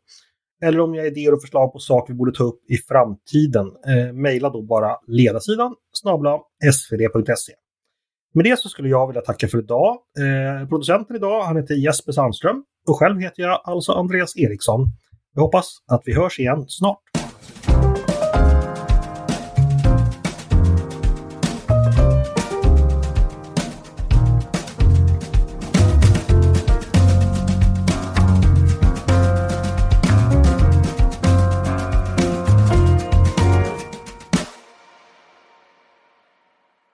Eller 0.66 0.80
om 0.80 0.92
ni 0.92 0.98
har 0.98 1.06
idéer 1.06 1.34
och 1.34 1.40
förslag 1.40 1.72
på 1.72 1.78
saker 1.78 2.12
vi 2.12 2.16
borde 2.16 2.32
ta 2.32 2.44
upp 2.44 2.60
i 2.70 2.76
framtiden. 2.76 3.66
Eh, 3.66 4.12
Mejla 4.12 4.50
då 4.50 4.62
bara 4.62 4.96
ledarsidan 5.06 5.74
snabla 5.92 6.38
svd.se. 6.72 7.52
Med 8.34 8.44
det 8.44 8.58
så 8.58 8.68
skulle 8.68 8.88
jag 8.88 9.06
vilja 9.06 9.22
tacka 9.22 9.48
för 9.48 9.58
idag. 9.58 9.96
Eh, 10.18 10.68
producenten 10.68 11.16
idag, 11.16 11.42
han 11.42 11.56
heter 11.56 11.74
Jesper 11.74 12.12
Sandström 12.12 12.64
och 12.88 12.98
själv 12.98 13.20
heter 13.20 13.42
jag 13.42 13.60
alltså 13.64 13.92
Andreas 13.92 14.36
Eriksson. 14.36 14.86
Jag 15.34 15.42
hoppas 15.42 15.70
att 15.92 16.02
vi 16.04 16.14
hörs 16.14 16.38
igen 16.38 16.64
snart. 16.68 17.15